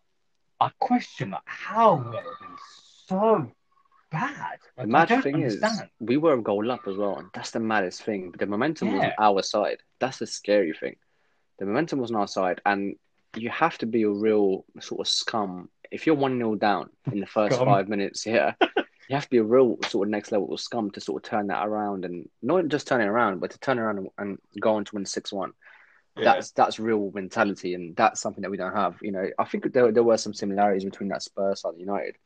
I 0.61 0.71
question 0.81 1.31
like 1.31 1.43
how 1.45 1.97
were 1.97 2.11
they 2.13 2.47
so 3.07 3.51
bad? 4.11 4.59
The 4.77 4.87
mad 4.87 5.09
thing 5.23 5.37
understand. 5.37 5.83
is, 5.83 5.89
we 6.01 6.17
were 6.17 6.35
a 6.35 6.43
goal 6.43 6.71
up 6.71 6.87
as 6.87 6.97
well, 6.97 7.19
and 7.19 7.29
that's 7.35 7.51
the 7.51 7.61
maddest 7.61 8.03
thing. 8.03 8.33
The 8.39 8.47
momentum 8.47 8.93
was 8.93 9.05
on 9.05 9.13
our 9.19 9.43
side. 9.43 9.79
That's 10.01 10.19
the 10.19 10.27
scary 10.27 10.73
thing. 10.73 10.97
The 11.59 11.67
momentum 11.67 12.01
was 12.01 12.11
on 12.11 12.17
our 12.17 12.29
side, 12.29 12.61
and 12.67 12.97
you 13.37 13.51
have 13.51 13.79
to 13.79 13.87
be 13.87 14.03
a 14.03 14.11
real 14.11 14.65
sort 14.81 15.01
of 15.01 15.09
scum. 15.09 15.69
If 15.91 16.07
you're 16.07 16.17
1 16.17 16.37
0 16.37 16.57
down 16.57 16.91
in 17.13 17.21
the 17.21 17.27
first 17.27 17.59
five 17.59 17.89
minutes, 17.89 18.27
yeah, 18.27 18.55
you 18.61 19.15
have 19.15 19.25
to 19.25 19.31
be 19.31 19.39
a 19.39 19.45
real 19.45 19.77
sort 19.89 20.09
of 20.09 20.11
next 20.11 20.33
level 20.33 20.53
of 20.53 20.61
scum 20.61 20.91
to 20.93 21.01
sort 21.01 21.25
of 21.25 21.31
turn 21.31 21.47
that 21.49 21.67
around 21.67 22.05
and 22.05 22.29
not 22.43 22.67
just 22.69 22.89
turn 22.89 23.01
it 23.01 23.07
around, 23.07 23.41
but 23.41 23.51
to 23.53 23.59
turn 23.59 23.79
around 23.79 23.99
and, 23.99 24.09
and 24.19 24.39
go 24.61 24.75
on 24.75 24.85
to 24.85 24.95
win 24.95 25.07
6 25.07 25.33
1. 25.33 25.53
Yeah. 26.17 26.25
That's 26.25 26.51
that's 26.53 26.79
real 26.79 27.11
mentality, 27.15 27.75
and 27.75 27.95
that's 27.95 28.23
something 28.23 28.41
that 28.41 28.51
we 28.51 28.57
don't 28.57 28.75
have. 28.75 28.97
You 29.03 29.13
know, 29.13 29.29
I 29.39 29.45
think 29.45 29.71
there 29.73 29.93
there 29.93 30.03
were 30.03 30.17
some 30.17 30.33
similarities 30.33 30.85
between 30.85 31.11
that 31.11 31.23
Spurs 31.23 31.61
side 31.61 31.73
and 31.73 31.81
United. 31.81 32.17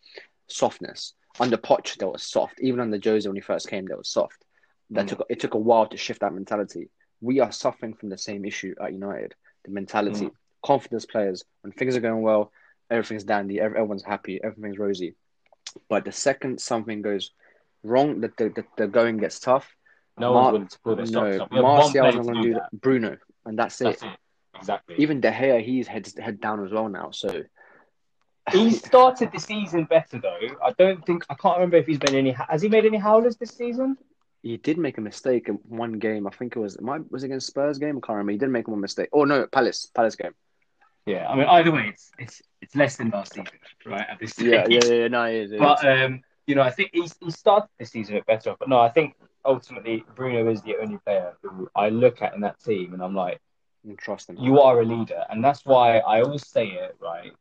Softness 0.47 1.15
under 1.39 1.57
Poch, 1.57 1.97
they 1.97 2.07
were 2.07 2.19
soft. 2.19 2.61
Even 2.61 2.81
under 2.81 2.99
Jose 3.03 3.29
when 3.29 3.37
he 3.37 3.41
first 3.43 3.69
came, 3.69 3.87
they 3.87 3.95
were 3.95 4.05
soft. 4.05 4.45
That 4.91 5.07
Mm. 5.07 5.09
took 5.11 5.27
it 5.29 5.41
took 5.41 5.55
a 5.55 5.59
while 5.59 5.87
to 5.87 5.97
shift 5.97 6.21
that 6.21 6.35
mentality. 6.35 6.91
We 7.21 7.41
are 7.41 7.53
suffering 7.53 7.95
from 7.95 8.09
the 8.09 8.19
same 8.19 8.45
issue 8.45 8.75
at 8.83 8.93
United. 8.93 9.35
The 9.65 9.71
mentality, 9.71 10.27
Mm. 10.27 10.35
confidence 10.65 11.07
players. 11.07 11.45
When 11.61 11.73
things 11.73 11.97
are 11.97 12.01
going 12.01 12.23
well, 12.23 12.51
everything's 12.91 13.25
dandy, 13.25 13.61
everyone's 13.61 14.03
happy, 14.03 14.41
everything's 14.43 14.79
rosy. 14.79 15.15
But 15.89 16.05
the 16.05 16.13
second 16.13 16.61
something 16.61 17.03
goes 17.03 17.31
wrong, 17.85 18.21
the 18.21 18.33
the, 18.37 18.49
the, 18.49 18.65
the 18.77 18.89
going 18.89 19.19
gets 19.19 19.39
tough. 19.39 19.77
no 20.19 20.33
Mar- 20.35 20.53
one's 20.53 20.79
willing 20.85 21.07
to 21.07 21.13
No, 21.13 21.27
up. 21.45 21.51
We 21.51 21.57
have 21.59 21.65
one 21.65 21.75
Martial's 21.77 21.95
not 22.17 22.25
going 22.25 22.37
to 22.37 22.43
do 22.43 22.55
that. 22.55 22.69
that. 22.73 22.81
Bruno, 22.81 23.17
and 23.47 23.59
that's 23.59 23.81
it. 23.81 23.85
That's 23.85 24.03
it. 24.03 24.11
Exactly. 24.57 24.97
Even 24.99 25.21
De 25.21 25.31
Gea, 25.31 25.63
he's 25.63 25.87
head 25.87 26.07
head 26.19 26.41
down 26.41 26.65
as 26.67 26.73
well 26.73 26.89
now. 26.89 27.11
So 27.13 27.45
he 28.53 28.71
started 28.73 29.31
the 29.33 29.39
season 29.39 29.85
better 29.85 30.19
though. 30.19 30.39
I 30.65 30.73
don't 30.79 31.05
think 31.07 31.25
I 31.29 31.35
can't 31.35 31.57
remember 31.59 31.77
if 31.77 31.87
he's 31.87 31.99
been 31.99 32.15
any. 32.15 32.33
Has 32.33 32.63
he 32.63 32.69
made 32.69 32.85
any 32.87 32.99
howlers 32.99 33.37
this 33.37 33.51
season? 33.51 33.97
he 34.43 34.57
did 34.57 34.79
make 34.79 34.97
a 34.97 35.03
mistake 35.03 35.49
in 35.49 35.57
one 35.69 35.99
game. 35.99 36.27
I 36.27 36.31
think 36.31 36.57
it 36.57 36.59
was 36.59 36.81
my 36.81 36.99
was 37.11 37.23
it 37.23 37.27
against 37.27 37.47
Spurs 37.49 37.79
game. 37.79 37.99
I 37.99 38.01
can't 38.01 38.17
remember. 38.17 38.33
He 38.33 38.39
did 38.39 38.49
make 38.51 38.69
one 38.69 38.81
mistake. 38.81 39.11
Oh 39.13 39.25
no, 39.25 39.47
Palace 39.47 39.87
Palace 39.95 40.17
game. 40.17 40.33
Yeah, 41.07 41.29
I 41.29 41.37
mean 41.37 41.47
either 41.47 41.71
way, 41.71 41.89
it's 41.89 42.11
it's 42.19 42.43
it's 42.63 42.75
less 42.75 42.97
than 42.97 43.11
last 43.11 43.35
season, 43.35 43.59
right? 43.87 44.07
At 44.09 44.19
this 44.19 44.33
stage. 44.33 44.47
Yeah, 44.47 44.67
yeah, 44.69 44.85
yeah. 44.85 45.09
No, 45.09 45.25
it 45.25 45.35
is. 45.35 45.53
It 45.53 45.59
But 45.59 45.85
is. 45.85 46.07
um, 46.07 46.23
you 46.47 46.55
know, 46.55 46.63
I 46.63 46.71
think 46.71 46.91
he's 46.93 47.15
he 47.21 47.31
started 47.31 47.69
the 47.79 47.85
season 47.85 48.15
a 48.17 48.19
bit 48.19 48.27
better. 48.27 48.55
But 48.59 48.69
no, 48.69 48.79
I 48.81 48.89
think 48.89 49.15
ultimately 49.45 50.05
Bruno 50.15 50.51
is 50.51 50.63
the 50.63 50.77
only 50.79 50.99
player 51.05 51.35
who 51.43 51.69
I 51.77 51.91
look 51.91 52.23
at 52.23 52.35
in 52.35 52.41
that 52.41 52.59
team, 52.61 52.95
and 52.95 53.03
I'm 53.03 53.15
like, 53.15 53.41
And 53.85 53.99
trust 53.99 54.29
him. 54.31 54.37
you 54.39 54.61
are 54.61 54.81
a 54.81 54.85
leader, 54.85 55.23
and 55.31 55.45
that's 55.45 55.65
why 55.67 55.99
I 55.99 56.23
always 56.23 56.47
say 56.47 56.67
it. 56.69 56.97
Right? 57.01 57.33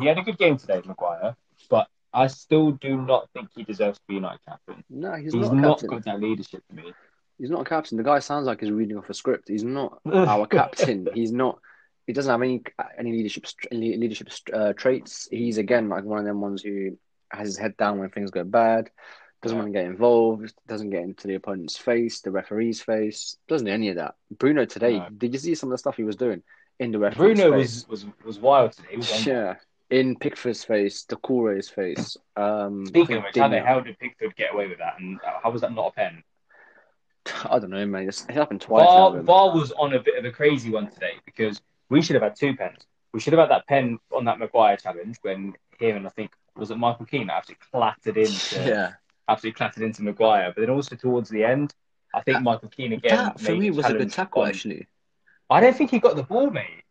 He 0.00 0.06
had 0.06 0.18
a 0.18 0.22
good 0.22 0.38
game 0.38 0.56
today, 0.56 0.80
Maguire, 0.84 1.36
but 1.70 1.88
I 2.12 2.26
still 2.28 2.72
do 2.72 2.96
not 2.96 3.28
think 3.32 3.48
he 3.54 3.64
deserves 3.64 3.98
to 3.98 4.04
be 4.08 4.14
United 4.14 4.40
captain. 4.48 4.84
No, 4.88 5.14
he's, 5.14 5.32
He's, 5.32 5.50
not 5.50 5.54
not 5.54 5.86
got 5.86 6.04
that 6.04 6.20
leadership 6.20 6.62
for 6.68 6.74
me. 6.76 6.92
He's 7.38 7.50
not 7.50 7.62
a 7.62 7.64
captain. 7.64 7.98
The 7.98 8.04
guy 8.04 8.20
sounds 8.20 8.46
like 8.46 8.60
he's 8.60 8.70
reading 8.70 8.96
off 8.96 9.10
a 9.10 9.14
script. 9.14 9.48
He's 9.48 9.64
not 9.64 9.98
our 10.12 10.46
captain. 10.46 11.08
He's 11.14 11.32
not. 11.32 11.58
He 12.06 12.12
doesn't 12.12 12.30
have 12.30 12.42
any 12.42 12.62
any 12.98 13.12
leadership 13.12 13.46
any 13.72 13.96
leadership 13.96 14.28
uh, 14.52 14.72
traits. 14.74 15.26
He's 15.30 15.58
again 15.58 15.88
like 15.88 16.04
one 16.04 16.18
of 16.18 16.24
them 16.24 16.40
ones 16.40 16.62
who 16.62 16.98
has 17.30 17.48
his 17.48 17.58
head 17.58 17.76
down 17.76 17.98
when 17.98 18.10
things 18.10 18.30
go 18.30 18.44
bad. 18.44 18.90
Doesn't 19.42 19.56
Yeah. 19.56 19.62
want 19.62 19.74
to 19.74 19.78
get 19.80 19.86
involved. 19.86 20.54
Doesn't 20.68 20.90
get 20.90 21.02
into 21.02 21.26
the 21.26 21.34
opponent's 21.34 21.76
face, 21.76 22.20
the 22.20 22.30
referee's 22.30 22.80
face. 22.80 23.36
Doesn't 23.48 23.66
do 23.66 23.72
any 23.72 23.88
of 23.88 23.96
that. 23.96 24.14
Bruno 24.30 24.64
today. 24.64 24.98
No. 24.98 25.08
Did 25.16 25.32
you 25.32 25.38
see 25.38 25.54
some 25.54 25.68
of 25.70 25.72
the 25.72 25.78
stuff 25.78 25.96
he 25.96 26.04
was 26.04 26.16
doing 26.16 26.42
in 26.78 26.92
the 26.92 26.98
referee's 26.98 27.38
Bruno 27.38 27.56
face? 27.58 27.86
was, 27.88 28.04
was 28.04 28.14
was 28.24 28.38
wild 28.38 28.72
today. 28.72 28.88
He 28.92 28.96
was 28.98 29.26
Yeah. 29.26 29.56
In 29.90 30.16
Pickford's 30.16 30.64
face, 30.64 31.04
the 31.04 31.16
Doucouré's 31.16 31.68
face. 31.68 32.16
Um, 32.36 32.86
Speaking 32.86 33.16
of 33.18 33.24
which, 33.24 33.36
how 33.36 33.48
the 33.48 33.60
hell 33.60 33.82
did 33.82 33.98
Pickford 33.98 34.34
get 34.36 34.52
away 34.54 34.66
with 34.66 34.78
that? 34.78 34.98
And 34.98 35.20
how 35.42 35.50
was 35.50 35.60
that 35.60 35.72
not 35.72 35.88
a 35.88 35.92
pen? 35.92 36.22
I 37.44 37.58
don't 37.58 37.70
know, 37.70 37.86
man. 37.86 38.08
It's, 38.08 38.24
it 38.24 38.32
happened 38.34 38.60
twice. 38.60 38.86
VAR 39.24 39.54
was 39.54 39.72
on 39.72 39.94
a 39.94 40.00
bit 40.00 40.18
of 40.18 40.24
a 40.24 40.30
crazy 40.30 40.70
one 40.70 40.90
today 40.90 41.12
because 41.24 41.60
we 41.88 42.02
should 42.02 42.14
have 42.14 42.22
had 42.22 42.36
two 42.36 42.54
pens. 42.56 42.86
We 43.12 43.20
should 43.20 43.32
have 43.32 43.40
had 43.40 43.50
that 43.50 43.66
pen 43.66 43.98
on 44.14 44.24
that 44.24 44.38
Maguire 44.38 44.76
challenge 44.76 45.16
when 45.22 45.54
him 45.78 45.96
and 45.96 46.06
I 46.06 46.10
think 46.10 46.32
was 46.56 46.70
it 46.70 46.76
Michael 46.78 47.06
Keane 47.06 47.26
that 47.28 47.34
actually 47.36 47.56
clattered 47.72 48.16
into 48.16 48.56
Yeah. 48.66 48.92
absolutely 49.28 49.56
clattered 49.56 49.82
into 49.84 50.02
Maguire. 50.02 50.52
But 50.54 50.62
then 50.62 50.70
also 50.70 50.96
towards 50.96 51.28
the 51.30 51.44
end, 51.44 51.74
I 52.14 52.20
think 52.22 52.38
That- 52.38 52.42
Michael 52.42 52.68
Keane 52.68 52.92
again. 52.92 53.16
that 53.16 53.40
for 53.40 53.54
me 53.54 53.70
was 53.70 53.86
a 53.86 53.92
good 53.94 54.12
tackle, 54.12 54.42
on- 54.42 54.48
actually. 54.48 54.86
I 55.50 55.60
don't 55.60 55.76
think 55.76 55.90
he 55.90 55.98
got 55.98 56.16
the 56.16 56.22
ball, 56.22 56.50
mate. 56.50 56.83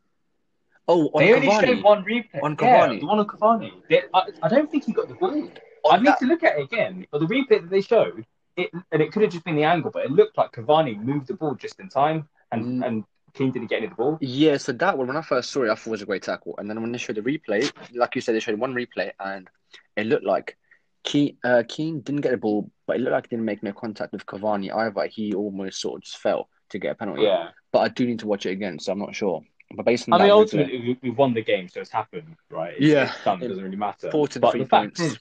Oh, 0.87 1.07
on 1.13 1.23
they 1.23 1.33
only 1.33 1.47
Cavani. 1.47 1.65
showed 1.65 1.83
one 1.83 2.03
replay. 2.03 2.43
On 2.43 2.57
Yeah, 2.61 2.87
the 2.87 3.05
one 3.05 3.19
on 3.19 3.25
Cavani. 3.27 3.71
They, 3.89 4.01
I, 4.13 4.23
I 4.41 4.47
don't 4.49 4.69
think 4.69 4.85
he 4.85 4.91
got 4.93 5.07
the 5.07 5.15
ball. 5.15 5.49
I 5.89 5.97
need 5.97 6.07
that- 6.07 6.19
to 6.19 6.25
look 6.25 6.43
at 6.43 6.57
it 6.59 6.63
again. 6.63 7.05
But 7.11 7.19
the 7.21 7.27
replay 7.27 7.61
that 7.61 7.69
they 7.69 7.81
showed, 7.81 8.25
it 8.57 8.69
and 8.91 9.01
it 9.01 9.11
could 9.11 9.21
have 9.23 9.31
just 9.31 9.43
been 9.45 9.55
the 9.55 9.63
angle, 9.63 9.91
but 9.91 10.05
it 10.05 10.11
looked 10.11 10.37
like 10.37 10.51
Cavani 10.51 11.01
moved 11.01 11.27
the 11.27 11.33
ball 11.35 11.55
just 11.55 11.79
in 11.79 11.89
time, 11.89 12.27
and 12.51 12.81
Mm. 12.83 12.87
and 12.87 13.03
Keane 13.33 13.51
didn't 13.51 13.69
get 13.69 13.77
any 13.77 13.85
of 13.87 13.91
the 13.91 13.95
ball. 13.95 14.17
Yeah, 14.21 14.57
so 14.57 14.71
that 14.73 14.95
one, 14.95 15.07
when 15.07 15.17
I 15.17 15.21
first 15.23 15.49
saw 15.49 15.63
it, 15.63 15.69
I 15.71 15.75
thought 15.75 15.87
it 15.87 15.91
was 15.91 16.01
a 16.03 16.05
great 16.05 16.21
tackle. 16.21 16.53
And 16.59 16.69
then 16.69 16.79
when 16.81 16.91
they 16.91 16.99
showed 16.99 17.15
the 17.15 17.21
replay, 17.21 17.71
like 17.95 18.13
you 18.13 18.21
said, 18.21 18.35
they 18.35 18.39
showed 18.39 18.59
one 18.59 18.75
replay 18.75 19.11
and 19.19 19.49
it 19.95 20.05
looked 20.05 20.23
like 20.25 20.55
Keane, 21.03 21.37
uh, 21.43 21.63
Keane 21.67 22.01
didn't 22.01 22.21
get 22.21 22.29
the 22.31 22.37
ball, 22.37 22.69
but 22.85 22.97
it 22.97 22.99
looked 22.99 23.13
like 23.13 23.25
he 23.25 23.29
didn't 23.35 23.45
make 23.45 23.63
no 23.63 23.73
contact 23.73 24.11
with 24.13 24.25
Cavani 24.27 24.71
either. 24.71 25.07
He 25.07 25.33
almost 25.33 25.81
sort 25.81 25.97
of 25.97 26.03
just 26.03 26.17
fell 26.19 26.47
to 26.69 26.77
get 26.77 26.91
a 26.91 26.95
penalty. 26.95 27.23
Yeah. 27.23 27.49
But 27.71 27.79
I 27.79 27.87
do 27.87 28.05
need 28.05 28.19
to 28.19 28.27
watch 28.27 28.45
it 28.45 28.51
again, 28.51 28.77
so 28.77 28.91
I'm 28.91 28.99
not 28.99 29.15
sure. 29.15 29.41
But 29.75 29.85
based 29.85 30.07
on 30.07 30.13
I 30.13 30.17
that 30.19 30.23
mean, 30.25 30.31
replay- 30.31 30.37
ultimately, 30.39 30.79
we, 30.79 30.97
we 31.01 31.09
won 31.09 31.33
the 31.33 31.41
game, 31.43 31.67
so 31.67 31.81
it's 31.81 31.89
happened, 31.89 32.35
right? 32.49 32.73
It's, 32.73 32.81
Yeah. 32.81 33.11
it's 33.11 33.23
done. 33.23 33.41
It 33.41 33.47
doesn't 33.47 33.63
really 33.63 33.75
matter. 33.75 34.11
four 34.11 34.27
to 34.27 34.39
but 34.39 34.51
three 34.51 34.61
the 34.63 34.67
fact 34.67 34.97
points. 34.97 35.13
is, 35.13 35.19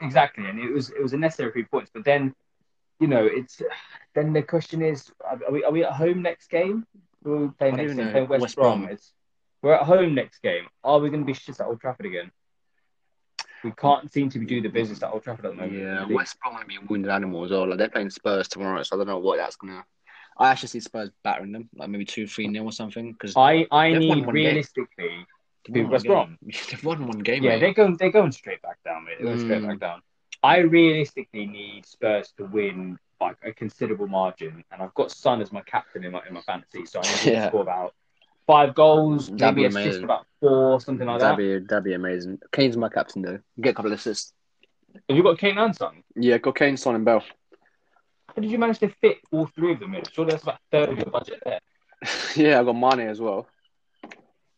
exactly, 0.00 0.46
and 0.46 0.58
it 0.58 0.72
was 0.72 0.90
it 0.90 1.02
was 1.02 1.12
a 1.12 1.18
necessary 1.18 1.52
three 1.52 1.64
points. 1.64 1.90
But 1.92 2.04
then, 2.04 2.34
you 3.00 3.06
know, 3.06 3.24
it's 3.24 3.60
then 4.14 4.32
the 4.32 4.42
question 4.42 4.80
is, 4.82 5.10
are 5.22 5.38
we 5.52 5.62
are 5.64 5.72
we 5.72 5.84
at 5.84 5.92
home 5.92 6.22
next 6.22 6.48
game? 6.48 6.86
Who 7.24 7.44
are 7.46 7.48
playing 7.58 7.76
next 7.76 7.94
game, 7.94 8.10
playing 8.12 8.28
West, 8.28 8.40
West 8.42 8.56
Brom. 8.56 8.82
Brom. 8.82 8.92
It's, 8.92 9.12
we're 9.62 9.74
at 9.74 9.82
home 9.82 10.14
next 10.14 10.40
game. 10.42 10.66
Are 10.84 10.98
we 11.00 11.08
going 11.10 11.22
to 11.22 11.26
be 11.26 11.34
shit 11.34 11.58
at 11.60 11.66
Old 11.66 11.80
Trafford 11.80 12.06
again? 12.06 12.30
We 13.64 13.72
can't 13.72 14.12
seem 14.12 14.28
to 14.30 14.38
be 14.38 14.46
doing 14.46 14.62
the 14.62 14.68
business 14.68 15.02
at 15.02 15.10
Old 15.10 15.24
Trafford 15.24 15.46
at 15.46 15.50
the 15.52 15.56
moment. 15.56 15.72
Yeah, 15.78 16.00
really. 16.02 16.14
West 16.14 16.36
Brom 16.40 16.54
will 16.54 16.64
be 16.66 16.76
a 16.76 16.80
wounded 16.88 17.10
animal 17.10 17.44
as 17.44 17.50
well. 17.50 17.66
Like 17.68 17.78
they're 17.78 17.88
playing 17.88 18.10
Spurs 18.10 18.46
tomorrow, 18.48 18.82
so 18.84 18.94
I 18.94 18.98
don't 18.98 19.08
know 19.08 19.18
what 19.18 19.38
that's 19.38 19.56
gonna. 19.56 19.84
I 20.38 20.50
actually 20.50 20.68
see 20.68 20.80
Spurs 20.80 21.10
battering 21.24 21.52
them, 21.52 21.68
like 21.74 21.88
maybe 21.88 22.04
two, 22.04 22.26
three 22.26 22.46
nil 22.48 22.64
or 22.66 22.72
something. 22.72 23.12
Because 23.12 23.34
I 23.36 23.66
I 23.70 23.92
need 23.94 24.26
realistically. 24.26 25.26
be 25.72 25.82
West 25.84 26.06
Brom. 26.06 26.38
They've 26.70 26.84
won 26.84 27.06
one 27.06 27.18
game. 27.20 27.42
Yeah, 27.42 27.52
mate. 27.52 27.60
they're 27.60 27.74
going 27.74 27.96
they're 27.96 28.10
going 28.12 28.32
straight 28.32 28.62
back 28.62 28.78
down, 28.84 29.04
mate. 29.04 29.14
They're 29.18 29.26
going 29.28 29.38
straight 29.40 29.62
Mm. 29.62 29.68
back 29.68 29.80
down. 29.80 30.02
I 30.42 30.58
realistically 30.58 31.46
need 31.46 31.86
Spurs 31.86 32.32
to 32.38 32.44
win 32.44 32.98
like 33.20 33.36
a 33.44 33.52
considerable 33.52 34.06
margin, 34.06 34.62
and 34.70 34.82
I've 34.82 34.92
got 34.94 35.10
Son 35.10 35.40
as 35.40 35.50
my 35.52 35.62
captain 35.62 36.04
in 36.04 36.12
my 36.12 36.20
in 36.28 36.34
my 36.34 36.42
fantasy, 36.42 36.84
so 36.86 37.00
I 37.00 37.02
need 37.02 37.10
Yeah. 37.32 37.44
to 37.44 37.48
score 37.48 37.62
about 37.62 37.94
five 38.46 38.74
goals, 38.74 39.28
That'd 39.28 39.56
maybe 39.56 39.68
be 39.68 39.74
assist 39.78 40.02
about 40.04 40.26
four, 40.40 40.80
something 40.80 41.06
like 41.06 41.20
that'd 41.20 41.38
that. 41.38 41.60
be 41.62 41.66
that'd 41.66 41.82
be 41.84 41.94
amazing. 41.94 42.38
Kane's 42.52 42.76
my 42.76 42.88
captain 42.90 43.22
though. 43.22 43.40
Get 43.60 43.70
a 43.70 43.74
couple 43.74 43.90
of 43.92 43.98
assists. 43.98 44.32
Have 45.08 45.16
you 45.16 45.22
got 45.22 45.38
Kane 45.38 45.58
and 45.58 45.74
Son? 45.74 46.02
Yeah, 46.14 46.38
got 46.38 46.54
Kane, 46.56 46.76
Son, 46.76 46.94
and 46.94 47.04
Bell. 47.04 47.22
How 48.36 48.42
did 48.42 48.50
you 48.50 48.58
manage 48.58 48.78
to 48.80 48.88
fit 49.00 49.18
all 49.32 49.46
three 49.46 49.72
of 49.72 49.80
them 49.80 49.94
in? 49.94 50.02
Surely 50.12 50.32
that's 50.32 50.42
about 50.42 50.56
a 50.56 50.58
third 50.70 50.90
of 50.90 50.98
your 50.98 51.06
budget 51.06 51.42
there. 51.44 51.60
yeah, 52.36 52.60
I 52.60 52.64
got 52.64 52.74
money 52.74 53.04
as 53.04 53.18
well. 53.20 53.46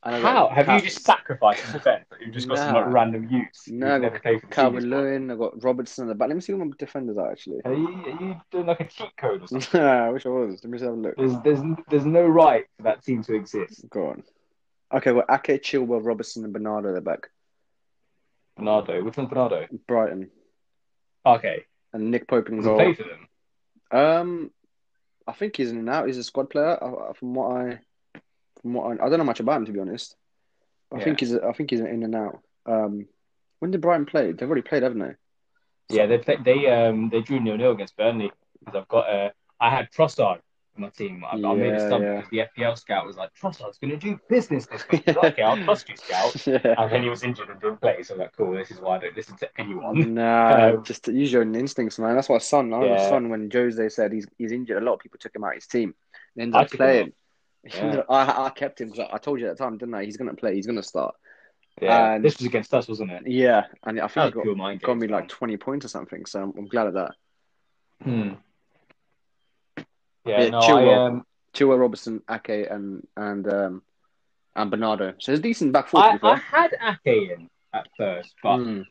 And 0.03 0.23
How 0.23 0.49
have 0.49 0.67
Cal- 0.67 0.77
you 0.77 0.83
just 0.83 1.05
sacrificed 1.05 1.65
the 1.67 1.73
defense? 1.75 2.05
You've 2.21 2.35
just 2.35 2.49
got 2.49 2.59
some 2.59 2.75
like, 2.75 2.87
random 2.87 3.29
use. 3.31 3.65
No, 3.69 3.87
You've 3.87 3.95
I 3.95 3.99
never 3.99 4.19
got 4.19 4.51
Calvert. 4.51 4.83
Lewin? 4.83 5.31
I 5.31 5.37
got 5.37 5.63
Robertson 5.63 6.05
at 6.07 6.09
the 6.09 6.15
back. 6.15 6.29
Let 6.29 6.35
me 6.37 6.41
see 6.41 6.55
what 6.55 6.67
my 6.67 6.73
defenders 6.79 7.19
are 7.19 7.31
actually. 7.31 7.61
Are 7.65 7.73
you, 7.75 7.89
are 7.89 8.25
you 8.25 8.41
doing 8.51 8.67
like 8.67 8.81
a 8.81 8.85
cheat 8.85 9.17
code 9.17 9.43
or 9.43 9.47
something? 9.61 9.81
I 9.81 10.11
wish 10.11 10.27
I 10.27 10.31
was. 10.31 10.61
Let 10.65 10.71
me 10.71 10.79
just 10.79 10.85
have 10.85 10.95
a 10.95 10.97
look. 10.97 11.17
There's, 11.17 11.35
there's, 11.45 11.77
there's 11.89 12.05
no 12.07 12.27
right 12.27 12.65
for 12.77 12.83
that 12.85 13.05
team 13.05 13.23
to 13.25 13.35
exist. 13.35 13.89
Go 13.91 14.09
on. 14.09 14.23
Okay, 14.93 15.13
well, 15.13 15.25
Ake, 15.31 15.63
Chilwell, 15.63 16.05
Robertson, 16.05 16.43
and 16.45 16.53
Bernardo 16.53 16.89
at 16.91 16.95
the 16.95 17.01
back. 17.01 17.29
Bernardo, 18.57 19.03
which 19.05 19.17
one's 19.17 19.29
Bernardo? 19.29 19.67
Brighton 19.87 20.31
Okay, 21.27 21.65
and 21.93 22.11
Nick 22.11 22.27
Pope 22.27 22.49
in 22.49 22.57
does 22.57 22.65
goal. 22.65 22.77
play 22.77 22.95
for 22.95 23.03
them? 23.03 23.28
Um, 23.91 24.51
I 25.27 25.33
think 25.33 25.57
he's 25.57 25.71
in 25.71 25.79
and 25.79 25.91
out. 25.91 26.07
He's 26.07 26.19
a 26.19 26.25
squad 26.25 26.51
player. 26.51 26.83
uh, 26.83 27.13
From 27.15 27.35
what 27.35 27.57
I, 27.57 27.79
from 28.63 28.75
what 28.75 28.85
I, 29.01 29.07
I 29.07 29.09
don't 29.09 29.19
know 29.19 29.25
much 29.25 29.41
about 29.41 29.59
him 29.59 29.67
to 29.67 29.73
be 29.73 29.81
honest. 29.81 30.17
I 30.93 30.99
Yeah. 30.99 31.05
think 31.05 31.21
he's, 31.21 31.35
I 31.35 31.53
think 31.53 31.71
he's 31.71 31.81
in 31.81 32.03
and 32.03 32.15
out. 32.15 32.41
Um, 32.67 33.07
when 33.59 33.71
did 33.71 33.81
Brighton 33.81 34.07
play? 34.07 34.33
They've 34.33 34.49
already 34.49 34.63
played, 34.63 34.83
haven't 34.83 35.01
they? 35.01 35.15
Yeah, 35.91 36.07
they 36.07 36.19
play, 36.19 36.37
they 36.45 36.67
um 36.71 37.09
they 37.11 37.23
drew 37.23 37.41
nil 37.41 37.57
nil 37.57 37.73
against 37.73 37.97
Burnley 37.97 38.31
because 38.61 38.77
I've 38.81 38.89
got 38.89 39.09
uh 39.09 39.31
I 39.61 39.71
had 39.71 39.91
Trossard 39.91 40.41
my 40.79 40.89
team. 40.91 41.25
I, 41.25 41.35
I 41.37 41.37
made 41.55 41.73
a 41.75 41.77
Yeah, 41.79 41.89
sub 41.89 42.03
yeah. 42.03 42.17
because 42.17 42.31
the 42.31 42.63
FPL 42.63 42.79
scout 42.79 43.07
was 43.07 43.17
like 43.17 43.31
Trossard's 43.35 43.79
going 43.79 43.91
to 43.91 43.97
do 43.97 44.19
business 44.29 44.67
this 44.67 44.85
week. 44.91 45.07
Like, 45.07 45.17
okay, 45.35 45.43
I'll 45.43 45.63
trust 45.65 45.89
you, 45.89 45.97
scout. 45.97 46.47
yeah. 46.47 46.75
And 46.79 46.91
then 46.93 47.03
he 47.03 47.09
was 47.09 47.23
injured 47.23 47.49
and 47.51 47.61
didn't 47.61 47.81
play, 47.81 48.03
so 48.03 48.15
I'm 48.15 48.21
like, 48.21 48.37
cool. 48.37 48.53
This 48.53 48.71
is 48.71 48.81
why 48.81 48.97
I 48.97 48.99
don't 49.01 49.17
listen 49.17 49.37
to 49.39 49.49
anyone. 49.59 50.15
Nah, 50.15 50.69
Um, 50.75 50.85
just 50.85 51.07
use 51.09 51.33
your 51.33 51.43
own 51.43 51.55
instincts, 51.55 51.99
man. 51.99 52.15
That's 52.15 52.29
why 52.29 52.39
Son, 52.39 52.73
I 52.73 52.85
Yeah. 52.85 53.09
Son 53.09 53.29
when 53.29 53.51
Jose 53.51 53.89
said 53.91 54.13
he's 54.13 54.27
he's 54.39 54.53
injured. 54.53 54.83
A 54.83 54.85
lot 54.85 54.95
of 54.95 55.01
people 55.01 55.19
took 55.19 55.35
him 55.35 55.45
out 55.45 55.51
of 55.51 55.55
his 55.57 55.67
team. 55.67 55.95
He 56.35 56.43
ended 56.43 56.57
I 56.57 56.63
up 56.63 56.71
playing. 56.71 57.13
Yeah. 57.65 58.03
I, 58.09 58.47
I 58.47 58.51
kept 58.51 58.81
him 58.81 58.91
because 58.91 59.09
I 59.13 59.19
told 59.19 59.41
you 59.41 59.49
at 59.49 59.57
the 59.57 59.63
time, 59.65 59.79
didn't 59.79 59.95
I? 59.95 60.05
He's 60.05 60.17
gonna 60.17 60.35
play. 60.35 60.55
He's 60.55 60.67
gonna 60.67 60.83
start. 60.83 61.15
Yeah, 61.81 62.15
And- 62.15 62.25
this 62.25 62.39
was 62.39 62.47
against 62.47 62.75
us, 62.75 62.89
wasn't 62.89 63.11
it? 63.13 63.23
Yeah, 63.27 63.67
and 63.85 64.01
I 64.01 64.09
think 64.09 64.35
was 64.35 64.45
he 64.45 64.55
got, 64.55 64.83
got 64.83 64.95
me 64.99 65.07
like 65.07 65.29
twenty 65.29 65.57
points 65.57 65.85
or 65.87 65.89
something. 65.89 66.25
So 66.27 66.43
I'm, 66.43 66.53
I'm 66.59 66.67
glad 66.67 66.89
of 66.89 66.95
that. 66.95 67.13
Hmm. 68.03 68.31
Yeah, 70.25 70.43
Yeah, 70.43 70.49
no, 70.51 70.61
Chilwell. 70.61 70.99
I 70.99 71.07
um, 71.07 71.27
Chilwell, 71.55 71.79
Robertson, 71.81 72.23
Ake, 72.31 72.69
and 72.71 73.07
and 73.17 73.53
um 73.53 73.83
and 74.57 74.71
Bernardo. 74.71 75.15
So 75.19 75.33
it's 75.33 75.39
a 75.41 75.43
decent 75.43 75.73
back 75.73 75.89
four. 75.89 76.01
I. 76.01 76.19
I 76.23 76.37
had 76.37 76.73
Ake 77.07 77.31
in 77.31 77.49
at 77.73 77.89
first, 77.97 78.35
but 78.43 78.59
Mm. 78.59 78.85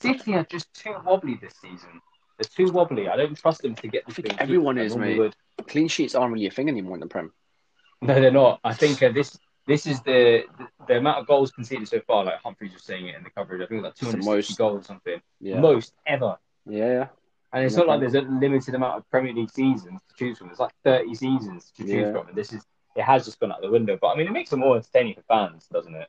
City 0.00 0.34
are 0.34 0.44
just 0.44 0.72
too 0.74 0.94
wobbly 1.04 1.38
this 1.40 1.54
season. 1.54 2.00
They're 2.38 2.66
too 2.66 2.70
wobbly. 2.72 3.08
I 3.08 3.16
don't 3.16 3.36
trust 3.36 3.62
them 3.62 3.74
to 3.76 3.88
get 3.88 4.06
the 4.06 4.22
clean 4.22 4.36
everyone 4.38 4.78
is, 4.78 4.94
mate. 4.94 5.18
would. 5.18 5.34
Clean 5.66 5.88
sheets 5.88 6.14
aren't 6.14 6.34
really 6.34 6.46
a 6.46 6.50
thing 6.50 6.68
anymore 6.68 6.94
in 6.94 7.00
the 7.00 7.06
Prem. 7.06 7.32
No, 8.02 8.20
they're 8.20 8.30
not. 8.30 8.60
I 8.62 8.74
think 8.74 9.02
uh, 9.02 9.10
this 9.12 9.38
this 9.66 9.86
is 9.86 10.00
the, 10.02 10.42
the 10.58 10.66
the 10.86 10.96
amount 10.98 11.18
of 11.18 11.26
goals 11.26 11.50
conceded 11.50 11.88
so 11.88 12.00
far. 12.06 12.24
Like 12.24 12.40
Humphreys 12.42 12.74
was 12.74 12.82
saying 12.82 13.06
it 13.08 13.14
in 13.14 13.24
the 13.24 13.30
coverage. 13.30 13.62
I 13.62 13.66
think 13.66 13.82
like 13.82 13.94
260 13.94 14.30
most. 14.30 14.58
goals 14.58 14.80
or 14.82 14.84
something. 14.84 15.20
Yeah, 15.40 15.60
Most 15.60 15.94
ever. 16.06 16.36
yeah. 16.66 17.06
And 17.52 17.64
it's 17.64 17.76
not 17.76 17.86
like 17.86 18.00
there's 18.00 18.14
a 18.14 18.22
limited 18.22 18.74
amount 18.74 18.98
of 18.98 19.10
Premier 19.10 19.32
League 19.32 19.50
seasons 19.50 20.00
to 20.08 20.14
choose 20.16 20.38
from. 20.38 20.48
There's 20.48 20.58
like 20.58 20.72
30 20.84 21.14
seasons 21.14 21.70
to 21.76 21.82
choose 21.82 21.90
Yeah. 21.90 22.12
from, 22.12 22.28
and 22.28 22.36
this 22.36 22.52
is 22.52 22.64
it 22.96 23.02
has 23.02 23.24
just 23.26 23.38
gone 23.40 23.52
out 23.52 23.60
the 23.60 23.70
window. 23.70 23.98
But 24.00 24.08
I 24.08 24.16
mean, 24.16 24.26
it 24.26 24.32
makes 24.32 24.52
it 24.52 24.56
more 24.56 24.76
entertaining 24.76 25.14
for 25.14 25.22
fans, 25.28 25.66
doesn't 25.72 25.94
it? 25.94 26.08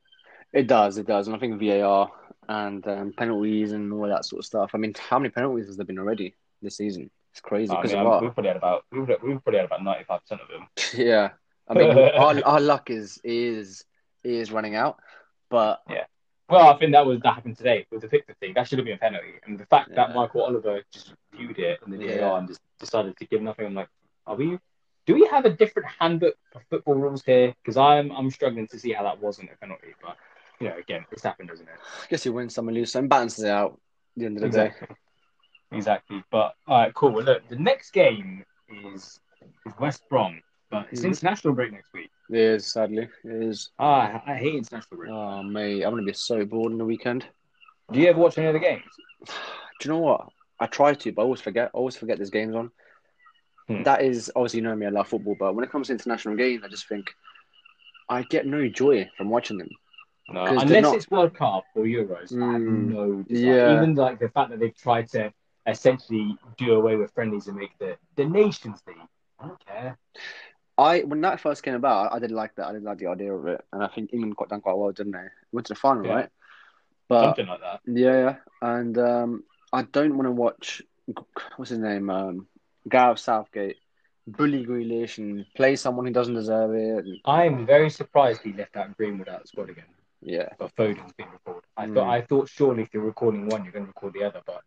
It 0.54 0.68
does, 0.68 0.98
it 0.98 1.06
does, 1.06 1.28
and 1.28 1.36
I 1.36 1.40
think 1.40 1.60
VAR 1.60 2.10
and 2.50 2.88
um, 2.88 3.14
penalties 3.18 3.74
and 3.74 3.92
all 3.92 4.08
that 4.08 4.24
sort 4.26 4.40
of 4.40 4.46
stuff. 4.46 4.72
I 4.74 4.78
mean, 4.78 4.94
how 5.10 5.20
many 5.20 5.30
penalties 5.30 5.68
has 5.68 5.76
there 5.78 5.86
been 5.86 6.00
already 6.00 6.34
this 6.62 6.78
season? 6.78 7.10
It's 7.34 7.42
crazy 7.42 7.76
because 7.76 7.94
I'm- 7.94 8.06
VAR. 8.06 8.22
we've 8.22 8.34
probably 8.34 8.48
had 8.48 8.58
about 8.58 8.86
we've, 8.92 9.02
we've 9.08 9.44
probably 9.44 9.58
had 9.58 9.66
about 9.66 9.84
95 9.84 10.22
percent 10.22 10.42
of 10.42 10.48
them. 10.48 10.68
Yeah, 11.06 11.32
I 11.68 11.74
mean, 11.74 11.92
our, 11.98 12.42
our 12.46 12.60
luck 12.62 12.90
is 12.90 13.20
is 13.24 13.84
is 14.24 14.52
running 14.52 14.76
out, 14.76 14.98
but 15.50 15.82
yeah. 15.90 16.06
Well, 16.50 16.70
I 16.74 16.78
think 16.80 16.94
that 16.94 17.06
was 17.06 17.20
that 17.20 17.34
happened 17.34 17.58
today 17.58 17.86
with 17.92 18.00
the 18.02 18.08
Pickford 18.08 18.38
thing. 18.40 18.54
That 18.56 18.70
should 18.70 18.80
have 18.80 18.86
been 18.86 18.96
a 18.96 18.98
penalty, 18.98 19.34
and 19.46 19.60
the 19.60 19.66
fact 19.66 19.94
that 19.96 20.16
Michael 20.16 20.44
Oliver 20.46 20.82
just 20.94 21.14
viewed 21.38 21.60
it 21.60 21.80
in 21.86 21.92
the 21.92 21.98
VAR 21.98 22.16
Yeah. 22.18 22.38
and 22.38 22.48
just 22.48 22.60
decided 22.80 23.18
to 23.18 23.26
give 23.26 23.42
nothing. 23.42 23.66
I'm 23.66 23.74
like, 23.74 23.90
are 24.26 24.36
we? 24.36 24.60
Do 25.06 25.14
we 25.14 25.26
have 25.28 25.46
a 25.46 25.50
different 25.50 25.88
handbook 26.00 26.36
for 26.52 26.62
football 26.70 26.96
rules 26.96 27.24
here? 27.24 27.54
Because 27.62 27.78
I'm 27.78 28.12
I'm 28.12 28.30
struggling 28.30 28.68
to 28.68 28.80
see 28.80 28.92
how 28.92 29.04
that 29.04 29.22
wasn't 29.22 29.50
a 29.54 29.58
penalty. 29.58 29.94
But 30.02 30.18
you 30.60 30.68
know, 30.70 30.78
again, 30.78 31.06
it's 31.12 31.24
happened, 31.24 31.50
doesn't 31.50 31.68
it? 31.68 31.76
I 32.04 32.08
guess 32.10 32.26
you 32.26 32.34
win 32.34 32.50
some 32.50 32.68
and 32.68 32.76
lose 32.76 32.92
some, 32.92 33.08
balances 33.08 33.44
it 33.46 33.50
out. 33.52 33.72
At 34.16 34.20
the 34.20 34.26
end 34.26 34.38
of 34.38 34.44
the 34.44 34.50
day, 34.50 34.66
Exactly. 34.68 34.96
Exactly. 35.72 36.24
But 36.32 36.56
all 36.68 36.80
right, 36.80 36.94
cool. 36.94 37.12
Well, 37.12 37.26
look, 37.26 37.48
the 37.50 37.58
next 37.58 37.92
game 37.92 38.44
is 38.70 39.20
is 39.66 39.74
West 39.80 40.04
Brom, 40.10 40.42
but 40.70 40.88
it's 40.92 41.02
Mhm. 41.02 41.08
international 41.08 41.54
break 41.54 41.72
next 41.72 41.94
week. 41.94 42.10
it 42.30 42.36
is 42.38 42.66
sadly 42.72 43.08
it 43.24 43.44
is. 43.44 43.72
Ah, 43.80 44.22
I 44.26 44.36
hate 44.36 44.56
international 44.56 44.98
break. 44.98 45.12
Oh 45.12 45.44
mate, 45.44 45.84
I'm 45.84 45.92
gonna 45.92 46.04
be 46.04 46.14
so 46.14 46.44
bored 46.46 46.72
in 46.74 46.78
the 46.78 46.86
weekend. 46.86 47.26
Do 47.92 48.00
you 48.00 48.08
ever 48.10 48.20
watch 48.20 48.38
any 48.38 48.48
of 48.48 48.54
the 48.54 48.60
games? 48.60 48.84
Do 49.80 49.88
you 49.88 49.92
know 49.94 50.00
what? 50.00 50.30
I 50.60 50.66
try 50.68 50.94
to, 50.94 51.12
but 51.12 51.22
I 51.22 51.26
always 51.26 51.42
forget. 51.42 51.68
I 51.74 51.78
always 51.78 51.96
forget 51.96 52.18
there's 52.18 52.30
games 52.30 52.56
on. 52.56 52.72
Hmm. 53.68 53.84
That 53.84 54.02
is 54.02 54.32
obviously 54.36 54.60
you 54.60 54.64
know 54.66 54.76
me. 54.76 54.86
I 54.86 54.90
love 54.90 55.08
football, 55.08 55.36
but 55.40 55.54
when 55.56 55.64
it 55.64 55.72
comes 55.72 55.88
to 55.88 55.94
international 55.94 56.36
games, 56.36 56.64
I 56.64 56.68
just 56.70 56.88
think 56.88 57.06
I 58.10 58.24
get 58.24 58.46
no 58.46 58.68
joy 58.68 59.10
from 59.18 59.30
watching 59.30 59.58
them. 59.58 59.70
No, 60.30 60.46
'Cause 60.46 60.50
they're 60.68 60.78
unless 60.78 60.84
not- 60.84 60.96
it's 60.96 61.10
World 61.12 61.34
Cup 61.36 61.66
or 61.76 61.84
Euros. 61.84 62.32
I 62.34 62.52
have 62.54 62.62
Mm, 62.62 62.88
no 62.90 63.26
yeah. 63.30 63.76
Even 63.76 63.96
like 63.96 64.20
the 64.20 64.30
fact 64.30 64.50
that 64.52 64.60
they've 64.60 64.76
tried 64.76 65.08
to 65.10 65.34
essentially 65.66 66.38
do 66.58 66.74
away 66.76 66.96
with 66.96 67.12
friendlies 67.14 67.48
and 67.48 67.58
make 67.58 67.78
the 67.78 67.98
the 68.16 68.26
Nations 68.26 68.82
League. 68.88 68.98
I 69.40 69.48
don't 69.48 69.66
care. 69.66 69.98
I 70.78 71.02
when 71.02 71.22
that 71.22 71.40
first 71.40 71.64
came 71.64 71.76
about, 71.76 72.14
I 72.14 72.20
didn't 72.20 72.36
like 72.36 72.56
that. 72.56 72.68
I 72.68 72.72
didn't 72.72 72.86
like 72.86 72.98
the 73.00 73.08
idea 73.08 73.34
of 73.34 73.48
it, 73.48 73.64
and 73.74 73.84
I 73.84 73.88
think 73.88 74.14
England 74.14 74.36
got 74.38 74.50
done 74.50 74.62
quite 74.62 74.78
well, 74.78 74.92
didn't 74.92 75.14
they? 75.14 75.28
Went 75.52 75.68
to 75.68 75.74
the 75.74 75.80
final, 75.80 76.06
Yeah. 76.06 76.14
right? 76.16 76.30
But 77.10 77.24
Something 77.24 77.48
like 77.48 77.62
that. 77.62 77.82
yeah, 77.86 78.20
yeah, 78.20 78.36
and 78.62 78.98
um, 78.98 79.44
I 79.74 79.84
don't 79.84 80.16
want 80.18 80.28
to 80.28 80.32
watch 80.32 80.82
what's 81.56 81.70
his 81.70 81.80
name, 81.80 82.10
um, 82.10 82.48
Gareth 82.90 83.20
Southgate, 83.20 83.78
bully 84.26 84.66
Grealish 84.66 85.18
and 85.18 85.46
play 85.56 85.76
someone 85.76 86.06
who 86.06 86.14
doesn't 86.14 86.34
deserve 86.36 86.74
it. 86.76 87.06
I'm 87.26 87.66
very 87.66 87.90
surprised 87.90 88.42
he 88.42 88.54
left 88.54 88.76
out 88.78 88.96
Greenwood 88.98 89.30
out 89.30 89.38
of 89.38 89.42
the 89.44 89.48
squad 89.48 89.70
again. 89.70 89.86
yeah, 90.22 90.50
But 90.58 90.72
Foden's 90.76 91.14
been 91.14 91.30
recalled. 91.32 91.64
I 91.76 91.86
Mm. 91.86 91.94
thought 91.94 92.10
I 92.10 92.22
thought 92.22 92.50
surely 92.50 92.84
if 92.84 92.94
you're 92.94 93.04
recording 93.04 93.48
one, 93.48 93.64
you're 93.64 93.74
going 93.74 93.86
to 93.86 93.90
record 93.90 94.14
the 94.14 94.24
other. 94.24 94.42
But 94.46 94.62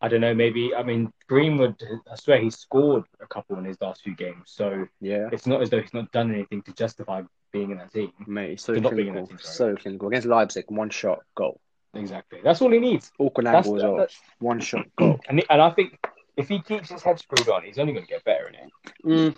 I 0.00 0.08
don't 0.08 0.20
know. 0.20 0.34
Maybe 0.34 0.74
I 0.74 0.82
mean 0.82 1.12
Greenwood. 1.28 1.80
I 2.10 2.16
swear 2.16 2.38
he 2.38 2.50
scored 2.50 3.04
a 3.20 3.26
couple 3.26 3.56
in 3.58 3.64
his 3.64 3.80
last 3.80 4.02
few 4.02 4.14
games, 4.16 4.42
so 4.46 4.86
Yeah, 5.00 5.28
it's 5.30 5.46
not 5.46 5.62
as 5.62 5.70
though 5.70 5.80
he's 5.80 5.94
not 5.94 6.10
done 6.10 6.32
anything 6.34 6.62
to 6.62 6.72
justify 6.72 7.22
being 7.52 7.70
in 7.70 7.78
that 7.78 7.92
team. 7.92 8.12
mate, 8.26 8.60
so 8.60 8.72
He's 8.72 8.82
not 8.82 8.96
being 8.96 9.08
in 9.08 9.12
clinical, 9.12 9.28
team, 9.28 9.38
so 9.40 9.76
clinical 9.76 10.08
against 10.08 10.26
Leipzig. 10.26 10.64
One 10.68 10.90
shot 10.90 11.20
goal, 11.36 11.60
Exactly. 11.94 12.40
That's 12.42 12.62
all 12.62 12.70
he 12.70 12.78
needs. 12.78 13.12
awkward 13.18 13.46
That's, 13.46 13.66
angle 13.68 13.92
as 13.92 13.98
that's, 13.98 14.20
One 14.38 14.60
shot 14.60 14.86
goal. 14.96 15.20
and, 15.28 15.44
and 15.50 15.60
I 15.62 15.70
think 15.70 15.98
if 16.36 16.48
he 16.48 16.60
keeps 16.60 16.90
his 16.90 17.02
head 17.02 17.18
screwed 17.18 17.48
on, 17.48 17.62
he's 17.64 17.78
only 17.78 17.92
going 17.92 18.06
to 18.06 18.10
get 18.10 18.24
better 18.24 18.48
in 18.48 18.54
it. 18.54 18.70
Mm. 19.04 19.36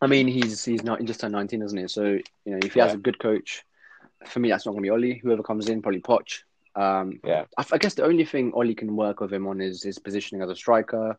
I 0.00 0.06
mean, 0.06 0.28
he's 0.28 0.64
he's 0.64 0.84
not 0.84 1.02
just 1.04 1.20
turned 1.20 1.32
nineteen, 1.32 1.60
isn't 1.62 1.76
he? 1.76 1.88
So 1.88 2.04
you 2.04 2.22
know, 2.46 2.58
if 2.62 2.74
he 2.74 2.80
has 2.80 2.94
a 2.94 2.98
good 2.98 3.18
coach, 3.18 3.64
for 4.26 4.38
me, 4.40 4.48
that's 4.48 4.64
not 4.64 4.72
going 4.72 4.82
to 4.84 4.86
be 4.86 4.90
Oli. 4.90 5.18
Whoever 5.18 5.42
comes 5.42 5.68
in, 5.68 5.82
probably 5.82 6.00
Poch. 6.00 6.42
Um, 6.74 7.20
Yeah. 7.24 7.44
I, 7.58 7.64
I 7.72 7.78
guess 7.78 7.94
the 7.94 8.04
only 8.04 8.24
thing 8.24 8.52
Oli 8.54 8.74
can 8.74 8.96
work 8.96 9.20
with 9.20 9.32
him 9.32 9.46
on 9.46 9.60
is 9.60 9.82
his 9.82 9.98
positioning 9.98 10.42
as 10.42 10.50
a 10.50 10.56
striker. 10.56 11.18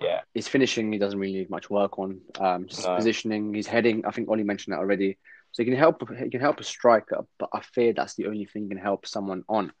Yeah. 0.00 0.22
His 0.34 0.48
finishing, 0.48 0.92
he 0.92 0.98
doesn't 0.98 1.18
really 1.18 1.34
need 1.34 1.50
much 1.50 1.70
work 1.70 1.98
on. 1.98 2.20
Um, 2.40 2.66
just 2.66 2.78
his 2.80 2.86
No. 2.86 2.96
positioning, 2.96 3.54
his 3.54 3.66
heading. 3.66 4.04
I 4.04 4.10
think 4.10 4.28
Oli 4.28 4.42
mentioned 4.42 4.74
that 4.74 4.80
already. 4.80 5.18
So 5.52 5.62
he 5.62 5.70
can 5.70 5.78
help. 5.78 6.02
He 6.18 6.30
can 6.30 6.40
help 6.40 6.58
a 6.58 6.64
striker, 6.64 7.24
but 7.38 7.48
I 7.52 7.60
fear 7.60 7.92
that's 7.92 8.14
the 8.14 8.26
only 8.26 8.44
thing 8.44 8.64
he 8.64 8.68
can 8.70 8.78
help 8.78 9.06
someone 9.06 9.44
on. 9.48 9.72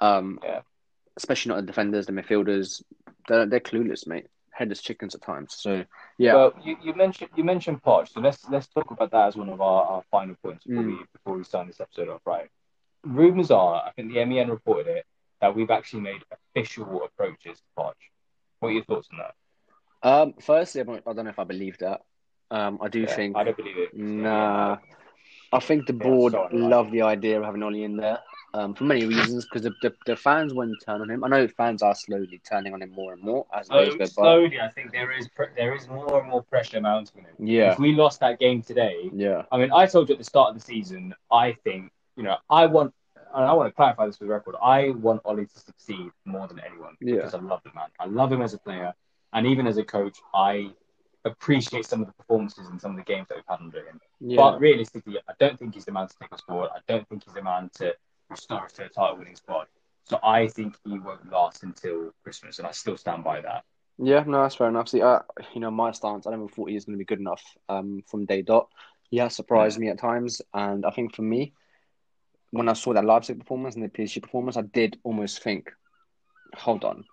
Um, 0.00 0.38
Yeah. 0.42 0.60
especially 1.16 1.50
not 1.50 1.56
the 1.56 1.66
defenders, 1.66 2.06
the 2.06 2.12
midfielders. 2.12 2.82
They're 3.28 3.46
they're 3.46 3.60
clueless, 3.60 4.06
mate. 4.06 4.26
Headless 4.52 4.82
chickens 4.82 5.14
at 5.14 5.22
times. 5.22 5.54
So 5.58 5.84
yeah, 6.18 6.34
Well, 6.34 6.52
you, 6.62 6.76
you 6.82 6.94
mentioned 6.94 7.30
you 7.36 7.44
mentioned 7.44 7.82
Poch, 7.82 8.08
so 8.08 8.20
let's 8.20 8.48
let's 8.48 8.66
talk 8.68 8.90
about 8.90 9.10
that 9.12 9.28
as 9.28 9.36
one 9.36 9.48
of 9.48 9.60
our, 9.60 9.84
our 9.84 10.02
final 10.10 10.34
points 10.42 10.64
before 10.64 10.82
Mm. 10.84 10.98
we 10.98 11.04
before 11.12 11.36
we 11.36 11.44
sign 11.44 11.66
this 11.66 11.80
episode 11.80 12.08
off. 12.08 12.20
Right. 12.26 12.48
Rumors 13.04 13.50
are, 13.50 13.76
I 13.86 13.92
think 13.92 14.12
the 14.12 14.22
MEN 14.24 14.50
reported 14.50 14.86
it, 14.88 15.06
that 15.40 15.54
we've 15.56 15.70
actually 15.70 16.02
made 16.02 16.22
official 16.30 17.02
approaches 17.04 17.58
to 17.58 17.64
Poch. 17.78 17.94
What 18.58 18.68
are 18.68 18.72
your 18.72 18.84
thoughts 18.84 19.08
on 19.12 19.18
that? 19.20 19.34
Um, 20.02 20.34
firstly, 20.40 20.82
I 20.82 20.84
don't 20.84 21.24
know 21.24 21.30
if 21.30 21.38
I 21.38 21.44
believe 21.44 21.78
that. 21.78 22.02
Um, 22.50 22.78
I 22.82 22.88
do 22.88 23.00
Yeah, 23.02 23.14
think 23.14 23.36
I 23.36 23.44
don't 23.44 23.56
believe 23.56 23.78
it. 23.78 23.94
nah. 23.96 24.76
I 25.52 25.58
think 25.60 25.86
the 25.86 25.92
board 25.94 26.32
so 26.32 26.48
do 26.50 26.56
I. 26.64 26.68
love 26.68 26.90
the 26.90 27.02
idea 27.02 27.38
of 27.38 27.44
having 27.44 27.62
Ollie 27.62 27.84
in 27.84 27.96
there. 27.96 28.18
Um, 28.52 28.74
for 28.74 28.82
many 28.82 29.06
reasons, 29.06 29.44
because 29.44 29.62
the, 29.62 29.72
the 29.80 29.94
the 30.06 30.16
fans 30.16 30.52
won't 30.52 30.80
turn 30.84 31.00
on 31.00 31.08
him. 31.10 31.22
I 31.22 31.28
know 31.28 31.46
fans 31.46 31.82
are 31.82 31.94
slowly 31.94 32.40
turning 32.48 32.72
on 32.74 32.82
him 32.82 32.90
more 32.90 33.12
and 33.12 33.22
more 33.22 33.46
as 33.54 33.68
days 33.68 33.92
So, 33.92 33.92
go 33.92 33.98
by. 33.98 34.04
slowly, 34.06 34.60
I 34.60 34.68
think 34.68 34.90
there 34.90 35.12
is 35.12 35.28
pre- 35.28 35.54
there 35.56 35.72
is 35.74 35.86
more 35.86 36.20
and 36.20 36.28
more 36.28 36.42
pressure 36.42 36.80
mounting 36.80 37.22
on 37.24 37.30
him. 37.30 37.46
Yeah, 37.46 37.72
If 37.72 37.78
we 37.78 37.92
lost 37.94 38.18
that 38.20 38.40
game 38.40 38.60
today, 38.62 39.08
yeah, 39.12 39.42
I 39.52 39.58
mean, 39.58 39.70
I 39.72 39.86
told 39.86 40.08
you 40.08 40.14
at 40.14 40.18
the 40.18 40.24
start 40.24 40.48
of 40.50 40.54
the 40.56 40.60
season, 40.64 41.14
I 41.30 41.52
think, 41.64 41.92
you 42.16 42.24
know, 42.24 42.38
I 42.50 42.66
want, 42.66 42.92
and 43.34 43.44
I 43.44 43.52
want 43.52 43.68
to 43.68 43.72
clarify 43.72 44.06
this 44.06 44.16
for 44.16 44.24
the 44.24 44.30
record, 44.30 44.56
I 44.60 44.90
want 44.90 45.22
Ollie 45.24 45.46
to 45.46 45.58
succeed 45.60 46.10
more 46.24 46.48
than 46.48 46.58
anyone 46.68 46.96
Yeah. 47.00 47.16
because 47.16 47.34
I 47.34 47.38
love 47.38 47.60
the 47.62 47.70
man. 47.72 47.86
I 48.00 48.06
love 48.06 48.32
him 48.32 48.42
as 48.42 48.52
a 48.52 48.58
player. 48.58 48.92
And 49.32 49.46
even 49.46 49.68
as 49.68 49.78
a 49.78 49.84
coach, 49.84 50.18
I 50.34 50.70
appreciate 51.24 51.86
some 51.86 52.00
of 52.00 52.08
the 52.08 52.12
performances 52.14 52.66
and 52.68 52.80
some 52.80 52.92
of 52.92 52.96
the 52.96 53.04
games 53.04 53.28
that 53.28 53.36
we've 53.36 53.44
had 53.48 53.60
under 53.60 53.78
him. 53.78 54.00
yeah. 54.20 54.36
But 54.38 54.58
realistically, 54.60 55.18
I 55.28 55.32
don't 55.38 55.56
think 55.56 55.74
he's 55.74 55.84
the 55.84 55.92
man 55.92 56.08
to 56.08 56.14
take 56.20 56.32
us 56.32 56.40
forward. 56.40 56.70
I 56.74 56.80
don't 56.88 57.08
think 57.08 57.22
he's 57.24 57.34
the 57.34 57.42
man 57.42 57.70
to 57.74 57.94
us 58.32 58.46
to 58.46 58.54
a 58.56 58.88
title 58.88 59.16
winning 59.18 59.36
squad. 59.36 59.66
So 60.04 60.18
I 60.22 60.48
think 60.48 60.76
he 60.84 60.98
won't 60.98 61.30
last 61.30 61.62
until 61.62 62.12
Christmas, 62.22 62.58
and 62.58 62.66
I 62.66 62.72
still 62.72 62.96
stand 62.96 63.22
by 63.22 63.40
that. 63.42 63.64
Yeah, 63.98 64.24
no, 64.26 64.42
that's 64.42 64.54
fair 64.54 64.68
enough. 64.68 64.88
See, 64.88 65.02
uh, 65.02 65.20
you 65.54 65.60
know, 65.60 65.70
my 65.70 65.92
stance, 65.92 66.26
I 66.26 66.30
never 66.30 66.48
thought 66.48 66.68
he 66.68 66.74
was 66.74 66.84
going 66.84 66.94
to 66.94 66.98
be 66.98 67.04
good 67.04 67.20
enough 67.20 67.42
um, 67.68 68.02
from 68.06 68.24
day 68.24 68.42
dot. 68.42 68.68
He 69.10 69.18
has 69.18 69.34
surprised 69.34 69.78
me 69.78 69.88
at 69.88 69.98
times, 69.98 70.40
and 70.54 70.86
I 70.86 70.90
think 70.90 71.14
for 71.14 71.22
me, 71.22 71.52
when 72.50 72.68
I 72.68 72.72
saw 72.72 72.94
that 72.94 73.04
Leipzig 73.04 73.38
performance 73.38 73.74
and 73.74 73.84
the 73.84 73.88
PSG 73.88 74.22
performance, 74.22 74.56
I 74.56 74.62
did 74.62 74.98
almost 75.04 75.42
think, 75.42 75.70
hold 76.54 76.84
on, 76.84 77.04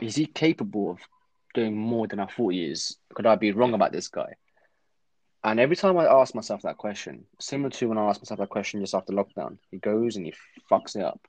is 0.00 0.16
he 0.16 0.26
capable 0.26 0.92
of 0.92 0.98
doing 1.54 1.76
more 1.76 2.06
than 2.06 2.20
I 2.20 2.26
thought 2.26 2.52
he 2.52 2.64
is? 2.64 2.96
Could 3.14 3.26
I 3.26 3.36
be 3.36 3.52
wrong 3.52 3.74
about 3.74 3.92
this 3.92 4.08
guy? 4.08 4.34
And 5.44 5.60
every 5.60 5.76
time 5.76 5.96
I 5.96 6.06
ask 6.06 6.34
myself 6.34 6.62
that 6.62 6.78
question, 6.78 7.24
similar 7.38 7.70
to 7.70 7.88
when 7.88 7.98
I 7.98 8.08
asked 8.08 8.20
myself 8.20 8.40
that 8.40 8.48
question 8.48 8.80
just 8.80 8.94
after 8.94 9.12
lockdown, 9.12 9.58
he 9.70 9.78
goes 9.78 10.16
and 10.16 10.26
he 10.26 10.34
fucks 10.70 10.96
it 10.96 11.02
up. 11.02 11.20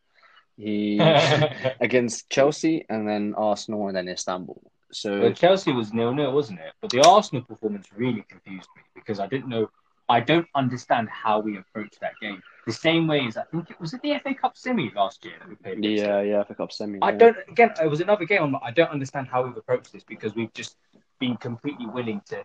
He 0.57 0.99
against 1.80 2.30
Chelsea 2.30 2.86
and 2.89 3.07
then 3.07 3.34
Arsenal 3.38 3.88
and 3.88 3.95
then 3.95 4.10
Istanbul. 4.10 4.62
So 4.91 5.22
Well, 5.22 5.34
Chelsea 5.34 5.72
was 5.72 5.93
nil 5.93 6.14
nil, 6.14 6.32
wasn't 6.32 6.60
it? 6.60 6.74
But 6.82 6.89
the 6.89 7.01
Arsenal 7.07 7.43
performance 7.43 7.88
really 7.95 8.26
confused 8.28 8.68
me 8.76 8.82
because 8.95 9.20
I 9.20 9.28
didn't 9.28 9.47
know, 9.47 9.70
I 10.10 10.20
don't 10.20 10.47
understand 10.55 11.07
how 11.10 11.39
we 11.39 11.57
approached 11.57 11.99
that 12.01 12.14
game. 12.20 12.41
The 12.66 12.74
same 12.74 13.07
way 13.07 13.26
as 13.28 13.38
I 13.38 13.43
think 13.43 13.70
it 13.70 13.80
was 13.80 13.93
it 13.93 14.01
the 14.01 14.18
FA 14.24 14.34
Cup 14.34 14.57
semi 14.57 14.91
last 14.95 15.24
year 15.24 15.36
that 15.39 15.47
we 15.47 15.55
played. 15.55 15.84
yeah, 15.84 16.22
yeah, 16.22 16.43
FA 16.43 16.55
Cup 16.55 16.72
semi. 16.72 16.97
I 17.01 17.12
yeah. 17.12 17.18
don't. 17.18 17.38
Again, 17.47 17.72
it 17.82 17.88
was 17.88 18.01
another 18.01 18.26
game. 18.26 18.55
I 18.64 18.72
don't 18.72 18.89
understand 18.89 19.28
how 19.28 19.43
we've 19.43 19.55
approached 19.55 19.93
this 19.93 20.03
because 20.03 20.36
we've 20.36 20.53
just 20.53 20.76
been 21.20 21.38
completely 21.38 21.86
willing 21.86 22.22
to 22.30 22.43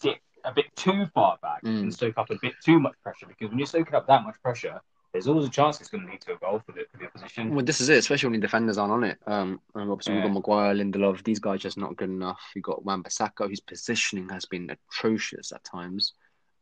sit 0.00 0.18
a 0.46 0.52
bit 0.52 0.66
too 0.76 1.06
far 1.14 1.36
back 1.42 1.62
Mm. 1.64 1.80
and 1.82 1.94
soak 1.94 2.16
up 2.18 2.30
a 2.30 2.36
bit 2.40 2.54
too 2.64 2.78
much 2.80 2.94
pressure. 3.02 3.26
Because 3.26 3.48
when 3.50 3.58
you're 3.58 3.66
soaking 3.66 3.94
up 3.94 4.06
that 4.06 4.22
much 4.24 4.36
pressure, 4.42 4.80
there's 5.12 5.26
always 5.28 5.46
a 5.46 5.50
chance 5.50 5.80
it's 5.80 5.88
going 5.90 6.04
to 6.04 6.10
lead 6.10 6.20
to 6.22 6.34
a 6.34 6.36
goal 6.36 6.60
for 6.64 6.72
the, 6.72 6.84
for 6.92 6.98
the 6.98 7.06
opposition. 7.06 7.54
Well, 7.54 7.64
this 7.64 7.80
is 7.80 7.88
it, 7.88 7.98
especially 7.98 8.28
when 8.30 8.40
the 8.40 8.46
defenders 8.46 8.76
aren't 8.78 8.92
on 8.92 9.04
it. 9.04 9.18
Um, 9.26 9.60
and 9.74 9.90
obviously 9.90 10.14
we've 10.14 10.22
got 10.22 10.32
Maguire, 10.32 10.74
Lindelof. 10.74 11.24
These 11.24 11.38
guys 11.40 11.60
just 11.60 11.78
not 11.78 11.96
good 11.96 12.10
enough. 12.10 12.40
You 12.54 12.60
got 12.62 12.84
Wan-Bissaka, 12.84 13.48
whose 13.48 13.60
positioning 13.60 14.28
has 14.28 14.44
been 14.44 14.70
atrocious 14.70 15.52
at 15.52 15.64
times. 15.64 16.12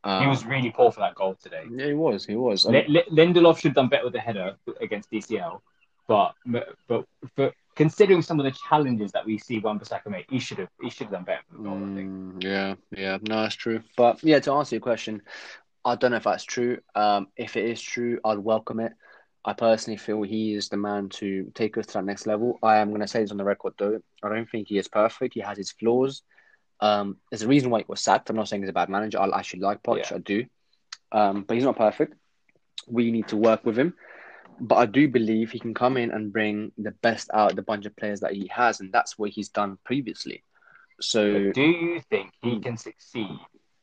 Um, 0.05 0.21
He 0.23 0.27
was 0.27 0.45
really 0.45 0.71
poor 0.71 0.91
for 0.91 1.01
that 1.01 1.15
goal 1.15 1.35
today. 1.41 1.63
Yeah, 1.69 1.87
he 1.87 1.93
was. 1.93 2.25
He 2.25 2.35
was. 2.35 2.65
Li- 2.65 2.85
Li- 2.87 3.03
Lindelof 3.11 3.57
should 3.57 3.69
have 3.69 3.75
done 3.75 3.89
better 3.89 4.05
with 4.05 4.13
the 4.13 4.19
header 4.19 4.55
against 4.79 5.11
DCL, 5.11 5.61
but 6.07 6.33
but 6.87 7.05
but 7.35 7.53
considering 7.75 8.21
some 8.21 8.39
of 8.39 8.45
the 8.45 8.51
challenges 8.51 9.11
that 9.11 9.25
we 9.25 9.37
see 9.37 9.59
Wan-Bissaka 9.59 10.07
make, 10.07 10.29
he 10.29 10.39
should 10.39 10.59
have 10.59 10.69
he 10.81 10.89
should 10.89 11.07
have 11.07 11.11
done 11.11 11.23
better 11.23 11.41
with 11.51 11.63
the 11.63 11.69
goal. 11.69 11.77
I 11.77 11.95
think. 11.95 12.09
Mm, 12.09 12.43
yeah, 12.43 12.75
yeah, 12.95 13.17
no, 13.21 13.41
that's 13.41 13.55
true. 13.55 13.81
But 13.97 14.23
yeah, 14.23 14.39
to 14.39 14.51
answer 14.53 14.75
your 14.75 14.81
question, 14.81 15.21
I 15.83 15.95
don't 15.95 16.11
know 16.11 16.17
if 16.17 16.23
that's 16.23 16.43
true. 16.43 16.79
Um, 16.95 17.27
if 17.35 17.55
it 17.57 17.65
is 17.65 17.81
true, 17.81 18.19
I'd 18.23 18.39
welcome 18.39 18.79
it. 18.79 18.93
I 19.47 19.53
personally 19.53 19.97
feel 19.97 20.23
he 20.23 20.55
is 20.55 20.69
the 20.69 20.77
man 20.77 21.09
to 21.09 21.51
take 21.53 21.77
us 21.77 21.85
to 21.87 21.93
that 21.93 22.05
next 22.05 22.25
level. 22.25 22.57
I 22.63 22.77
am 22.77 22.89
going 22.89 23.01
to 23.01 23.07
say 23.07 23.21
this 23.21 23.29
on 23.29 23.37
the 23.37 23.43
record, 23.43 23.73
though. 23.77 23.99
I 24.23 24.29
don't 24.29 24.49
think 24.49 24.69
he 24.69 24.79
is 24.79 24.87
perfect. 24.87 25.35
He 25.35 25.41
has 25.41 25.57
his 25.57 25.71
flaws. 25.71 26.23
Um, 26.79 27.17
there's 27.29 27.43
a 27.43 27.47
reason 27.47 27.69
why 27.69 27.79
he 27.79 27.85
was 27.87 28.01
sacked. 28.01 28.29
I'm 28.29 28.35
not 28.35 28.47
saying 28.47 28.63
he's 28.63 28.69
a 28.69 28.73
bad 28.73 28.89
manager. 28.89 29.19
I 29.19 29.29
actually 29.37 29.59
like 29.59 29.83
Poch. 29.83 30.09
Yeah. 30.09 30.15
I 30.15 30.17
do. 30.17 30.45
Um, 31.11 31.43
but 31.43 31.53
he's 31.53 31.63
not 31.63 31.77
perfect. 31.77 32.15
We 32.87 33.11
need 33.11 33.27
to 33.27 33.37
work 33.37 33.63
with 33.65 33.77
him. 33.77 33.93
But 34.59 34.75
I 34.75 34.85
do 34.85 35.07
believe 35.07 35.51
he 35.51 35.59
can 35.59 35.73
come 35.73 35.97
in 35.97 36.11
and 36.11 36.31
bring 36.31 36.71
the 36.77 36.91
best 36.91 37.29
out 37.33 37.51
of 37.51 37.55
the 37.55 37.61
bunch 37.61 37.85
of 37.85 37.95
players 37.95 38.21
that 38.21 38.33
he 38.33 38.47
has, 38.47 38.79
and 38.79 38.91
that's 38.91 39.17
what 39.17 39.31
he's 39.31 39.49
done 39.49 39.77
previously. 39.83 40.43
So 41.01 41.51
do 41.51 41.61
you 41.61 41.99
think 42.09 42.31
he 42.41 42.59
can 42.59 42.77
succeed 42.77 43.37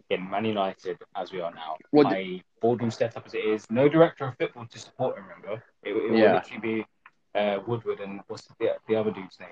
in 0.08 0.30
Man 0.30 0.44
United 0.46 0.98
as 1.14 1.30
we 1.32 1.40
are 1.40 1.52
now? 1.52 1.76
Well, 1.92 2.04
By 2.04 2.40
boardroom 2.60 2.90
setup 2.90 3.26
as 3.26 3.34
it 3.34 3.44
is, 3.44 3.66
no 3.70 3.88
director 3.88 4.24
of 4.26 4.36
football 4.38 4.66
to 4.66 4.78
support 4.78 5.18
him. 5.18 5.24
Remember, 5.24 5.62
it, 5.82 5.90
it 5.90 6.10
will 6.10 6.18
Yeah. 6.18 6.34
literally 6.34 6.60
be 6.78 6.86
uh, 7.38 7.58
Woodward 7.66 8.00
and 8.00 8.20
what's 8.28 8.46
the, 8.58 8.76
the 8.88 8.96
other 8.96 9.10
dude's 9.10 9.38
name? 9.40 9.48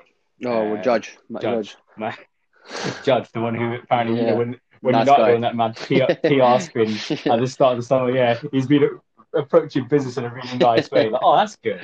Oh, 0.46 0.70
well, 0.70 0.78
Uh, 0.78 0.82
Judge, 0.82 1.18
Matt 1.28 1.42
Judge. 1.42 1.76
Judge. 1.98 2.16
Judge, 3.04 3.30
the 3.32 3.40
one 3.40 3.54
who 3.54 3.74
apparently 3.74 4.18
you 4.20 4.26
know, 4.26 4.36
when 4.36 4.60
when 4.80 4.92
Nice 4.92 5.06
guy. 5.06 5.18
were 5.28 5.34
on 5.34 5.40
that 5.42 5.56
mad 5.56 5.76
PR, 5.76 6.14
PR 6.26 6.58
spin 6.60 6.88
at 7.32 7.40
the 7.40 7.46
start 7.46 7.72
of 7.72 7.78
the 7.78 7.82
summer, 7.86 8.10
yeah, 8.10 8.38
he's 8.52 8.66
been 8.66 8.98
approaching 9.34 9.86
business 9.88 10.16
in 10.16 10.24
a 10.24 10.32
really 10.34 10.58
nice 10.58 10.90
way. 10.90 11.08
Like, 11.08 11.20
oh, 11.22 11.36
that's 11.36 11.56
good. 11.56 11.80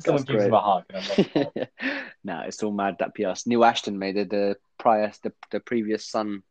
Someone 0.00 0.22
That's 0.22 0.24
gives 0.24 0.44
him 0.44 0.54
a 0.54 0.60
hug. 0.60 0.84
I'm 0.94 1.66
it's 2.46 2.62
all 2.62 2.72
mad 2.72 2.96
that 3.00 3.14
PR. 3.14 3.32
New 3.46 3.64
Ashton 3.64 3.98
made 3.98 4.16
it 4.16 4.30
the 4.30 4.56
prior, 4.78 5.12
the, 5.22 5.32
the 5.50 5.60
previous 5.60 6.06
Sun 6.06 6.42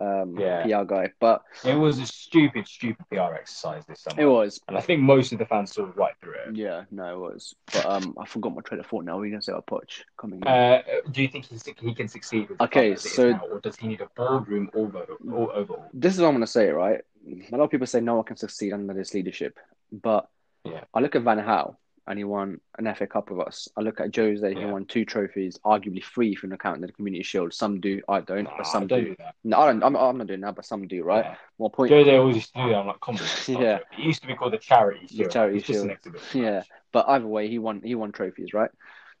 um, 0.00 0.38
Yeah. 0.38 0.62
PR 0.62 0.84
guy, 0.84 1.10
but 1.20 1.42
it 1.64 1.74
was 1.74 1.98
a 1.98 2.06
stupid, 2.06 2.66
stupid 2.68 3.04
PR 3.10 3.34
exercise 3.34 3.84
this 3.86 4.00
summer. 4.02 4.20
it 4.20 4.26
was. 4.26 4.60
And 4.68 4.76
I 4.76 4.80
think 4.80 5.02
most 5.02 5.32
of 5.32 5.38
the 5.38 5.46
fans 5.46 5.72
saw 5.72 5.88
right 5.96 6.14
through 6.22 6.34
it. 6.34 6.56
Yeah, 6.56 6.84
no, 6.90 7.14
it 7.14 7.18
was. 7.18 7.54
But 7.72 7.84
um, 7.84 8.14
I 8.18 8.24
forgot 8.26 8.54
my 8.54 8.62
train 8.62 8.80
of 8.80 8.86
thought 8.86 9.04
now. 9.04 9.16
What 9.16 9.22
are 9.22 9.26
you 9.26 9.32
going 9.32 9.40
to 9.40 9.44
say 9.44 9.52
about 9.52 9.66
Poch 9.66 10.02
coming 10.16 10.40
in? 10.40 10.46
Uh, 10.48 10.82
do 11.10 11.22
you 11.22 11.28
think 11.28 11.46
he, 11.46 11.56
he 11.80 11.94
can 11.94 12.06
succeed 12.08 12.48
with 12.48 12.60
Okay, 12.60 12.90
club 12.90 12.98
as 12.98 13.04
it 13.04 13.08
is 13.08 13.14
so- 13.14 13.30
now, 13.32 13.42
or 13.50 13.60
does 13.60 13.76
he 13.76 13.88
need 13.88 14.00
a 14.00 14.08
boardroom 14.16 14.70
over, 14.74 15.04
overall? 15.30 15.90
this 15.92 16.14
is 16.14 16.20
what 16.20 16.28
I'm 16.28 16.34
going 16.34 16.42
to 16.42 16.46
say, 16.46 16.68
right? 16.70 17.00
A 17.28 17.56
lot 17.56 17.64
of 17.64 17.70
people 17.70 17.86
say 17.86 18.00
no 18.00 18.14
one 18.16 18.24
can 18.24 18.36
succeed 18.36 18.72
under 18.72 18.94
this 18.94 19.14
leadership, 19.14 19.58
but 19.92 20.28
Yeah. 20.64 20.84
I 20.94 21.00
look 21.00 21.14
at 21.16 21.22
Van 21.22 21.38
Gaal 21.38 21.76
and 22.06 22.18
he 22.18 22.24
won 22.24 22.60
an 22.78 22.94
FA 22.94 23.06
Cup 23.06 23.30
with 23.30 23.46
us. 23.46 23.68
I 23.76 23.82
look 23.82 24.00
at 24.00 24.14
Jose, 24.16 24.54
he 24.54 24.64
won 24.64 24.86
two 24.86 25.04
trophies, 25.04 25.58
arguably 25.64 26.02
three 26.02 26.32
if 26.32 26.42
you 26.42 26.48
count 26.56 26.80
the 26.80 26.90
Community 26.92 27.22
Shield. 27.22 27.52
Some 27.52 27.80
do, 27.80 28.00
I 28.08 28.20
don't, 28.20 28.44
Nah, 28.44 28.56
but 28.56 28.66
some 28.66 28.86
don't 28.86 29.04
do. 29.04 29.10
do 29.10 29.16
that. 29.18 29.34
No, 29.44 29.60
I 29.60 29.66
don't. 29.66 29.82
I'm, 29.84 29.94
I'm 29.94 30.16
not 30.16 30.26
doing 30.26 30.40
that, 30.40 30.54
but 30.56 30.64
some 30.64 30.86
do, 30.88 31.02
right? 31.04 31.24
Yeah. 31.24 31.36
More 31.58 31.70
point. 31.70 31.92
Jose 31.92 32.16
always 32.16 32.36
used 32.36 32.54
to 32.54 32.62
do 32.62 32.68
that. 32.70 32.76
I'm 32.76 32.86
like, 32.86 33.00
come 33.00 33.16
on. 33.16 33.20
Yeah. 33.62 33.78
It 33.92 33.98
used 33.98 34.22
to 34.22 34.26
be 34.28 34.34
called 34.34 34.54
the 34.54 34.58
charity 34.58 35.06
The 35.10 35.28
charity 35.28 35.58
it's 35.58 35.66
just 35.66 35.84
an 35.84 35.96
shield. 36.02 36.16
Yeah, 36.32 36.62
but 36.92 37.08
either 37.08 37.26
way, 37.26 37.48
he 37.48 37.58
won. 37.58 37.82
He 37.84 37.94
won 37.94 38.12
trophies, 38.12 38.54
right? 38.54 38.70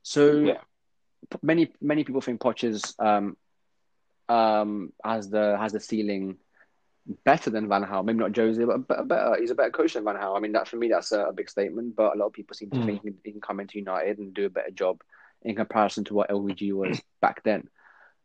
So 0.02 0.32
Yeah. 0.40 0.58
many 1.42 1.70
many 1.82 2.04
people 2.04 2.22
think 2.22 2.40
Poch 2.40 2.64
is 2.64 2.94
um 2.98 3.36
um 4.30 4.92
has 5.04 5.28
the 5.28 5.56
has 5.58 5.72
the 5.72 5.80
ceiling 5.80 6.38
better 7.24 7.50
than 7.50 7.68
Van 7.68 7.84
Gaal. 7.84 8.04
Maybe 8.04 8.18
not 8.18 8.36
Jose, 8.36 8.62
but 8.64 9.08
better. 9.08 9.36
He's 9.40 9.50
a 9.50 9.54
better 9.54 9.70
coach 9.70 9.94
than 9.94 10.04
Van 10.04 10.16
Gaal. 10.16 10.36
I 10.36 10.40
mean, 10.40 10.52
that 10.52 10.68
for 10.68 10.76
me, 10.76 10.88
that's 10.88 11.12
a, 11.12 11.26
a 11.26 11.32
big 11.32 11.48
statement. 11.50 11.96
But 11.96 12.14
a 12.14 12.18
lot 12.18 12.26
of 12.26 12.32
people 12.32 12.54
seem 12.54 12.70
to 12.70 12.76
Mm. 12.78 12.86
think 12.86 13.02
he 13.02 13.08
can, 13.10 13.18
he 13.24 13.32
can 13.32 13.40
come 13.40 13.60
into 13.60 13.78
United 13.78 14.18
and 14.18 14.34
do 14.34 14.46
a 14.46 14.50
better 14.50 14.70
job 14.70 15.02
in 15.42 15.54
comparison 15.56 16.04
to 16.04 16.14
what 16.14 16.28
LVG 16.30 16.72
was 16.72 17.00
back 17.20 17.42
then. 17.44 17.68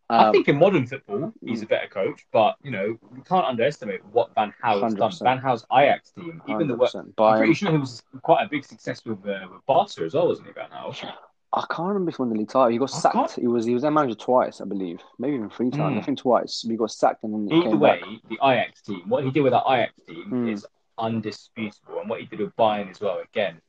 I 0.09 0.25
Um, 0.27 0.34
think 0.34 0.49
in 0.49 0.59
modern 0.59 0.86
football, 0.86 1.34
he's 1.43 1.61
a 1.63 1.65
better 1.65 1.88
coach, 1.88 2.25
but 2.31 2.55
you 2.61 2.71
know 2.71 2.97
we 3.09 3.21
can't 3.21 3.45
underestimate 3.45 4.03
what 4.05 4.34
Van 4.36 4.53
Gaal 4.63 4.84
has 4.84 4.93
done. 4.95 5.11
100%. 5.11 5.23
Van 5.23 5.39
Gaal's 5.41 5.65
Ajax 5.71 6.11
team, 6.11 6.41
even 6.47 6.67
the 6.67 6.75
work. 6.75 6.91
100%. 6.91 7.13
I'm 7.17 7.38
pretty 7.38 7.53
sure 7.53 7.71
he 7.71 7.77
was 7.77 8.03
quite 8.21 8.43
a 8.45 8.49
big 8.49 8.65
success 8.65 9.03
with 9.05 9.25
uh, 9.25 9.47
with 9.51 9.65
Barca 9.65 10.03
as 10.03 10.13
well, 10.13 10.27
wasn't 10.27 10.47
he? 10.47 10.53
Van 10.53 10.69
Gaal. 10.69 11.13
I 11.56 11.64
can't 11.70 11.88
remember 11.89 12.10
if 12.10 12.16
he 12.18 12.22
won 12.22 12.30
the 12.30 12.36
league 12.36 12.49
title. 12.49 12.70
He 12.70 12.78
got 12.80 12.91
I 12.93 12.97
sacked. 12.97 13.14
can't- 13.16 13.32
He 13.32 13.47
was 13.47 13.66
he 13.66 13.74
was 13.74 13.84
their 13.84 13.91
manager 13.91 14.16
twice, 14.16 14.60
I 14.60 14.66
believe, 14.66 14.99
maybe 15.20 15.36
even 15.36 15.49
three 15.51 15.70
times. 15.70 15.95
Mm. 15.95 15.99
I 15.99 16.01
think 16.01 16.18
twice. 16.18 16.62
He 16.68 16.76
got 16.76 16.89
sacked 16.91 17.24
and 17.24 17.47
then 17.47 17.58
Either 17.64 17.78
way, 17.78 17.99
back. 17.99 18.10
the 18.30 18.36
Ajax 18.43 18.82
team, 18.82 19.04
what 19.08 19.24
he 19.24 19.30
did 19.32 19.41
with 19.41 19.51
that 19.54 19.64
Ajax 19.70 19.93
team 20.08 20.24
Hmm. 20.30 20.47
is 20.49 20.66
undisputable, 20.97 21.99
and 22.01 22.10
what 22.10 22.20
he 22.20 22.26
did 22.26 22.39
with 22.39 22.56
Bayern 22.56 22.89
as 22.89 22.99
well, 22.99 23.20
again, 23.20 23.62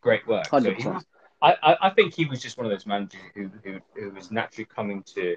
great 0.00 0.26
work. 0.26 0.44
So 0.46 0.50
Hundred 0.50 0.70
he 0.70 0.74
percent. 0.76 0.94
was, 0.96 1.04
I, 1.42 1.56
I, 1.72 1.76
I 1.88 1.90
think 1.90 2.14
he 2.14 2.26
was 2.26 2.40
just 2.42 2.58
one 2.58 2.66
of 2.66 2.70
those 2.72 2.86
managers 2.86 3.20
who, 3.34 3.50
who, 3.64 3.78
who 3.94 4.10
was 4.10 4.30
naturally 4.30 4.66
coming 4.66 5.02
to 5.14 5.36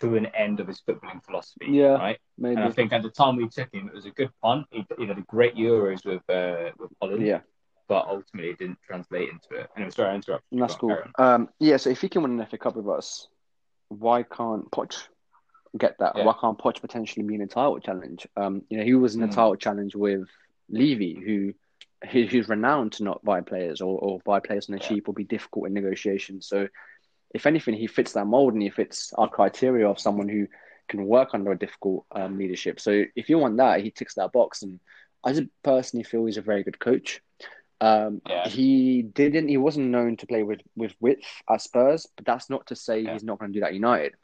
to 0.00 0.16
an 0.16 0.26
end 0.26 0.58
of 0.58 0.66
his 0.66 0.80
footballing 0.80 1.24
philosophy. 1.24 1.66
Yeah. 1.70 1.94
Right. 1.94 2.18
Maybe. 2.36 2.56
And 2.56 2.64
I 2.64 2.70
think 2.72 2.92
at 2.92 3.02
the 3.02 3.10
time 3.10 3.36
we 3.36 3.48
took 3.48 3.72
him, 3.72 3.86
it 3.86 3.94
was 3.94 4.06
a 4.06 4.10
good 4.10 4.30
punt. 4.42 4.66
He, 4.72 4.84
he 4.98 5.06
had 5.06 5.16
a 5.18 5.22
great 5.22 5.54
Euros 5.54 6.04
with 6.04 6.28
uh, 6.28 6.72
with 6.80 6.90
Holland, 7.00 7.24
Yeah, 7.24 7.40
but 7.88 8.06
ultimately 8.06 8.50
it 8.50 8.58
didn't 8.58 8.78
translate 8.86 9.28
into 9.28 9.60
it. 9.62 9.70
Anyway, 9.76 9.90
sorry, 9.90 10.10
I 10.10 10.14
interrupted. 10.14 10.60
that's 10.60 10.74
cool. 10.76 10.90
on, 10.92 10.96
carry 10.96 11.10
on. 11.18 11.34
Um, 11.34 11.48
yeah. 11.58 11.76
So 11.76 11.90
if 11.90 12.00
he 12.00 12.08
can 12.08 12.22
win 12.22 12.40
an 12.40 12.46
FA 12.46 12.58
Cup 12.58 12.76
with 12.76 12.88
us, 12.88 13.28
why 13.88 14.22
can't 14.22 14.70
Poch 14.70 15.08
get 15.76 15.98
that? 15.98 16.16
Yeah. 16.16 16.24
Why 16.24 16.34
can't 16.40 16.58
Poch 16.58 16.80
potentially 16.80 17.24
be 17.26 17.34
in 17.34 17.42
a 17.42 17.46
title 17.46 17.78
challenge? 17.80 18.26
Um, 18.36 18.62
you 18.70 18.78
know, 18.78 18.84
he 18.84 18.94
was 18.94 19.14
in 19.14 19.22
a 19.22 19.28
Mm. 19.28 19.34
title 19.34 19.56
challenge 19.56 19.94
with 19.94 20.28
Levy, 20.68 21.14
who 21.14 21.54
who- 22.10 22.26
who's 22.26 22.50
renowned 22.50 22.92
to 22.92 23.02
not 23.02 23.24
buy 23.24 23.40
players 23.40 23.80
or, 23.80 23.98
or 23.98 24.20
buy 24.26 24.38
players 24.38 24.68
on 24.68 24.76
the 24.76 24.82
Yeah. 24.82 24.88
cheap 24.88 25.08
or 25.08 25.14
be 25.14 25.24
difficult 25.24 25.66
in 25.68 25.72
negotiations. 25.72 26.46
So, 26.46 26.68
if 27.34 27.46
anything, 27.46 27.72
he 27.72 27.86
fits 27.86 28.12
that 28.12 28.26
mold 28.26 28.52
and 28.52 28.60
he 28.62 28.68
fits 28.68 29.14
our 29.14 29.26
criteria 29.26 29.88
of 29.88 29.98
someone 29.98 30.28
who 30.28 30.46
can 30.88 31.06
work 31.06 31.30
under 31.32 31.50
a 31.50 31.58
difficult 31.58 32.04
um, 32.12 32.36
leadership. 32.36 32.78
So, 32.78 33.04
if 33.16 33.30
you 33.30 33.38
want 33.38 33.56
that, 33.56 33.80
he 33.80 33.90
ticks 33.90 34.16
that 34.16 34.32
box. 34.32 34.62
And 34.62 34.80
I 35.24 35.32
just 35.32 35.48
personally 35.62 36.04
feel 36.04 36.26
he's 36.26 36.36
a 36.36 36.42
very 36.42 36.62
good 36.62 36.78
coach. 36.78 37.22
Um, 37.84 38.22
Yeah. 38.26 38.48
He 38.48 39.02
didn't. 39.02 39.48
He 39.48 39.56
wasn't 39.58 39.88
known 39.96 40.16
to 40.18 40.26
play 40.26 40.42
with 40.42 40.60
with 40.74 40.94
width 41.00 41.26
at 41.50 41.60
Spurs, 41.60 42.06
but 42.16 42.24
that's 42.24 42.48
not 42.48 42.66
to 42.68 42.76
say 42.76 43.00
Yeah. 43.00 43.12
he's 43.12 43.24
not 43.24 43.38
going 43.38 43.52
to 43.52 43.56
do 43.56 43.60
that 43.60 43.68
at 43.68 43.74
United. 43.74 44.14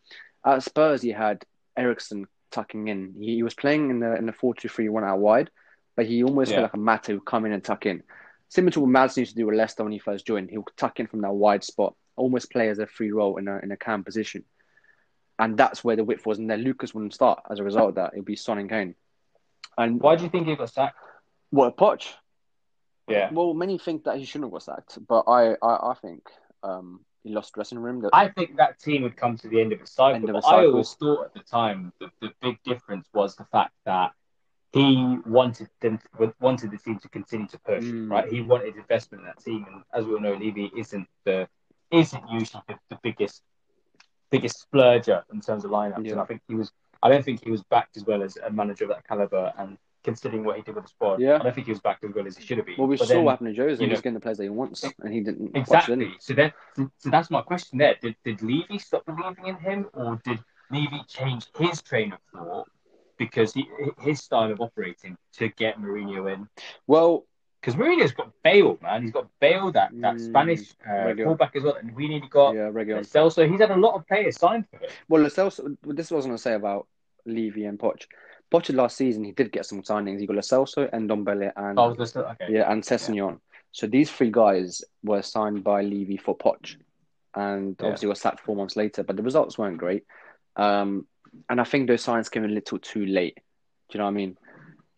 At 0.44 0.62
Spurs, 0.62 1.02
he 1.02 1.10
had 1.10 1.44
Eriksen 1.76 2.26
tucking 2.50 2.88
in. 2.88 3.14
He, 3.18 3.36
he 3.36 3.42
was 3.42 3.54
playing 3.54 3.90
in 3.90 4.00
the 4.00 4.16
in 4.16 4.26
the 4.26 4.32
four 4.32 4.54
two 4.54 4.68
three 4.68 4.88
one 4.88 5.04
out 5.04 5.18
wide, 5.18 5.50
but 5.96 6.06
he 6.06 6.24
almost 6.24 6.50
Yeah. 6.50 6.56
felt 6.58 6.64
like 6.68 6.74
a 6.74 6.78
Mata 6.90 7.12
who 7.12 7.20
come 7.20 7.44
in 7.46 7.52
and 7.52 7.62
tuck 7.62 7.84
in. 7.86 8.02
Similar 8.48 8.72
to 8.72 8.80
what 8.80 8.90
Mads 8.90 9.16
used 9.18 9.32
to 9.32 9.36
do 9.36 9.46
with 9.46 9.56
Leicester 9.56 9.84
when 9.84 9.92
he 9.92 9.98
first 10.00 10.26
joined, 10.26 10.50
he'll 10.50 10.64
tuck 10.76 10.98
in 10.98 11.06
from 11.06 11.20
that 11.20 11.32
wide 11.32 11.62
spot, 11.62 11.94
almost 12.16 12.50
play 12.50 12.68
as 12.68 12.78
a 12.80 12.86
free 12.86 13.12
role 13.12 13.36
in 13.36 13.46
a 13.46 13.58
in 13.62 13.70
a 13.72 13.76
cam 13.76 14.02
position, 14.04 14.44
and 15.38 15.56
that's 15.56 15.84
where 15.84 15.96
the 15.96 16.04
width 16.04 16.24
was. 16.26 16.38
And 16.38 16.48
then 16.50 16.62
Lucas 16.62 16.94
wouldn't 16.94 17.14
start 17.14 17.42
as 17.50 17.58
a 17.58 17.64
result 17.64 17.90
of 17.90 17.94
that. 17.96 18.12
It'd 18.14 18.24
be 18.24 18.36
Son 18.36 18.58
and 18.58 18.70
Kane. 18.70 18.94
And 19.78 20.00
Why 20.00 20.16
do 20.16 20.24
you 20.24 20.30
think 20.30 20.46
he 20.48 20.56
got 20.56 20.70
sacked? 20.70 20.96
what 21.50 21.76
Poch? 21.76 22.06
Yeah. 23.10 23.30
Well, 23.32 23.54
many 23.54 23.78
think 23.78 24.04
that 24.04 24.16
he 24.16 24.24
shouldn't 24.24 24.46
have 24.46 24.52
got 24.52 24.62
sacked, 24.62 24.98
but 25.06 25.24
I 25.26 25.56
I, 25.62 25.90
I 25.90 25.94
think 26.00 26.22
um, 26.62 27.00
he 27.22 27.32
lost 27.32 27.54
dressing 27.54 27.78
room. 27.78 28.00
That 28.00 28.10
I 28.12 28.28
think 28.28 28.56
that 28.56 28.78
team 28.78 29.02
would 29.02 29.16
come 29.16 29.36
to 29.38 29.48
the 29.48 29.60
end 29.60 29.72
of 29.72 29.80
its 29.80 29.92
cycle. 29.92 30.16
End 30.16 30.24
of 30.24 30.32
but 30.32 30.38
its 30.38 30.46
cycle. 30.46 30.60
I 30.60 30.66
always 30.66 30.92
thought 30.94 31.26
at 31.26 31.34
the 31.34 31.40
time 31.40 31.92
the, 32.00 32.10
the 32.20 32.30
big 32.40 32.62
difference 32.64 33.08
was 33.12 33.36
the 33.36 33.44
fact 33.46 33.72
that 33.84 34.12
he 34.72 35.18
wanted 35.26 35.68
them 35.80 35.98
wanted 36.40 36.70
the 36.70 36.78
team 36.78 36.98
to 37.00 37.08
continue 37.08 37.48
to 37.48 37.58
push. 37.58 37.84
Mm. 37.84 38.10
Right, 38.10 38.28
he 38.28 38.40
wanted 38.40 38.76
investment 38.76 39.22
in 39.22 39.26
that 39.26 39.42
team, 39.42 39.66
and 39.70 39.82
as 39.92 40.06
we 40.06 40.14
all 40.14 40.20
know, 40.20 40.34
Levy 40.34 40.70
isn't 40.76 41.08
the 41.24 41.48
isn't 41.90 42.22
usually 42.30 42.62
the, 42.68 42.76
the 42.88 42.98
biggest 43.02 43.42
biggest 44.30 44.64
splurger 44.70 45.22
in 45.32 45.40
terms 45.40 45.64
of 45.64 45.70
lineups. 45.70 46.04
Yeah. 46.04 46.12
And 46.12 46.20
I 46.20 46.24
think 46.24 46.42
he 46.48 46.54
was. 46.54 46.72
I 47.02 47.08
don't 47.08 47.24
think 47.24 47.42
he 47.42 47.50
was 47.50 47.62
backed 47.62 47.96
as 47.96 48.04
well 48.04 48.22
as 48.22 48.36
a 48.36 48.50
manager 48.50 48.84
of 48.84 48.90
that 48.90 49.08
caliber, 49.08 49.52
and 49.58 49.78
considering 50.02 50.44
what 50.44 50.56
he 50.56 50.62
did 50.62 50.74
with 50.74 50.84
the 50.84 50.90
squad, 50.90 51.20
Yeah. 51.20 51.36
I 51.36 51.38
don't 51.42 51.54
think 51.54 51.66
he 51.66 51.72
was 51.72 51.80
backed 51.80 52.04
as 52.04 52.14
well 52.14 52.26
as 52.26 52.36
he 52.36 52.44
should 52.44 52.56
have 52.58 52.66
been. 52.66 52.76
well, 52.78 52.86
we 52.88 52.96
But 52.96 53.08
saw 53.08 53.14
then- 53.14 53.24
what 53.24 53.32
happened 53.32 53.54
to 53.54 53.62
Jose. 53.62 53.82
you 53.82 53.88
He's 53.88 53.96
know- 53.98 54.02
getting 54.02 54.14
the 54.14 54.20
players 54.20 54.38
that 54.38 54.44
he 54.44 54.48
wants, 54.48 54.84
and 55.00 55.12
he 55.12 55.20
didn't. 55.20 55.54
Exactly. 55.56 55.96
didn't. 55.96 56.22
So 56.22 56.34
then, 56.34 56.52
so, 56.76 56.90
so 56.98 57.10
that's 57.10 57.30
my 57.30 57.42
question 57.42 57.78
there. 57.78 57.96
Did 58.00 58.16
did 58.24 58.42
Levy 58.42 58.78
stop 58.78 59.04
believing 59.06 59.46
in 59.46 59.56
him, 59.56 59.86
or 59.94 60.20
did 60.24 60.38
Levy 60.70 61.02
change 61.08 61.46
his 61.58 61.82
train 61.82 62.12
of 62.12 62.18
thought 62.32 62.68
because 63.18 63.52
he, 63.52 63.68
his 64.00 64.20
style 64.20 64.50
of 64.50 64.60
operating 64.60 65.16
to 65.34 65.48
get 65.48 65.78
Mourinho 65.78 66.32
in? 66.32 66.48
Well, 66.86 67.26
Because 67.60 67.74
Mourinho's 67.74 68.12
got 68.12 68.32
Bale, 68.42 68.78
man. 68.80 69.02
He's 69.02 69.10
got 69.12 69.28
Bale, 69.38 69.70
that 69.72 69.90
that 70.00 70.14
Mm, 70.14 70.28
Spanish 70.30 70.72
uh, 70.90 71.12
fullback 71.14 71.54
as 71.56 71.62
well, 71.62 71.74
and 71.74 71.94
we 71.94 72.08
nearly 72.08 72.26
got 72.28 72.54
yeah, 72.54 72.70
Reguilón. 72.70 73.04
Celso. 73.06 73.46
He's 73.46 73.60
had 73.60 73.70
a 73.70 73.76
lot 73.76 73.96
of 73.96 74.06
players 74.06 74.38
signed 74.38 74.66
for 74.70 74.78
him. 74.78 74.88
Well, 75.10 75.20
Lascelles, 75.24 75.60
this 75.82 76.06
is 76.06 76.10
what 76.10 76.16
I 76.16 76.20
was 76.20 76.24
going 76.24 76.36
to 76.38 76.42
say 76.42 76.54
about 76.54 76.86
Levy 77.26 77.66
and 77.66 77.78
Poch. 77.78 78.06
Poch 78.50 78.74
last 78.74 78.96
season, 78.96 79.24
he 79.24 79.32
did 79.32 79.52
get 79.52 79.66
some 79.66 79.82
signings. 79.82 80.20
He 80.20 80.26
got 80.26 80.36
Lo 80.36 80.42
Celso 80.42 80.88
and 80.92 81.08
Ndombele 81.08 81.52
and 81.56 81.78
Oh, 81.78 81.90
okay. 81.94 82.52
yeah, 82.52 82.70
and 82.70 82.82
Sessegnon. 82.82 83.38
So 83.72 83.86
these 83.86 84.10
three 84.10 84.30
guys 84.30 84.82
were 85.04 85.22
signed 85.22 85.62
by 85.62 85.82
Levy 85.82 86.16
for 86.16 86.36
Poch, 86.36 86.76
and 87.34 87.76
Yeah. 87.78 87.86
obviously 87.86 88.08
was 88.08 88.20
sacked 88.20 88.40
four 88.40 88.56
months 88.56 88.76
later. 88.76 89.04
But 89.04 89.16
the 89.16 89.22
results 89.22 89.56
weren't 89.56 89.78
great, 89.78 90.04
um, 90.56 91.06
and 91.48 91.60
I 91.60 91.64
think 91.64 91.86
those 91.86 92.02
signs 92.02 92.28
came 92.28 92.44
a 92.44 92.48
little 92.48 92.78
too 92.78 93.06
late. 93.06 93.36
Do 93.88 93.96
you 93.96 93.98
know 93.98 94.04
what 94.04 94.10
I 94.10 94.14
mean? 94.14 94.38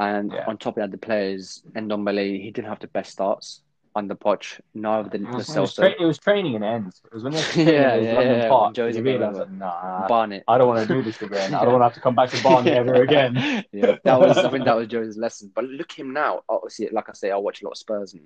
And 0.01 0.33
Yeah. 0.33 0.47
on 0.47 0.57
top 0.57 0.77
of 0.79 0.83
that, 0.83 0.91
the 0.91 0.99
players 0.99 1.63
and 1.75 1.91
Ndombele, 1.91 2.41
he 2.43 2.51
didn't 2.51 2.69
have 2.69 2.81
the 2.81 2.89
best 2.89 3.13
starts 3.13 3.63
under 3.95 4.15
Poch. 4.15 4.61
Neither 4.75 5.09
did 5.11 5.23
It 5.23 5.29
Lo 5.31 5.37
was, 5.37 5.55
it, 5.55 5.61
was 5.61 5.75
tra- 5.75 5.95
it 6.01 6.05
was 6.05 6.19
training 6.19 6.55
in 6.55 6.63
ends. 6.63 7.01
It 7.05 7.13
was 7.15 7.23
when 7.25 7.33
they 7.33 7.41
Yeah, 7.57 7.95
yeah, 7.97 7.97
yeah, 7.97 8.21
yeah, 8.23 8.49
Park. 8.49 8.77
when 8.77 8.95
you 8.95 9.03
realised 9.03 9.39
came 9.39 9.59
nah, 9.59 10.09
Barnet. 10.09 10.45
I 10.49 10.59
don't 10.59 10.69
want 10.69 10.87
to 10.87 10.95
do 10.95 11.03
this 11.03 11.21
again. 11.21 11.55
I 11.55 11.63
don't 11.65 11.73
want 11.73 11.81
to 11.83 11.85
have 11.85 11.95
to 11.95 12.01
come 12.01 12.15
back 12.15 12.31
to 12.31 12.43
Barney 12.43 12.71
ever 12.83 12.95
again. 12.95 13.35
yeah, 13.73 13.97
that 14.05 14.19
was 14.21 14.39
I 14.39 14.51
think 14.51 14.65
that 14.65 14.77
was 14.77 14.89
Jose's 14.91 15.17
lesson. 15.17 15.53
But 15.55 15.65
look 15.65 15.93
him 15.93 16.13
now. 16.13 16.43
Obviously, 16.49 16.89
like 16.91 17.09
I 17.09 17.13
say, 17.13 17.31
I 17.31 17.37
watch 17.37 17.61
a 17.63 17.65
lot 17.67 17.73
of 17.73 17.79
Spurs, 17.79 18.15
and 18.15 18.23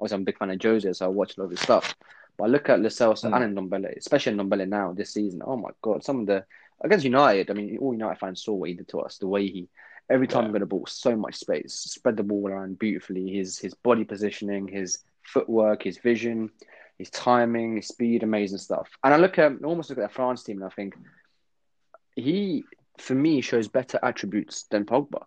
obviously 0.00 0.14
I'm 0.14 0.22
a 0.22 0.24
big 0.24 0.38
fan 0.38 0.50
of 0.50 0.62
Jose, 0.62 0.92
so 0.92 1.04
I 1.04 1.08
watch 1.08 1.36
a 1.36 1.40
lot 1.40 1.44
of 1.46 1.50
his 1.50 1.60
stuff. 1.60 1.94
But 2.38 2.44
I 2.44 2.46
look 2.48 2.68
at 2.70 2.80
Celso 2.80 3.30
Mm. 3.30 3.42
and 3.42 3.56
Ndombele, 3.58 3.96
especially 3.98 4.32
Ndombele 4.36 4.66
now 4.68 4.92
this 4.92 5.12
season. 5.12 5.42
Oh 5.44 5.56
my 5.56 5.70
god, 5.82 6.02
some 6.04 6.20
of 6.20 6.26
the 6.26 6.44
against 6.80 7.04
United. 7.04 7.50
I 7.50 7.54
mean, 7.54 7.76
all 7.78 7.92
United 7.92 8.18
fans 8.18 8.42
saw 8.42 8.54
what 8.54 8.70
he 8.70 8.74
did 8.74 8.88
to 8.88 9.00
us. 9.00 9.18
The 9.18 9.26
way 9.28 9.46
he 9.46 9.68
every 10.08 10.26
time 10.26 10.42
Yeah. 10.44 10.48
he 10.48 10.52
got 10.54 10.58
the 10.60 10.66
ball, 10.66 10.86
so 10.86 11.14
much 11.14 11.34
space, 11.36 11.72
spread 11.74 12.16
the 12.16 12.22
ball 12.22 12.48
around 12.48 12.78
beautifully. 12.78 13.28
His 13.30 13.58
his 13.58 13.74
body 13.74 14.04
positioning, 14.04 14.66
his 14.66 14.98
footwork, 15.22 15.82
his 15.82 15.98
vision, 15.98 16.50
his 16.98 17.10
timing, 17.10 17.76
his 17.76 17.88
speed, 17.88 18.22
amazing 18.22 18.58
stuff. 18.58 18.88
And 19.04 19.14
I 19.14 19.16
look 19.16 19.38
at 19.38 19.52
almost 19.64 19.90
look 19.90 19.98
at 19.98 20.08
the 20.08 20.14
France 20.14 20.42
team, 20.42 20.58
and 20.62 20.66
I 20.70 20.74
think 20.74 20.94
he, 22.16 22.64
for 22.98 23.14
me, 23.14 23.40
shows 23.40 23.68
better 23.68 23.98
attributes 24.02 24.64
than 24.64 24.84
Pogba 24.84 25.22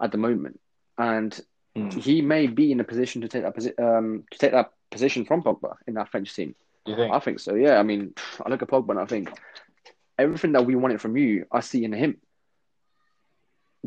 at 0.00 0.12
the 0.12 0.18
moment, 0.18 0.60
and 0.96 1.38
Mm. 1.76 1.92
he 1.92 2.22
may 2.22 2.46
be 2.48 2.72
in 2.72 2.80
a 2.80 2.84
position 2.84 3.20
to 3.20 3.28
take 3.28 3.42
that 3.42 3.54
posi- 3.54 3.78
um, 3.78 4.24
to 4.32 4.38
take 4.38 4.50
that 4.52 4.72
position 4.90 5.24
from 5.24 5.42
Pogba 5.42 5.76
in 5.86 5.94
that 5.94 6.08
French 6.08 6.34
team. 6.34 6.56
You 6.86 6.96
think? 6.96 7.14
I 7.14 7.18
think 7.20 7.38
so. 7.38 7.54
Yeah, 7.54 7.78
I 7.78 7.82
mean, 7.84 8.14
I 8.44 8.48
look 8.48 8.62
at 8.62 8.68
Pogba 8.68 8.90
and 8.90 8.98
I 9.00 9.04
think 9.04 9.30
everything 10.18 10.52
that 10.52 10.64
we 10.66 10.74
wanted 10.74 11.00
from 11.00 11.16
you, 11.16 11.46
I 11.52 11.60
see 11.60 11.84
in 11.84 11.92
him. 11.92 12.20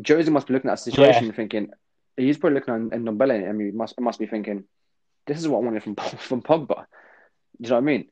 Jose 0.06 0.30
must 0.30 0.46
be 0.46 0.54
looking 0.54 0.70
at 0.70 0.74
that 0.74 0.82
situation 0.82 1.24
and 1.26 1.34
thinking 1.34 1.70
he's 2.16 2.38
probably 2.38 2.60
looking 2.60 2.74
at 2.92 2.98
Ndombele 3.00 3.48
and 3.48 3.60
he 3.60 3.70
must 3.72 3.98
must 4.00 4.18
be 4.18 4.26
thinking, 4.26 4.64
this 5.26 5.38
is 5.38 5.48
what 5.48 5.58
I 5.58 5.62
wanted 5.62 5.82
from 5.82 5.94
from 6.18 6.42
Pogba. 6.42 6.76
Do 6.76 7.64
you 7.64 7.68
know 7.70 7.76
what 7.76 7.78
I 7.78 7.80
mean? 7.80 8.08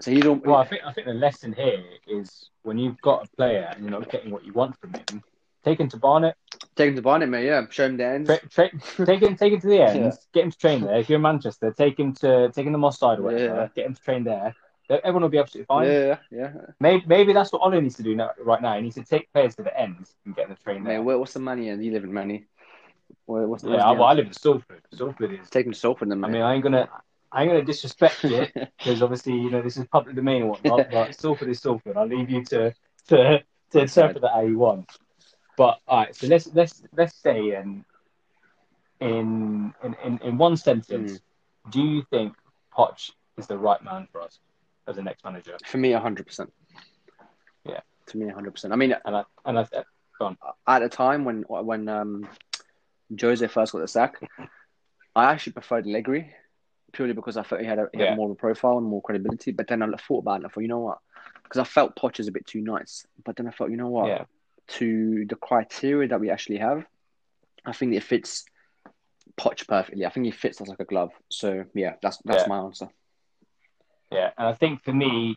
So 0.00 0.10
he's 0.10 0.26
all, 0.26 0.34
Well, 0.36 0.56
I 0.56 0.66
think 0.66 0.82
I 0.84 0.92
think 0.92 1.06
the 1.06 1.14
lesson 1.14 1.52
here 1.52 1.82
is 2.06 2.50
when 2.62 2.78
you've 2.78 3.00
got 3.00 3.24
a 3.26 3.36
player 3.36 3.70
and 3.74 3.82
you're 3.82 3.90
not 3.90 4.10
getting 4.10 4.30
what 4.30 4.44
you 4.44 4.52
want 4.52 4.78
from 4.78 4.92
him, 4.92 5.22
take 5.64 5.80
him 5.80 5.88
to 5.88 5.96
Barnet, 5.96 6.36
take 6.76 6.88
him 6.90 6.96
to 6.96 7.02
Barnet, 7.02 7.28
mate. 7.30 7.46
Yeah, 7.46 7.62
show 7.70 7.86
him 7.86 7.96
the 7.96 8.04
ends. 8.04 8.30
tra- 8.50 8.70
tra- 8.70 9.06
take 9.06 9.22
him 9.22 9.36
take 9.36 9.52
him 9.54 9.60
to 9.60 9.66
the 9.68 9.80
end, 9.82 9.98
Yeah. 10.04 10.10
get 10.34 10.44
him 10.44 10.50
to 10.50 10.58
train 10.58 10.82
there. 10.82 10.98
If 10.98 11.08
you're 11.08 11.16
in 11.16 11.22
Manchester, 11.22 11.72
take 11.76 11.98
him 11.98 12.12
to 12.16 12.50
take 12.52 12.66
him 12.66 12.72
to 12.72 12.78
Moss 12.78 12.98
Side 12.98 13.18
or 13.18 13.22
whatever, 13.22 13.44
Yeah. 13.54 13.68
get 13.74 13.86
him 13.86 13.94
to 13.94 14.02
train 14.02 14.24
there. 14.24 14.54
Everyone 14.88 15.22
will 15.22 15.28
be 15.30 15.38
absolutely 15.38 15.66
fine. 15.66 15.88
Yeah, 15.88 16.18
yeah. 16.30 16.52
Maybe, 16.78 17.02
maybe 17.08 17.32
that's 17.32 17.52
what 17.52 17.62
Ole 17.62 17.80
needs 17.80 17.96
to 17.96 18.04
do 18.04 18.14
now, 18.14 18.30
right 18.38 18.62
now. 18.62 18.76
He 18.76 18.82
needs 18.82 18.94
to 18.94 19.02
take 19.02 19.32
players 19.32 19.56
to 19.56 19.64
the 19.64 19.76
end 19.76 19.96
and 20.24 20.36
get 20.36 20.46
them 20.46 20.56
trained 20.62 20.84
Mate, 20.84 20.90
there. 20.90 21.02
where, 21.02 21.18
what's 21.18 21.32
the 21.32 21.40
money? 21.40 21.70
And 21.70 21.84
you 21.84 21.90
live 21.90 22.04
in 22.04 22.12
Manny. 22.12 22.46
What's 23.26 23.62
the, 23.62 23.70
yeah, 23.70 23.88
I, 23.88 23.92
well, 23.92 24.04
I 24.04 24.12
live 24.14 24.26
in 24.26 24.32
Salford. 24.32 24.82
Salford 24.92 25.32
is. 25.32 25.50
Take 25.50 25.66
him 25.66 25.72
to 25.72 25.78
Salford, 25.78 26.10
then, 26.10 26.20
mate. 26.20 26.28
I 26.28 26.30
mean, 26.30 26.42
I 26.42 26.54
ain't 26.54 26.62
gonna, 26.62 26.88
I 27.32 27.42
ain't 27.42 27.50
gonna 27.50 27.64
disrespect 27.64 28.24
it 28.24 28.52
because 28.78 29.02
obviously, 29.02 29.34
you 29.34 29.50
know, 29.50 29.62
this 29.62 29.76
is 29.76 29.84
public 29.86 30.14
domain 30.14 30.42
and 30.42 30.50
whatnot. 30.50 30.90
but 30.90 31.14
Salford 31.14 31.48
is 31.48 31.60
Salford. 31.60 31.96
I'll 31.96 32.06
leave 32.06 32.30
you 32.30 32.44
to 32.46 32.72
to 33.08 33.42
to 33.72 33.78
interpret 33.80 34.22
that 34.22 34.32
how 34.32 34.42
you 34.42 34.58
want. 34.58 34.90
But 35.56 35.80
all 35.88 35.98
right, 35.98 36.14
so 36.14 36.26
let's 36.26 36.46
let's 36.54 36.82
let's 36.96 37.16
say 37.16 37.54
in 37.56 37.84
in 39.00 39.74
in 39.82 40.18
in, 40.22 40.38
one 40.38 40.56
sentence, 40.56 41.12
Mm. 41.12 41.72
do 41.72 41.82
you 41.82 42.02
think 42.10 42.34
Poch 42.76 43.10
is 43.36 43.46
the 43.46 43.58
right 43.58 43.82
man 43.82 44.06
for 44.12 44.20
us 44.22 44.38
as 44.86 44.96
the 44.96 45.02
next 45.02 45.24
manager? 45.24 45.56
For 45.64 45.78
me, 45.78 45.92
hundred 45.92 46.26
percent. 46.26 46.52
Yeah. 47.64 47.80
To 48.08 48.18
me, 48.18 48.28
hundred 48.28 48.52
percent. 48.52 48.72
I 48.72 48.76
mean, 48.76 48.94
And 49.04 49.16
I 49.16 49.24
and 49.44 49.58
I 49.58 49.66
at 50.66 50.82
a 50.82 50.88
time 50.88 51.24
when 51.24 51.42
when 51.42 51.88
um, 51.88 52.28
Jose 53.20 53.46
first 53.46 53.72
got 53.72 53.80
the 53.80 53.88
sack, 53.88 54.16
I 55.14 55.24
actually 55.26 55.52
preferred 55.54 55.86
Allegri 55.86 56.34
purely 56.92 57.12
because 57.12 57.36
I 57.36 57.42
felt 57.42 57.60
he 57.60 57.66
had, 57.66 57.78
a, 57.78 57.88
he 57.92 58.00
Yeah. 58.00 58.08
had 58.10 58.16
more 58.16 58.26
of 58.26 58.32
a 58.32 58.36
profile 58.36 58.78
and 58.78 58.86
more 58.86 59.02
credibility. 59.02 59.52
But 59.52 59.68
then 59.68 59.82
I 59.82 59.86
thought 59.96 60.20
about 60.20 60.32
it 60.32 60.36
and 60.36 60.46
I 60.46 60.48
thought, 60.48 60.60
you 60.60 60.68
know 60.68 60.80
what? 60.80 60.98
Because 61.42 61.58
I 61.60 61.64
felt 61.64 61.94
Poch 61.96 62.18
is 62.20 62.28
a 62.28 62.32
bit 62.32 62.46
too 62.46 62.60
nice. 62.60 63.06
But 63.24 63.36
then 63.36 63.46
I 63.46 63.50
thought, 63.50 63.70
you 63.70 63.76
know 63.76 63.88
what? 63.88 64.08
Yeah. 64.08 64.24
To 64.78 65.26
the 65.26 65.36
criteria 65.36 66.08
that 66.08 66.20
we 66.20 66.30
actually 66.30 66.58
have, 66.58 66.84
I 67.64 67.72
think 67.72 67.94
it 67.94 68.02
fits 68.02 68.44
Poch 69.36 69.66
perfectly. 69.68 70.06
I 70.06 70.10
think 70.10 70.26
he 70.26 70.32
fits 70.32 70.60
us 70.60 70.68
like 70.68 70.80
a 70.80 70.84
glove. 70.84 71.12
So 71.28 71.64
yeah, 71.74 71.94
that's 72.02 72.18
that's 72.24 72.42
Yeah. 72.44 72.48
my 72.48 72.58
answer. 72.58 72.88
Yeah, 74.10 74.30
and 74.38 74.46
I 74.48 74.52
think 74.54 74.82
for 74.82 74.92
me, 74.92 75.36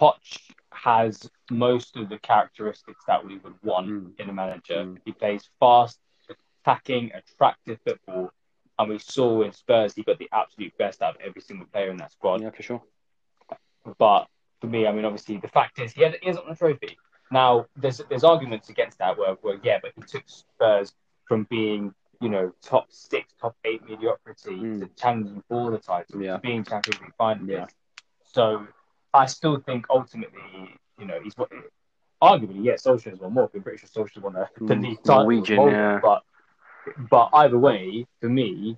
Poch 0.00 0.40
has 0.72 1.28
most 1.50 1.96
of 1.96 2.08
the 2.08 2.18
characteristics 2.18 3.04
that 3.06 3.24
we 3.24 3.38
would 3.38 3.54
want 3.62 3.88
Mm. 3.88 4.20
in 4.20 4.30
a 4.30 4.32
manager. 4.32 4.84
Mm. 4.84 4.98
He 5.04 5.12
plays 5.12 5.48
fast, 5.60 5.98
attacking, 6.64 7.10
attractive 7.14 7.78
football, 7.84 8.30
and 8.78 8.88
we 8.88 8.98
saw 8.98 9.42
in 9.42 9.52
Spurs 9.52 9.94
he 9.94 10.02
got 10.02 10.18
the 10.18 10.28
absolute 10.32 10.76
best 10.78 11.02
out 11.02 11.16
of 11.16 11.20
every 11.22 11.40
single 11.42 11.66
player 11.66 11.90
in 11.90 11.96
that 11.98 12.12
squad. 12.12 12.42
Yeah, 12.42 12.50
for 12.50 12.62
sure. 12.62 12.82
But 13.98 14.26
for 14.60 14.66
me, 14.66 14.86
I 14.86 14.92
mean, 14.92 15.04
obviously, 15.04 15.38
the 15.38 15.48
fact 15.48 15.78
is 15.78 15.92
he, 15.92 16.02
had, 16.02 16.16
he 16.20 16.26
hasn't 16.28 16.44
won 16.44 16.52
a 16.54 16.56
trophy. 16.56 16.98
Now, 17.32 17.66
there's 17.76 18.00
there's 18.08 18.24
arguments 18.24 18.68
against 18.68 18.98
that 18.98 19.16
where, 19.16 19.34
where 19.42 19.58
yeah, 19.62 19.78
but 19.82 19.92
he 19.96 20.02
took 20.02 20.24
Spurs 20.26 20.92
from 21.26 21.46
being 21.48 21.94
you 22.20 22.28
know 22.28 22.52
top 22.62 22.86
six, 22.90 23.32
top 23.40 23.56
eight 23.64 23.82
mediocrity 23.88 24.50
Mm. 24.56 24.80
to 24.80 24.90
challenging 25.00 25.42
for 25.48 25.70
the 25.70 25.78
title, 25.78 26.20
Yeah. 26.22 26.34
to 26.34 26.38
being 26.40 26.64
Champions 26.64 27.00
League 27.00 27.12
finalist. 27.18 27.48
Yeah. 27.48 27.66
So 28.24 28.66
I 29.14 29.26
still 29.26 29.58
think 29.60 29.86
ultimately, 29.90 30.74
you 30.98 31.06
know, 31.06 31.20
he's 31.22 31.34
what 31.36 31.50
arguably, 32.22 32.64
yes, 32.64 32.82
Solskjaer 32.84 33.10
has 33.10 33.20
won 33.20 33.32
more. 33.32 33.50
I'm 33.54 33.62
pretty 33.62 33.78
sure 33.78 34.04
Solskjaer 34.04 34.22
won 34.22 34.34
the, 34.34 34.48
the 34.56 34.74
Mm, 34.74 34.82
league 34.82 35.02
title. 35.02 35.22
Norwegian, 35.22 35.62
yeah. 35.68 36.00
But 36.02 36.22
but 37.10 37.30
either 37.32 37.58
way, 37.58 38.06
for 38.20 38.28
me, 38.28 38.76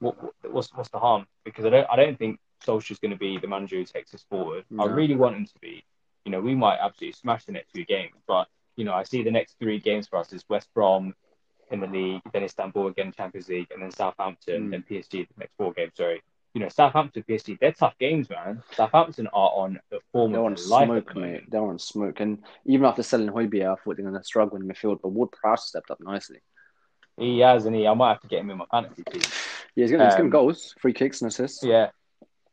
what, 0.00 0.22
what- 0.22 0.34
what's 0.52 0.72
what's 0.74 0.90
the 0.90 0.98
harm? 0.98 1.26
Because 1.44 1.64
I 1.64 1.70
don't 1.70 1.86
I 1.90 1.96
don't 1.96 2.18
think 2.18 2.38
Solskjaer's 2.66 2.98
going 2.98 3.10
to 3.12 3.16
be 3.16 3.38
the 3.38 3.46
manager 3.46 3.76
who 3.76 3.84
takes 3.84 4.14
us 4.14 4.24
forward. 4.30 4.64
I 4.78 4.84
really 4.86 5.16
want 5.16 5.36
him 5.36 5.46
to 5.46 5.58
be. 5.60 5.84
You 6.24 6.32
know, 6.32 6.40
we 6.40 6.54
might 6.54 6.78
absolutely 6.80 7.12
smash 7.12 7.44
the 7.44 7.52
next 7.52 7.72
two 7.72 7.84
games, 7.84 8.14
but 8.26 8.48
you 8.76 8.84
know, 8.84 8.92
I 8.92 9.02
see 9.02 9.22
the 9.22 9.30
next 9.30 9.56
three 9.58 9.78
games 9.78 10.06
for 10.08 10.18
us 10.18 10.32
is 10.32 10.44
West 10.48 10.68
Brom 10.74 11.14
in 11.70 11.80
the 11.80 11.86
league, 11.86 12.22
then 12.32 12.44
Istanbul 12.44 12.86
again 12.88 13.12
Champions 13.16 13.48
League, 13.48 13.68
and 13.72 13.82
then 13.82 13.90
Southampton, 13.90 14.68
Mm. 14.68 14.70
then 14.70 14.84
PSG 14.88 15.26
the 15.28 15.34
next 15.38 15.54
four 15.56 15.72
games. 15.72 15.92
Sorry. 15.96 16.22
You 16.54 16.62
know, 16.62 16.68
Southampton, 16.70 17.22
PSG, 17.28 17.58
they're 17.60 17.72
tough 17.72 17.96
games, 17.98 18.30
man. 18.30 18.62
Southampton 18.72 19.26
are 19.28 19.50
on 19.50 19.78
the 19.90 20.00
form 20.12 20.32
They're 20.32 20.40
of 20.40 20.46
on 20.46 20.54
life 20.70 20.86
smoke, 20.86 21.14
mate. 21.16 21.50
They're 21.50 21.60
on 21.62 21.78
smoke. 21.78 22.20
And 22.20 22.38
even 22.64 22.86
after 22.86 23.02
selling 23.02 23.28
Højbjerg, 23.28 23.72
I 23.72 23.76
thought 23.76 23.96
they 23.96 24.02
were 24.02 24.10
going 24.10 24.20
to 24.20 24.24
struggle 24.26 24.56
in 24.56 24.66
midfield. 24.66 25.00
But 25.02 25.10
Ward 25.10 25.30
Prowse 25.32 25.68
stepped 25.68 25.90
up 25.90 26.00
nicely. 26.00 26.40
He 27.18 27.40
has, 27.40 27.66
and 27.66 27.74
he. 27.74 27.86
I 27.86 27.94
might 27.94 28.10
have 28.10 28.20
to 28.22 28.28
get 28.28 28.40
him 28.40 28.50
in 28.50 28.58
my 28.58 28.66
fantasy 28.70 29.02
team. 29.04 29.22
Yeah, 29.74 29.84
he's 29.84 29.90
getting 29.90 30.26
Um, 30.26 30.30
goals, 30.30 30.74
free 30.80 30.92
kicks, 30.92 31.20
and 31.20 31.28
assists. 31.30 31.62
Yeah, 31.62 31.90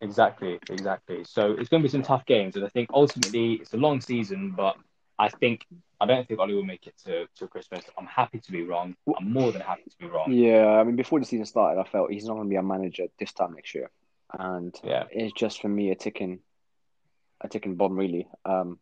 exactly, 0.02 0.60
exactly. 0.70 1.24
So 1.24 1.52
it's 1.52 1.70
going 1.70 1.82
to 1.82 1.88
be 1.88 1.92
some 1.92 2.04
tough 2.04 2.26
games, 2.26 2.56
and 2.56 2.66
I 2.66 2.70
think 2.70 2.90
ultimately 2.94 3.54
it's 3.54 3.74
a 3.74 3.78
long 3.78 4.02
season, 4.02 4.54
but 4.56 4.76
I 5.18 5.30
think 5.30 5.66
I 6.02 6.06
don't 6.06 6.28
think 6.28 6.40
Ollie 6.40 6.56
will 6.56 6.64
make 6.64 6.88
it 6.88 6.96
to, 7.06 7.28
to 7.38 7.48
Christmas. 7.48 7.86
I'm 7.98 8.06
happy 8.06 8.40
to 8.40 8.52
be 8.52 8.64
wrong. 8.64 8.96
I'm 9.18 9.32
more 9.32 9.52
than 9.52 9.62
happy 9.62 9.84
to 9.90 9.98
be 9.98 10.08
wrong. 10.08 10.32
Yeah, 10.32 10.68
I 10.68 10.84
mean, 10.84 10.96
before 10.96 11.20
the 11.20 11.26
season 11.26 11.46
started, 11.46 11.80
I 11.80 11.84
felt 11.86 12.12
he's 12.12 12.26
not 12.26 12.34
going 12.34 12.48
to 12.48 12.50
be 12.50 12.58
a 12.58 12.64
manager 12.64 13.06
this 13.20 13.34
time 13.34 13.54
next 13.54 13.74
year, 13.76 13.90
and 14.38 14.76
Yeah, 14.84 15.06
it's 15.12 15.34
just 15.34 15.62
for 15.62 15.70
me 15.70 15.92
a 15.92 15.96
ticking, 15.96 16.40
a 17.42 17.48
ticking 17.48 17.76
bomb. 17.76 17.96
Really, 17.98 18.28
um, 18.46 18.80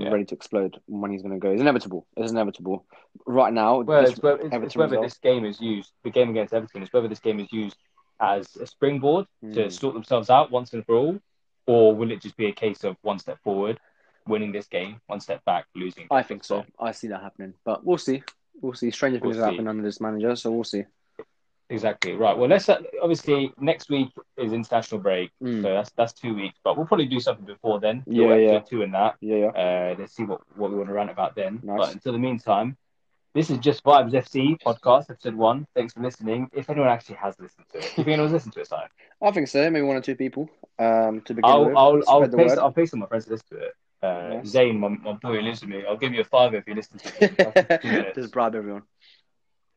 Yeah. 0.00 0.10
ready 0.10 0.24
to 0.26 0.34
explode 0.34 0.78
when 0.86 1.10
he's 1.10 1.22
going 1.22 1.34
to 1.34 1.38
go. 1.40 1.50
It's 1.50 1.60
inevitable. 1.60 2.06
It's 2.16 2.30
inevitable. 2.32 2.84
Right 3.26 3.52
now, 3.52 3.80
well, 3.80 4.04
it's, 4.04 4.20
whether- 4.22 4.40
it's, 4.42 4.54
it's 4.54 4.76
whether 4.76 5.00
this 5.00 5.18
game 5.18 5.44
is 5.44 5.60
used, 5.60 5.90
the 6.04 6.10
game 6.10 6.30
against 6.30 6.52
Everton, 6.54 6.82
is 6.82 6.92
whether 6.92 7.08
this 7.08 7.18
game 7.20 7.40
is 7.40 7.52
used 7.52 7.76
as 8.20 8.56
a 8.56 8.66
springboard 8.66 9.26
to 9.52 9.66
Mm. 9.66 9.72
sort 9.72 9.94
themselves 9.94 10.30
out 10.30 10.50
once 10.50 10.72
and 10.72 10.84
for 10.86 10.94
all, 10.96 11.18
or 11.66 11.94
will 11.94 12.10
it 12.10 12.20
just 12.22 12.36
be 12.36 12.46
a 12.46 12.52
case 12.52 12.84
of 12.84 12.96
one 13.02 13.18
step 13.18 13.38
forward, 13.42 13.78
winning 14.26 14.52
this 14.52 14.66
game, 14.66 15.00
one 15.06 15.20
step 15.20 15.44
back, 15.44 15.66
losing? 15.74 16.06
I 16.10 16.22
think 16.22 16.44
so. 16.44 16.64
I 16.78 16.92
see 16.92 17.08
that 17.08 17.22
happening, 17.22 17.54
but 17.64 17.84
we'll 17.84 17.98
see. 17.98 18.22
We'll 18.62 18.74
see. 18.74 18.90
Stranger 18.90 19.18
We'll 19.22 19.32
things 19.32 19.44
happen 19.44 19.68
under 19.68 19.82
this 19.82 20.00
manager, 20.00 20.34
so 20.36 20.50
we'll 20.50 20.64
see. 20.64 20.84
Exactly 21.68 22.12
right. 22.12 22.36
Well, 22.36 22.48
let's 22.48 22.68
uh, 22.68 22.80
obviously 23.02 23.52
next 23.58 23.90
week 23.90 24.08
is 24.36 24.52
international 24.52 25.00
break, 25.00 25.30
Mm. 25.42 25.62
so 25.62 25.72
that's 25.74 25.90
that's 25.96 26.12
two 26.12 26.32
weeks. 26.34 26.58
But 26.62 26.76
we'll 26.76 26.86
probably 26.86 27.06
do 27.06 27.18
something 27.18 27.44
before 27.44 27.80
then. 27.80 28.04
Yeah, 28.06 28.36
yeah. 28.36 28.60
Two 28.60 28.82
in 28.82 28.92
that. 28.92 29.16
Yeah, 29.20 29.36
yeah. 29.36 29.48
Uh, 29.48 29.94
let's 29.98 30.14
see 30.14 30.22
what, 30.22 30.42
what 30.56 30.70
we 30.70 30.76
want 30.76 30.88
to 30.90 30.94
rant 30.94 31.10
about 31.10 31.34
then. 31.34 31.60
Nice. 31.64 31.76
But 31.78 31.92
until 31.94 32.12
the 32.12 32.20
meantime, 32.20 32.76
this 33.34 33.50
is 33.50 33.58
just 33.58 33.82
Vibes 33.82 34.12
FC 34.12 34.62
podcast 34.62 35.10
episode 35.10 35.34
one. 35.34 35.66
Thanks 35.74 35.92
for 35.94 36.00
listening. 36.00 36.48
If 36.52 36.70
anyone 36.70 36.88
actually 36.88 37.16
has 37.16 37.34
listened 37.40 37.66
to 37.72 37.78
it, 37.78 37.98
if 37.98 38.06
anyone's 38.06 38.32
listened 38.32 38.52
to 38.54 38.60
it, 38.60 38.68
Simon, 38.68 38.88
I 39.20 39.30
think 39.32 39.48
so. 39.48 39.68
Maybe 39.68 39.84
one 39.84 39.96
or 39.96 40.00
two 40.00 40.14
people. 40.14 40.48
Um, 40.78 41.20
to 41.22 41.34
begin 41.34 41.50
I'll 41.50 41.64
with, 41.66 41.76
I'll 41.76 42.02
I'll 42.06 42.20
spread 42.20 42.30
the 42.30 42.36
pay. 42.36 42.44
I'll 42.60 42.86
some 42.86 43.02
of 43.02 43.06
my 43.06 43.06
friends 43.08 43.24
to 43.24 43.32
listen 43.32 43.48
to 43.50 43.64
it. 43.64 43.72
Uh, 44.02 44.34
Nice. 44.36 44.46
Zane, 44.46 44.78
my, 44.78 44.88
my 44.88 45.14
boy 45.14 45.40
lives 45.40 45.62
with 45.62 45.70
me, 45.70 45.82
I'll 45.88 45.96
give 45.96 46.12
you 46.14 46.20
a 46.20 46.24
fiver 46.24 46.56
if 46.56 46.68
you 46.68 46.74
listen 46.74 46.98
to 46.98 47.12
it. 47.24 48.14
Just 48.14 48.30
bribe 48.30 48.54
everyone. 48.54 48.82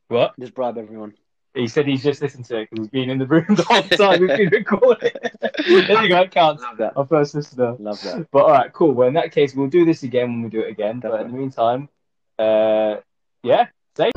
what? 0.08 0.34
Just 0.38 0.54
bribe 0.54 0.78
everyone. 0.78 1.14
He 1.54 1.66
said 1.66 1.86
he's 1.86 2.04
just 2.04 2.22
listened 2.22 2.44
to 2.46 2.60
it 2.60 2.70
because 2.70 2.84
he's 2.84 2.90
been 2.90 3.10
in 3.10 3.18
the 3.18 3.26
room 3.26 3.44
the 3.48 3.64
whole 3.64 3.82
time 3.82 4.20
we've 4.20 4.28
been 4.28 4.50
recording. 4.50 5.10
there 5.40 6.02
you 6.02 6.08
go, 6.08 6.20
it 6.20 6.30
counts. 6.30 6.62
Love 6.62 6.76
that. 6.78 6.96
Our 6.96 7.06
first 7.06 7.34
listener. 7.34 7.74
Love 7.80 8.00
that. 8.02 8.30
But 8.30 8.44
all 8.44 8.52
right, 8.52 8.72
cool. 8.72 8.92
Well, 8.92 9.08
in 9.08 9.14
that 9.14 9.32
case, 9.32 9.54
we'll 9.54 9.68
do 9.68 9.84
this 9.84 10.04
again 10.04 10.28
when 10.28 10.42
we 10.42 10.48
do 10.48 10.60
it 10.60 10.70
again. 10.70 11.00
But 11.00 11.20
in 11.20 11.32
the 11.32 11.36
meantime, 11.36 11.88
uh, 12.38 12.96
yeah, 13.42 13.66
say. 13.96 14.10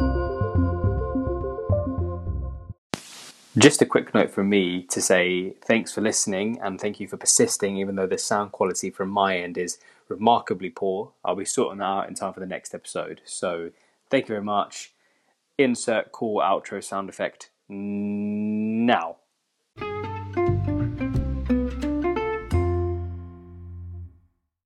Just 3.58 3.82
a 3.82 3.86
quick 3.86 4.14
note 4.14 4.32
from 4.32 4.50
me 4.50 4.84
to 4.90 5.02
say 5.02 5.52
thanks 5.66 5.92
for 5.92 6.02
listening 6.02 6.60
and 6.62 6.80
thank 6.80 7.00
you 7.00 7.08
for 7.08 7.18
persisting, 7.18 7.78
even 7.78 7.96
though 7.96 8.08
the 8.08 8.18
sound 8.18 8.52
quality 8.52 8.92
from 8.92 9.10
my 9.10 9.38
end 9.38 9.58
is 9.58 9.80
remarkably 10.08 10.70
poor. 10.70 11.14
I'll 11.26 11.36
be 11.36 11.46
sorting 11.46 11.80
that 11.80 11.86
out 11.86 12.10
in 12.10 12.16
time 12.16 12.34
for 12.34 12.40
the 12.40 12.46
next 12.46 12.76
episode. 12.76 13.22
So 13.26 13.72
thank 14.10 14.26
you 14.26 14.36
very 14.36 14.44
much. 14.44 14.93
Insert 15.58 16.12
cool 16.12 16.39
outro 16.41 16.84
sound 16.84 17.10
effect 17.10 17.51
now. 17.70 19.18